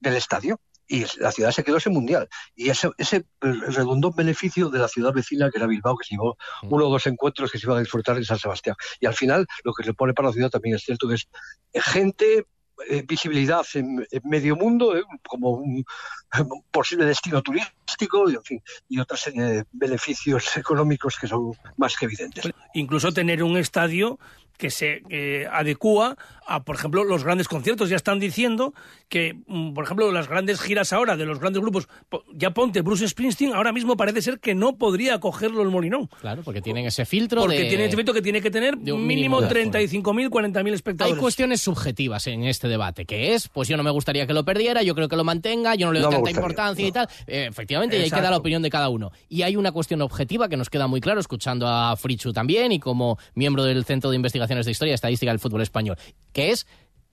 del 0.00 0.16
estadio 0.16 0.60
y 0.90 1.06
la 1.20 1.30
ciudad 1.30 1.52
se 1.52 1.62
quedó 1.62 1.76
ese 1.76 1.88
mundial. 1.88 2.28
Y 2.56 2.68
ese, 2.68 2.90
ese 2.98 3.24
redundó 3.40 4.08
en 4.08 4.16
beneficio 4.16 4.68
de 4.68 4.80
la 4.80 4.88
ciudad 4.88 5.12
vecina 5.12 5.48
que 5.48 5.58
era 5.58 5.68
Bilbao, 5.68 5.96
que 5.96 6.04
se 6.04 6.16
llevó 6.16 6.36
uno 6.64 6.86
o 6.86 6.90
dos 6.90 7.06
encuentros 7.06 7.52
que 7.52 7.58
se 7.58 7.66
iban 7.66 7.76
a 7.76 7.80
disfrutar 7.80 8.16
en 8.16 8.24
San 8.24 8.40
Sebastián. 8.40 8.74
Y 8.98 9.06
al 9.06 9.14
final, 9.14 9.46
lo 9.62 9.72
que 9.72 9.84
se 9.84 9.94
pone 9.94 10.14
para 10.14 10.28
la 10.28 10.32
ciudad 10.32 10.50
también 10.50 10.74
es 10.74 10.82
cierto 10.82 11.08
que 11.08 11.14
es 11.14 11.28
gente 11.72 12.44
eh, 12.88 13.04
visibilidad 13.06 13.64
en, 13.74 14.04
en, 14.10 14.22
medio 14.24 14.56
mundo, 14.56 14.96
eh, 14.96 15.04
como 15.28 15.50
un, 15.50 15.84
un, 16.38 16.64
posible 16.72 17.04
destino 17.04 17.40
turístico 17.40 18.28
y, 18.28 18.34
en 18.34 18.42
fin, 18.42 18.62
y 18.88 18.98
otra 18.98 19.16
serie 19.16 19.42
de 19.42 19.64
beneficios 19.70 20.56
económicos 20.56 21.16
que 21.20 21.28
son 21.28 21.52
más 21.76 21.96
que 21.96 22.06
evidentes. 22.06 22.50
Incluso 22.74 23.12
tener 23.12 23.44
un 23.44 23.56
estadio 23.56 24.18
que 24.60 24.70
se 24.70 25.02
eh, 25.08 25.48
adecua 25.50 26.16
a, 26.46 26.64
por 26.64 26.76
ejemplo, 26.76 27.02
los 27.02 27.24
grandes 27.24 27.48
conciertos. 27.48 27.88
Ya 27.88 27.96
están 27.96 28.20
diciendo 28.20 28.74
que, 29.08 29.38
mm, 29.46 29.72
por 29.72 29.84
ejemplo, 29.84 30.12
las 30.12 30.28
grandes 30.28 30.60
giras 30.60 30.92
ahora 30.92 31.16
de 31.16 31.24
los 31.24 31.40
grandes 31.40 31.62
grupos, 31.62 31.88
ya 32.34 32.50
ponte 32.50 32.82
Bruce 32.82 33.08
Springsteen, 33.08 33.54
ahora 33.54 33.72
mismo 33.72 33.96
parece 33.96 34.20
ser 34.20 34.38
que 34.38 34.54
no 34.54 34.76
podría 34.76 35.18
cogerlo 35.18 35.62
el 35.62 35.68
Molinón. 35.70 36.08
Claro, 36.20 36.42
porque 36.42 36.60
tienen 36.60 36.84
ese 36.86 37.06
filtro 37.06 37.40
Porque 37.40 37.60
de... 37.60 37.68
tiene 37.68 37.86
ese 37.86 37.96
filtro 37.96 38.12
que 38.12 38.20
tiene 38.20 38.42
que 38.42 38.50
tener 38.50 38.76
de 38.76 38.92
un 38.92 39.06
mínimo 39.06 39.40
mínimo. 39.40 39.50
35.000, 39.50 40.28
40.000 40.28 40.72
espectadores. 40.74 41.16
Hay 41.16 41.20
cuestiones 41.20 41.62
subjetivas 41.62 42.26
en 42.26 42.44
este 42.44 42.68
debate, 42.68 43.06
que 43.06 43.34
es, 43.34 43.48
pues 43.48 43.66
yo 43.68 43.78
no 43.78 43.82
me 43.82 43.90
gustaría 43.90 44.26
que 44.26 44.34
lo 44.34 44.44
perdiera, 44.44 44.82
yo 44.82 44.94
creo 44.94 45.08
que 45.08 45.16
lo 45.16 45.24
mantenga, 45.24 45.74
yo 45.74 45.86
no 45.86 45.92
le 45.92 46.00
doy 46.00 46.06
No 46.06 46.10
tanta 46.10 46.20
gustaría, 46.20 46.40
importancia 46.40 46.86
y 46.86 46.92
tal. 46.92 47.08
Eh, 47.26 47.46
efectivamente, 47.48 47.96
y 47.96 48.00
ahí 48.00 48.04
Exacto. 48.04 48.22
queda 48.22 48.30
la 48.30 48.36
opinión 48.36 48.60
de 48.60 48.68
cada 48.68 48.90
uno. 48.90 49.10
Y 49.30 49.42
hay 49.42 49.56
una 49.56 49.72
cuestión 49.72 50.02
objetiva 50.02 50.48
que 50.48 50.58
nos 50.58 50.68
queda 50.68 50.86
muy 50.86 51.00
claro, 51.00 51.20
escuchando 51.20 51.66
a 51.66 51.96
Frichu 51.96 52.32
también 52.32 52.72
y 52.72 52.80
como 52.80 53.18
miembro 53.34 53.64
del 53.64 53.84
Centro 53.84 54.10
de 54.10 54.16
De 54.66 54.70
Historia 54.72 54.92
y 54.92 54.94
Estadística 54.94 55.30
del 55.32 55.38
Fútbol 55.40 55.62
Español, 55.62 55.96
que 56.32 56.50
es 56.50 56.66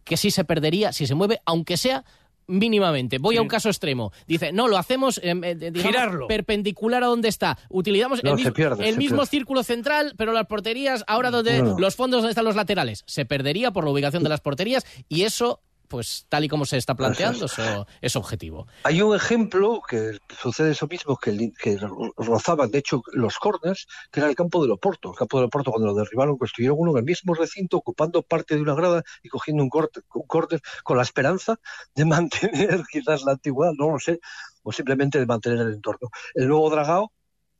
que 0.03 0.17
sí 0.17 0.31
se 0.31 0.43
perdería, 0.45 0.93
si 0.93 1.05
se 1.07 1.15
mueve, 1.15 1.39
aunque 1.45 1.75
sea 1.77 2.03
mínimamente. 2.47 3.17
Voy 3.17 3.35
a 3.37 3.41
un 3.41 3.47
caso 3.49 3.67
extremo. 3.69 4.11
Dice, 4.25 4.53
no, 4.53 4.67
lo 4.69 4.77
hacemos 4.77 5.17
eh, 5.17 5.33
eh, 5.43 5.55
digamos, 5.55 5.81
Girarlo. 5.83 6.27
perpendicular 6.27 7.03
a 7.03 7.07
donde 7.07 7.27
está. 7.27 7.57
Utilizamos 7.69 8.23
No, 8.23 8.29
el, 8.31 8.35
mismo, 8.37 8.53
pierde, 8.53 8.87
el 8.87 8.93
se 8.93 8.99
mismo 8.99 9.17
pierde. 9.17 9.29
círculo 9.29 9.63
central, 9.63 10.13
pero 10.17 10.31
las 10.31 10.45
porterías, 10.47 11.03
ahora 11.07 11.29
donde 11.29 11.61
no. 11.61 11.77
los 11.77 11.95
fondos 11.95 12.19
donde 12.21 12.31
están 12.31 12.45
los 12.45 12.55
laterales, 12.55 13.03
se 13.05 13.25
perdería 13.25 13.71
por 13.71 13.83
la 13.83 13.91
ubicación 13.91 14.23
de 14.23 14.29
las 14.29 14.39
porterías 14.39 14.85
y 15.09 15.23
eso, 15.23 15.59
pues 15.87 16.25
tal 16.29 16.43
y 16.43 16.47
como 16.47 16.65
se 16.65 16.77
está 16.77 16.95
planteando, 16.95 17.45
eso 17.45 17.87
es 18.01 18.15
objetivo. 18.15 18.67
Hay 18.83 19.01
un 19.01 19.15
ejemplo 19.15 19.81
que 19.87 20.17
sucede 20.41 20.71
eso 20.71 20.87
mismo, 20.87 21.17
que 21.17 21.77
rozaban, 22.17 22.71
de 22.71 22.79
hecho, 22.79 23.01
los 23.13 23.37
corners, 23.37 23.87
que 24.11 24.19
era 24.19 24.29
el 24.29 24.35
campo 24.35 24.61
de 24.61 24.67
Loporto. 24.67 25.11
El 25.11 25.17
campo 25.17 25.37
de 25.37 25.43
Loporto, 25.43 25.71
cuando 25.71 25.87
lo 25.87 25.95
derribaron, 25.95 26.37
construyeron 26.37 26.77
uno 26.79 26.91
en 26.91 26.97
el 26.97 27.03
mismo 27.03 27.33
recinto, 27.33 27.77
ocupando 27.77 28.21
parte 28.23 28.55
de 28.55 28.61
una 28.61 28.75
grada 28.75 29.03
y 29.23 29.29
cogiendo 29.29 29.63
un 29.63 29.69
corte, 29.69 30.01
un 30.13 30.27
corner 30.27 30.61
con 30.83 30.97
la 30.97 31.03
esperanza 31.03 31.59
de 31.95 32.05
mantener 32.05 32.83
quizás 32.91 33.23
la 33.23 33.33
antigüedad, 33.33 33.73
no 33.77 33.91
lo 33.91 33.99
sé, 33.99 34.19
o 34.63 34.71
simplemente 34.71 35.19
de 35.19 35.25
mantener 35.25 35.59
el 35.59 35.73
entorno. 35.73 36.09
El 36.33 36.47
nuevo 36.47 36.69
Dragao 36.69 37.11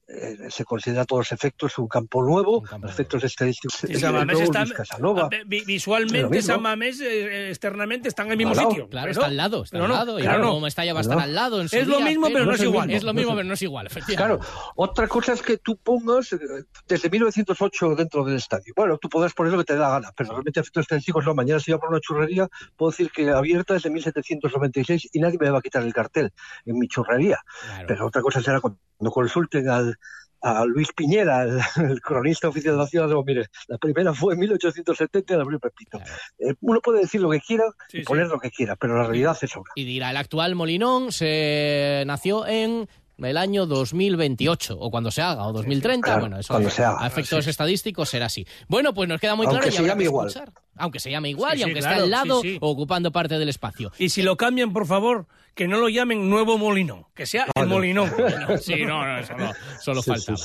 eh, 0.08 0.38
se 0.49 0.64
considera 0.64 1.01
a 1.01 1.05
todos 1.05 1.20
los 1.22 1.32
efectos 1.34 1.78
un 1.78 1.88
campo 1.88 2.24
nuevo, 2.24 2.64
efectos 2.88 3.24
estadísticos. 3.26 3.78
Sí, 3.80 3.88
el 3.93 3.99
San 3.99 4.14
Mamés 4.14 4.36
nuevo 4.38 4.43
está, 4.51 4.62
Luis 4.64 4.74
Casanova. 4.74 5.30
vi- 5.30 5.43
vi- 5.45 5.60
Lo 5.60 5.66
visualmente 5.66 6.30
mismo. 6.30 6.53
San 6.53 6.62
Mamés 6.62 7.01
eh, 7.01 7.49
externamente 7.49 8.08
está 8.08 8.24
en 8.24 8.32
el 8.32 8.38
mismo 8.38 8.53
Al 8.53 8.60
sitio. 8.70 8.88
Claro, 8.89 9.12
está 9.12 9.26
al 9.26 9.36
lado, 9.38 9.64
está 9.64 9.74
pero 9.76 9.84
al 9.86 9.89
no, 9.89 9.95
lado. 9.95 10.20
Y 10.20 10.22
claro, 10.22 10.36
ahora 10.38 10.45
no. 10.45 10.49
como 10.53 10.62
Mestalla 10.66 10.93
va 10.93 10.99
a 10.99 11.01
Al 11.01 11.05
estar 11.05 11.18
lado. 11.18 11.28
al 11.30 11.36
lado 11.36 11.62
en 11.62 11.70
su 11.70 11.76
Es 11.76 11.88
lo 11.88 11.97
día, 11.97 12.05
mismo, 12.05 12.28
pero 12.32 12.45
no 12.45 12.53
es 12.53 12.64
igual. 12.64 12.89
Es 12.91 13.03
lo 13.03 13.14
mismo, 13.14 13.32
No 13.32 13.36
pero 13.38 13.47
no 13.49 13.53
es 13.53 13.62
igual. 13.62 13.88
Claro, 14.16 14.39
otra 14.76 15.08
cosa 15.10 15.34
es 15.34 15.41
que 15.41 15.58
tú 15.58 15.78
pongas 15.78 16.32
eh, 16.34 16.39
desde 16.88 17.10
1908 17.10 17.95
dentro 17.95 18.24
del 18.24 18.38
estadio. 18.38 18.74
Bueno, 18.76 18.97
tú 18.97 19.10
podrás 19.10 19.34
poner 19.34 19.51
lo 19.51 19.60
que 19.60 19.66
te 19.66 19.74
dé 19.74 19.80
la 19.80 19.89
gana, 19.89 20.12
pero 20.16 20.30
realmente 20.32 20.60
efectos 20.62 20.82
estadísticos 20.84 21.26
no. 21.26 21.36
Mañana 21.36 21.60
si 21.60 21.72
yo 21.72 21.80
por 21.80 21.89
una 21.89 21.99
churrería, 21.99 22.47
puedo 22.78 22.91
decir 22.91 23.12
que 23.12 23.30
abierta 23.30 23.74
desde 23.74 23.89
1796 23.89 25.10
y 25.12 25.20
nadie 25.20 25.38
me 25.39 25.49
va 25.49 25.60
a 25.60 25.62
quitar 25.62 25.84
el 25.84 25.93
cartel 25.93 26.32
en 26.66 26.80
mi 26.80 26.88
churrería. 26.88 27.39
Pero 27.88 28.08
otra 28.08 28.22
cosa 28.22 28.41
será 28.41 28.62
cuando 28.98 29.12
consulten 29.12 29.70
al 29.70 29.98
a 30.41 30.66
Luis 30.66 30.89
Piñera, 30.95 31.43
el, 31.43 31.60
el 31.89 32.02
cronista 32.02 32.48
oficial 32.48 32.76
de 32.76 32.82
la 32.82 32.88
ciudad, 32.88 33.08
digo, 33.08 33.24
mire, 33.24 33.48
la 33.68 33.78
primera 33.78 34.14
fue 34.14 34.34
en 34.34 34.39
1870 34.39 35.34
y 35.34 35.36
la 35.36 35.43
abrió 35.43 35.60
Pepito. 35.60 36.00
Eh, 36.39 36.54
uno 36.62 36.80
puede 36.82 37.02
decir 37.02 37.22
lo 37.22 37.30
que 37.30 37.39
quiera 37.39 37.66
y 37.91 38.04
poner 38.04 38.28
lo 38.28 38.39
que 38.39 38.52
quiera, 38.52 38.76
pero 38.76 38.98
la 38.98 39.08
realidad 39.08 39.38
es 39.41 39.56
otra. 39.56 39.74
Y 39.76 39.86
dirá, 39.86 40.12
el 40.12 40.18
actual 40.18 40.56
Molinón 40.56 41.12
se 41.12 42.04
nació 42.06 42.45
en 42.45 42.88
el 43.20 43.38
año 43.38 43.65
2028, 43.65 44.78
o 44.80 44.91
cuando 44.91 45.11
se 45.11 45.22
haga, 45.22 45.47
o 45.47 45.53
2030, 45.53 46.05
claro, 46.05 46.20
bueno, 46.22 46.39
eso 46.39 46.53
cuando 46.53 46.70
se 46.70 46.84
haga, 46.84 47.03
a 47.03 47.07
efectos 47.07 47.43
sí. 47.45 47.49
estadísticos 47.49 48.09
será 48.09 48.28
así. 48.28 48.45
Bueno, 48.68 48.93
pues 48.93 49.09
nos 49.09 49.20
queda 49.20 49.36
muy 49.36 49.45
Aunque 49.45 49.59
claro 49.59 49.70
y 49.70 49.72
se 49.72 49.80
habrá 49.80 49.93
llame 49.93 50.03
igual. 50.03 50.28
escuchar. 50.28 50.51
Aunque 50.80 50.99
se 50.99 51.09
llame 51.09 51.30
igual 51.30 51.53
Sí, 51.53 51.59
y 51.59 51.63
aunque 51.63 51.80
claro, 51.80 51.95
esté 51.95 52.03
al 52.03 52.09
lado 52.11 52.41
o 52.61 52.70
ocupando 52.70 53.11
parte 53.11 53.39
del 53.39 53.49
espacio. 53.49 53.91
Y 53.97 54.09
si 54.09 54.22
lo 54.22 54.38
cambian, 54.38 54.72
por 54.74 54.86
favor, 54.86 55.26
que 55.55 55.68
no 55.68 55.80
lo 55.80 55.89
llamen 55.89 56.30
Nuevo 56.30 56.59
Molinón, 56.59 57.05
que 57.15 57.26
sea 57.26 57.47
el 57.55 57.65
Molinón. 57.68 58.11
Sí, 58.61 58.86
no, 58.86 59.03
no, 59.03 59.24
solo, 59.26 59.53
solo 59.82 60.01
Sí, 60.03 60.09
faltaba. 60.11 60.38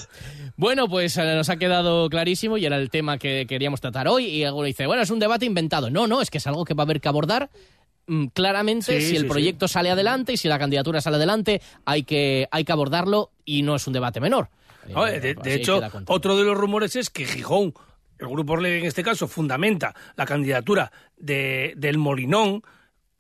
Bueno, 0.57 0.89
pues 0.89 1.17
eh, 1.19 1.35
nos 1.35 1.51
ha 1.51 1.57
quedado 1.57 2.09
clarísimo 2.09 2.57
y 2.57 2.65
era 2.65 2.77
el 2.77 2.89
tema 2.89 3.19
que 3.19 3.47
queríamos 3.47 3.81
tratar 3.81 4.09
hoy. 4.09 4.25
Y 4.27 4.45
alguno 4.45 4.67
dice, 4.67 4.87
bueno, 4.87 5.03
es 5.03 5.11
un 5.11 5.19
debate 5.19 5.45
inventado. 5.45 5.91
No, 5.91 6.07
no, 6.07 6.23
es 6.23 6.31
que 6.31 6.39
es 6.39 6.47
algo 6.47 6.65
que 6.65 6.73
va 6.75 6.83
a 6.83 6.87
haber 6.87 7.01
que 7.01 7.09
abordar. 7.09 7.51
Mm, 8.07 8.27
Claramente, 8.29 9.01
Sí, 9.01 9.09
si 9.09 9.17
el 9.17 9.23
sí, 9.23 9.29
proyecto 9.29 9.69
sale 9.69 9.91
adelante 9.91 10.33
y 10.33 10.37
si 10.37 10.49
la 10.49 10.59
candidatura 10.59 11.01
sale 11.01 11.17
adelante, 11.17 11.61
hay 11.85 12.03
que, 12.05 12.49
hay 12.51 12.65
que 12.65 12.73
abordarlo 12.73 13.31
y 13.45 13.63
no 13.63 13.77
es 13.77 13.87
un 13.87 13.93
debate 13.93 14.21
menor. 14.21 14.49
Eh, 14.89 15.35
de, 15.43 15.55
hecho, 15.55 15.81
otro 16.07 16.37
de 16.37 16.45
los 16.45 16.57
rumores 16.57 16.97
es 16.97 17.11
que 17.11 17.25
Gijón, 17.25 17.75
el 18.19 18.29
Grupo 18.29 18.55
Orle 18.55 18.79
en 18.79 18.85
este 18.87 19.03
caso, 19.03 19.29
fundamenta 19.29 19.95
la 20.17 20.27
candidatura 20.27 20.91
de, 21.17 21.75
del 21.77 21.99
Molinón 21.99 22.63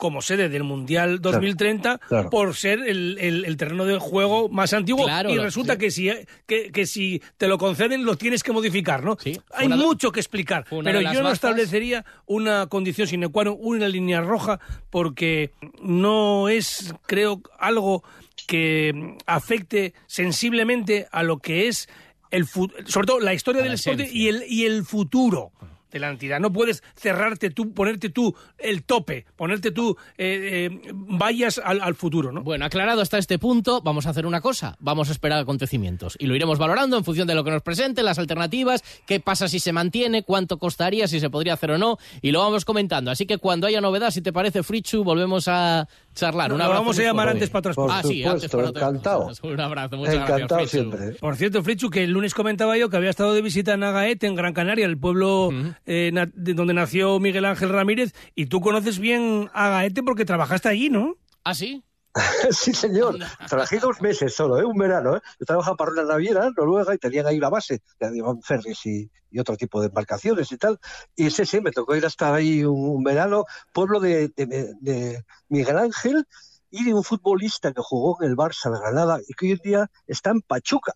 como 0.02 0.20
sede 0.20 0.48
del 0.48 0.64
Mundial 0.64 1.20
2030 1.20 1.98
claro. 2.08 2.28
por 2.28 2.56
ser 2.56 2.80
el, 2.80 3.18
el- 3.20 3.44
el 3.44 3.56
terreno 3.56 3.84
de 3.84 3.98
juego 4.00 4.48
más 4.48 4.72
antiguo 4.72 5.04
Claro, 5.04 5.30
y 5.30 5.38
resulta 5.38 5.74
sí. 5.74 5.78
que, 5.78 5.90
si, 5.92 6.10
que, 6.44 6.72
que 6.72 6.86
si 6.86 7.22
te 7.38 7.46
lo 7.46 7.56
conceden 7.56 8.04
lo 8.04 8.16
tienes 8.16 8.42
que 8.42 8.50
modificar, 8.50 9.04
¿no? 9.04 9.16
Hay 9.54 9.66
una 9.66 9.76
mucho 9.76 10.10
que 10.10 10.18
explicar, 10.18 10.64
pero 10.82 11.00
yo 11.00 11.12
no 11.14 11.22
bajas. 11.30 11.34
establecería 11.34 12.04
una 12.26 12.66
condición 12.66 13.06
sine 13.06 13.28
qua 13.28 13.44
non, 13.44 13.54
una 13.60 13.86
línea 13.86 14.20
roja, 14.26 14.58
porque 14.90 15.52
no 15.80 16.48
es, 16.48 16.92
creo, 17.06 17.40
algo 17.60 18.02
que 18.48 19.14
afecte 19.26 19.94
sensiblemente 20.08 21.06
a 21.12 21.22
lo 21.22 21.38
que 21.38 21.68
es 21.68 21.88
el 22.32 22.44
sobre 22.46 23.06
todo 23.06 23.20
la 23.20 23.34
historia 23.34 23.60
A 23.60 23.64
del 23.64 23.74
la 23.74 23.78
deporte 23.78 24.10
y 24.12 24.26
el, 24.26 24.42
y 24.48 24.64
el 24.66 24.82
futuro 24.84 25.52
de 25.92 25.98
la 25.98 26.10
entidad. 26.10 26.40
No 26.40 26.52
puedes 26.52 26.82
cerrarte 26.96 27.50
tú, 27.50 27.72
ponerte 27.72 28.08
tú 28.08 28.34
el 28.58 28.82
tope, 28.84 29.26
ponerte 29.36 29.70
tú 29.70 29.96
eh, 30.16 30.70
eh, 30.70 30.90
vayas 30.92 31.60
al, 31.62 31.94
futuro, 31.94 32.32
¿no? 32.32 32.42
Bueno, 32.42 32.64
aclarado 32.64 33.02
hasta 33.02 33.18
este 33.18 33.38
punto, 33.38 33.82
vamos 33.82 34.06
a 34.06 34.10
hacer 34.10 34.26
una 34.26 34.40
cosa. 34.40 34.76
Vamos 34.80 35.08
a 35.08 35.12
esperar 35.12 35.38
acontecimientos. 35.40 36.16
Y 36.18 36.26
lo 36.26 36.34
iremos 36.34 36.58
valorando 36.58 36.96
en 36.96 37.04
función 37.04 37.28
de 37.28 37.34
lo 37.34 37.44
que 37.44 37.50
nos 37.50 37.62
presente, 37.62 38.02
las 38.02 38.18
alternativas, 38.18 38.82
qué 39.06 39.20
pasa 39.20 39.48
si 39.48 39.60
se 39.60 39.72
mantiene, 39.72 40.22
cuánto 40.22 40.58
costaría, 40.58 41.06
si 41.06 41.20
se 41.20 41.30
podría 41.30 41.54
hacer 41.54 41.72
o 41.72 41.78
no. 41.78 41.98
Y 42.22 42.32
lo 42.32 42.40
vamos 42.40 42.64
comentando. 42.64 43.10
Así 43.10 43.26
que 43.26 43.38
cuando 43.38 43.66
haya 43.66 43.80
novedad, 43.80 44.10
si 44.10 44.22
te 44.22 44.32
parece, 44.32 44.62
Frichu, 44.62 45.04
volvemos 45.04 45.48
a 45.48 45.88
charlar. 46.14 46.48
No, 46.50 46.54
Un 46.54 46.58
lo 46.58 46.64
abrazo 46.64 46.82
vamos 46.82 46.98
a 46.98 47.02
llamar 47.02 47.28
antes 47.28 47.50
para 47.50 47.58
otras 47.60 47.76
cosas. 47.76 47.98
Ah, 48.04 48.08
sí, 48.08 48.22
antes 48.24 48.42
supuesto, 48.50 48.56
para 48.58 48.68
otras 48.70 48.82
encantado. 48.84 49.22
cosas. 49.24 49.40
Un 49.44 49.60
abrazo, 49.60 49.96
muchas 49.96 50.14
Encantado 50.14 50.38
gracias, 50.60 50.70
siempre. 50.70 51.12
Por 51.20 51.36
cierto, 51.36 51.62
Frichu, 51.62 51.90
que 51.90 52.04
el 52.04 52.10
lunes 52.10 52.34
comentaba 52.34 52.76
yo 52.76 52.88
que 52.90 52.96
había 52.96 53.10
estado 53.10 53.34
de 53.34 53.42
visita 53.42 53.74
en 53.74 53.82
Agaete, 53.84 54.26
en 54.26 54.34
Gran 54.34 54.52
Canaria, 54.52 54.86
el 54.86 54.98
pueblo 54.98 55.50
eh, 55.86 56.10
na- 56.12 56.30
de 56.34 56.54
donde 56.54 56.74
nació 56.74 57.18
Miguel 57.20 57.44
Ángel 57.44 57.68
Ramírez, 57.70 58.12
y 58.34 58.46
tú 58.46 58.60
conoces 58.60 58.98
bien 58.98 59.50
Agaete 59.52 60.02
porque 60.02 60.24
trabajaste 60.24 60.68
allí, 60.68 60.90
¿no? 60.90 61.16
¿Ah, 61.44 61.54
sí? 61.54 61.82
sí, 62.50 62.72
señor. 62.74 63.18
Trabajé 63.48 63.78
dos 63.78 64.00
meses 64.02 64.34
solo, 64.34 64.58
¿eh? 64.58 64.64
un 64.64 64.76
verano. 64.76 65.16
¿eh? 65.16 65.20
Yo 65.40 65.46
trabajaba 65.46 65.76
para 65.76 65.92
una 65.92 66.04
naviera 66.04 66.50
noruega 66.56 66.94
y 66.94 66.98
tenían 66.98 67.26
ahí 67.26 67.38
la 67.38 67.48
base, 67.48 67.80
llevaban 68.00 68.42
ferries 68.42 68.84
y, 68.86 69.10
y 69.30 69.38
otro 69.38 69.56
tipo 69.56 69.80
de 69.80 69.86
embarcaciones 69.86 70.52
y 70.52 70.58
tal. 70.58 70.78
Y 71.16 71.30
sí, 71.30 71.46
sí, 71.46 71.60
me 71.60 71.70
tocó 71.72 71.96
ir 71.96 72.04
hasta 72.04 72.34
ahí 72.34 72.64
un, 72.64 72.78
un 72.96 73.02
verano, 73.02 73.44
pueblo 73.72 73.98
de, 74.00 74.28
de- 74.36 74.74
de 74.80 75.24
Miguel 75.48 75.78
Ángel 75.78 76.26
y 76.70 76.84
de 76.84 76.94
un 76.94 77.04
futbolista 77.04 77.72
que 77.72 77.82
jugó 77.82 78.22
en 78.22 78.30
el 78.30 78.36
Barça 78.36 78.70
de 78.72 78.78
Granada 78.78 79.20
y 79.26 79.32
que 79.34 79.46
hoy 79.46 79.52
en 79.52 79.58
día 79.64 79.90
está 80.06 80.30
en 80.30 80.40
Pachuca. 80.42 80.92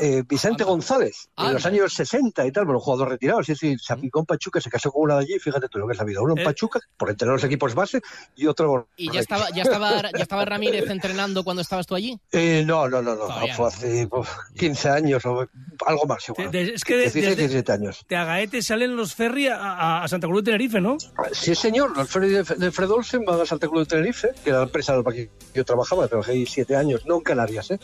Eh, 0.00 0.22
Vicente 0.28 0.62
González, 0.64 1.28
Ah. 1.36 1.46
en 1.48 1.54
los 1.54 1.64
años 1.66 1.92
60 1.94 2.46
y 2.46 2.52
tal, 2.52 2.66
bueno, 2.66 2.80
jugador 2.80 3.08
retirado, 3.08 3.42
sí, 3.42 3.54
sí, 3.54 3.76
se 3.78 3.92
aplicó 3.92 4.20
en 4.20 4.26
Pachuca, 4.26 4.60
se 4.60 4.68
casó 4.70 4.90
con 4.92 5.02
una 5.04 5.16
de 5.16 5.22
allí, 5.24 5.38
fíjate 5.38 5.68
tú 5.68 5.78
lo 5.78 5.88
que 5.88 5.94
la 5.94 6.04
vida, 6.04 6.20
uno 6.20 6.34
en 6.34 6.40
Eh. 6.40 6.44
Pachuca, 6.44 6.80
por 6.96 7.08
entre 7.10 7.26
los 7.28 7.42
equipos 7.44 7.74
base, 7.74 8.00
y 8.36 8.46
otro... 8.46 8.88
¿Y 8.96 9.10
ya 9.10 9.20
estaba, 9.20 9.48
ya 9.54 9.62
estaba, 9.62 10.02
ya 10.02 10.22
estaba 10.22 10.44
Ramírez 10.44 10.88
entrenando 10.90 11.42
cuando 11.44 11.62
estabas 11.62 11.86
tú 11.86 11.94
allí? 11.94 12.18
Eh, 12.32 12.62
no, 12.66 12.88
no, 12.88 13.00
no, 13.00 13.14
no, 13.14 13.26
Todavía 13.26 13.54
fue 13.54 13.68
hace 13.68 14.08
uf, 14.10 14.28
15 14.56 14.88
años 14.90 15.24
o 15.24 15.46
algo 15.86 16.04
más. 16.06 16.24
De- 16.50 16.74
es 16.74 16.84
que 16.84 16.94
de- 16.96 17.02
16, 17.04 17.24
desde- 17.24 17.36
17 17.36 17.72
años. 17.72 18.04
De 18.08 18.16
Agaete 18.16 18.62
salen 18.62 18.96
los 18.96 19.14
ferry 19.14 19.48
a, 19.48 20.04
Santa 20.08 20.26
Cruz 20.26 20.42
de 20.44 20.52
Tenerife, 20.52 20.80
¿no? 20.80 20.96
Sí, 21.32 21.54
señor, 21.54 21.96
los 21.96 22.08
ferries 22.08 22.46
de, 22.58 22.70
Fred 22.70 22.90
Olsen 22.90 23.24
van 23.24 23.40
a 23.40 23.46
Santa 23.46 23.66
Cruz 23.68 23.88
de 23.88 23.96
Tenerife, 23.96 24.28
que 24.44 24.50
era 24.50 24.58
la 24.58 24.64
empresa 24.64 24.94
en 24.94 25.02
la 25.04 25.12
que 25.12 25.30
yo 25.54 25.64
trabajaba, 25.64 26.06
trabajé 26.08 26.32
ahí 26.32 26.46
siete 26.46 26.76
años, 26.76 27.06
no 27.06 27.16
en 27.16 27.22
Canarias, 27.22 27.70
¿eh? 27.70 27.80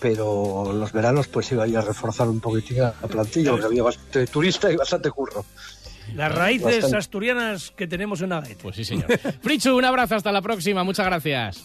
Pero 0.00 0.72
los 0.72 0.92
veranos 0.92 1.28
pues 1.28 1.50
iba 1.52 1.64
a 1.64 1.80
reforzar 1.80 2.28
un 2.28 2.40
poquitín 2.40 2.78
la 2.78 2.92
plantilla, 2.92 3.52
porque 3.52 3.66
había 3.66 3.82
bastante 3.82 4.26
turista 4.26 4.70
y 4.70 4.76
bastante 4.76 5.10
curro. 5.10 5.44
Las 6.14 6.32
raíces 6.32 6.74
Bastante. 6.76 6.96
asturianas 6.98 7.72
que 7.76 7.86
tenemos 7.88 8.20
en 8.20 8.32
Agaete. 8.32 8.62
Pues 8.62 8.76
sí, 8.76 8.84
señor. 8.84 9.06
Frichu, 9.42 9.76
un 9.76 9.84
abrazo, 9.84 10.14
hasta 10.14 10.30
la 10.30 10.40
próxima, 10.40 10.84
muchas 10.84 11.04
gracias. 11.06 11.64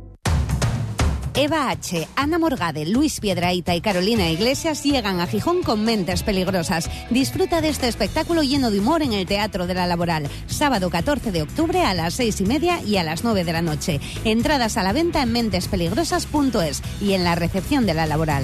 Eva 1.33 1.69
H., 1.69 2.07
Ana 2.15 2.37
Morgade, 2.37 2.85
Luis 2.85 3.19
Piedraíta 3.19 3.73
y 3.75 3.81
Carolina 3.81 4.29
Iglesias 4.29 4.83
llegan 4.83 5.19
a 5.21 5.27
Gijón 5.27 5.63
con 5.63 5.83
mentes 5.85 6.23
peligrosas. 6.23 6.89
Disfruta 7.09 7.61
de 7.61 7.69
este 7.69 7.87
espectáculo 7.87 8.43
lleno 8.43 8.69
de 8.69 8.79
humor 8.79 9.01
en 9.01 9.13
el 9.13 9.25
Teatro 9.25 9.65
de 9.65 9.73
la 9.73 9.87
Laboral. 9.87 10.29
Sábado 10.47 10.89
14 10.89 11.31
de 11.31 11.43
octubre 11.43 11.83
a 11.83 11.93
las 11.93 12.15
6 12.15 12.41
y 12.41 12.45
media 12.45 12.81
y 12.81 12.97
a 12.97 13.03
las 13.03 13.23
9 13.23 13.43
de 13.43 13.53
la 13.53 13.61
noche. 13.61 14.01
Entradas 14.25 14.77
a 14.77 14.83
la 14.83 14.93
venta 14.93 15.21
en 15.21 15.31
mentespeligrosas.es 15.31 16.81
y 17.01 17.13
en 17.13 17.23
la 17.23 17.35
recepción 17.35 17.85
de 17.85 17.93
la 17.93 18.05
Laboral. 18.05 18.43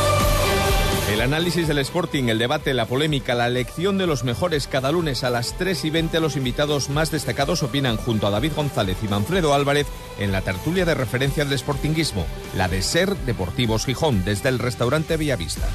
El 1.11 1.19
análisis 1.19 1.67
del 1.67 1.79
Sporting, 1.79 2.29
el 2.29 2.39
debate, 2.39 2.73
la 2.73 2.85
polémica, 2.85 3.35
la 3.35 3.47
elección 3.47 3.97
de 3.97 4.07
los 4.07 4.23
mejores 4.23 4.67
cada 4.67 4.93
lunes 4.93 5.25
a 5.25 5.29
las 5.29 5.57
3 5.57 5.83
y 5.83 5.89
20 5.89 6.21
los 6.21 6.37
invitados 6.37 6.89
más 6.89 7.11
destacados 7.11 7.63
opinan 7.63 7.97
junto 7.97 8.27
a 8.27 8.29
David 8.29 8.53
González 8.55 8.97
y 9.03 9.09
Manfredo 9.09 9.53
Álvarez 9.53 9.87
en 10.19 10.31
la 10.31 10.41
tertulia 10.41 10.85
de 10.85 10.95
referencia 10.95 11.43
del 11.43 11.59
Sportinguismo, 11.59 12.25
la 12.55 12.69
de 12.69 12.81
Ser 12.81 13.17
Deportivos 13.17 13.85
Gijón, 13.85 14.23
desde 14.23 14.47
el 14.47 14.57
restaurante 14.57 15.17
Villavista. 15.17 15.67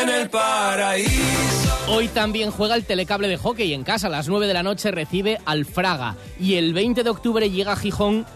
En 0.00 0.08
el 0.08 0.30
paraíso. 0.30 1.56
Hoy 1.88 2.08
también 2.08 2.50
juega 2.50 2.74
el 2.74 2.84
telecable 2.84 3.28
de 3.28 3.36
hockey 3.36 3.72
en 3.72 3.84
casa. 3.84 4.08
A 4.08 4.10
las 4.10 4.28
9 4.28 4.48
de 4.48 4.54
la 4.54 4.64
noche 4.64 4.90
recibe 4.90 5.38
al 5.44 5.64
Fraga. 5.64 6.16
Y 6.40 6.54
el 6.54 6.74
20 6.74 7.04
de 7.04 7.10
octubre 7.10 7.48
llega 7.48 7.72
a 7.72 7.76
Gijón 7.76 8.26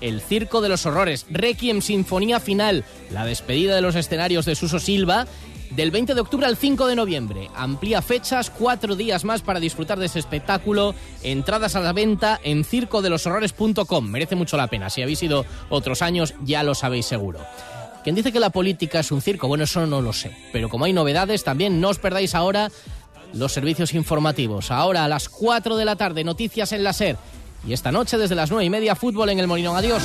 el 0.00 0.20
Circo 0.20 0.60
de 0.60 0.68
los 0.68 0.86
Horrores. 0.86 1.26
Requiem 1.30 1.80
Sinfonía 1.80 2.40
Final. 2.40 2.84
La 3.10 3.24
despedida 3.24 3.74
de 3.74 3.80
los 3.80 3.94
escenarios 3.94 4.44
de 4.44 4.54
Suso 4.54 4.78
Silva. 4.78 5.26
Del 5.70 5.90
20 5.90 6.14
de 6.14 6.20
octubre 6.20 6.46
al 6.46 6.56
5 6.56 6.86
de 6.86 6.96
noviembre. 6.96 7.50
Amplía 7.54 8.00
fechas, 8.00 8.50
cuatro 8.50 8.96
días 8.96 9.24
más 9.24 9.42
para 9.42 9.60
disfrutar 9.60 9.98
de 9.98 10.06
ese 10.06 10.18
espectáculo. 10.18 10.94
Entradas 11.22 11.76
a 11.76 11.80
la 11.80 11.92
venta 11.92 12.40
en 12.42 12.64
circodeloshorrores.com. 12.64 14.06
Merece 14.06 14.34
mucho 14.34 14.56
la 14.56 14.68
pena. 14.68 14.88
Si 14.88 15.02
habéis 15.02 15.22
ido 15.22 15.44
otros 15.68 16.00
años, 16.00 16.34
ya 16.42 16.62
lo 16.62 16.74
sabéis 16.74 17.06
seguro. 17.06 17.40
Quien 18.02 18.14
dice 18.14 18.32
que 18.32 18.40
la 18.40 18.50
política 18.50 19.00
es 19.00 19.12
un 19.12 19.20
circo, 19.20 19.48
bueno, 19.48 19.64
eso 19.64 19.86
no 19.86 20.00
lo 20.00 20.14
sé. 20.14 20.34
Pero 20.52 20.70
como 20.70 20.86
hay 20.86 20.94
novedades, 20.94 21.44
también 21.44 21.80
no 21.80 21.90
os 21.90 21.98
perdáis 21.98 22.34
ahora 22.34 22.70
los 23.34 23.52
servicios 23.52 23.92
informativos. 23.94 24.70
Ahora 24.70 25.04
a 25.04 25.08
las 25.08 25.28
4 25.28 25.76
de 25.76 25.84
la 25.84 25.96
tarde, 25.96 26.24
noticias 26.24 26.72
en 26.72 26.84
la 26.84 26.92
SER. 26.92 27.18
Y 27.66 27.72
esta 27.72 27.92
noche 27.92 28.16
desde 28.16 28.34
las 28.34 28.50
9 28.50 28.64
y 28.64 28.70
media, 28.70 28.94
fútbol 28.94 29.30
en 29.30 29.38
el 29.38 29.46
Molinón. 29.46 29.76
Adiós. 29.76 30.02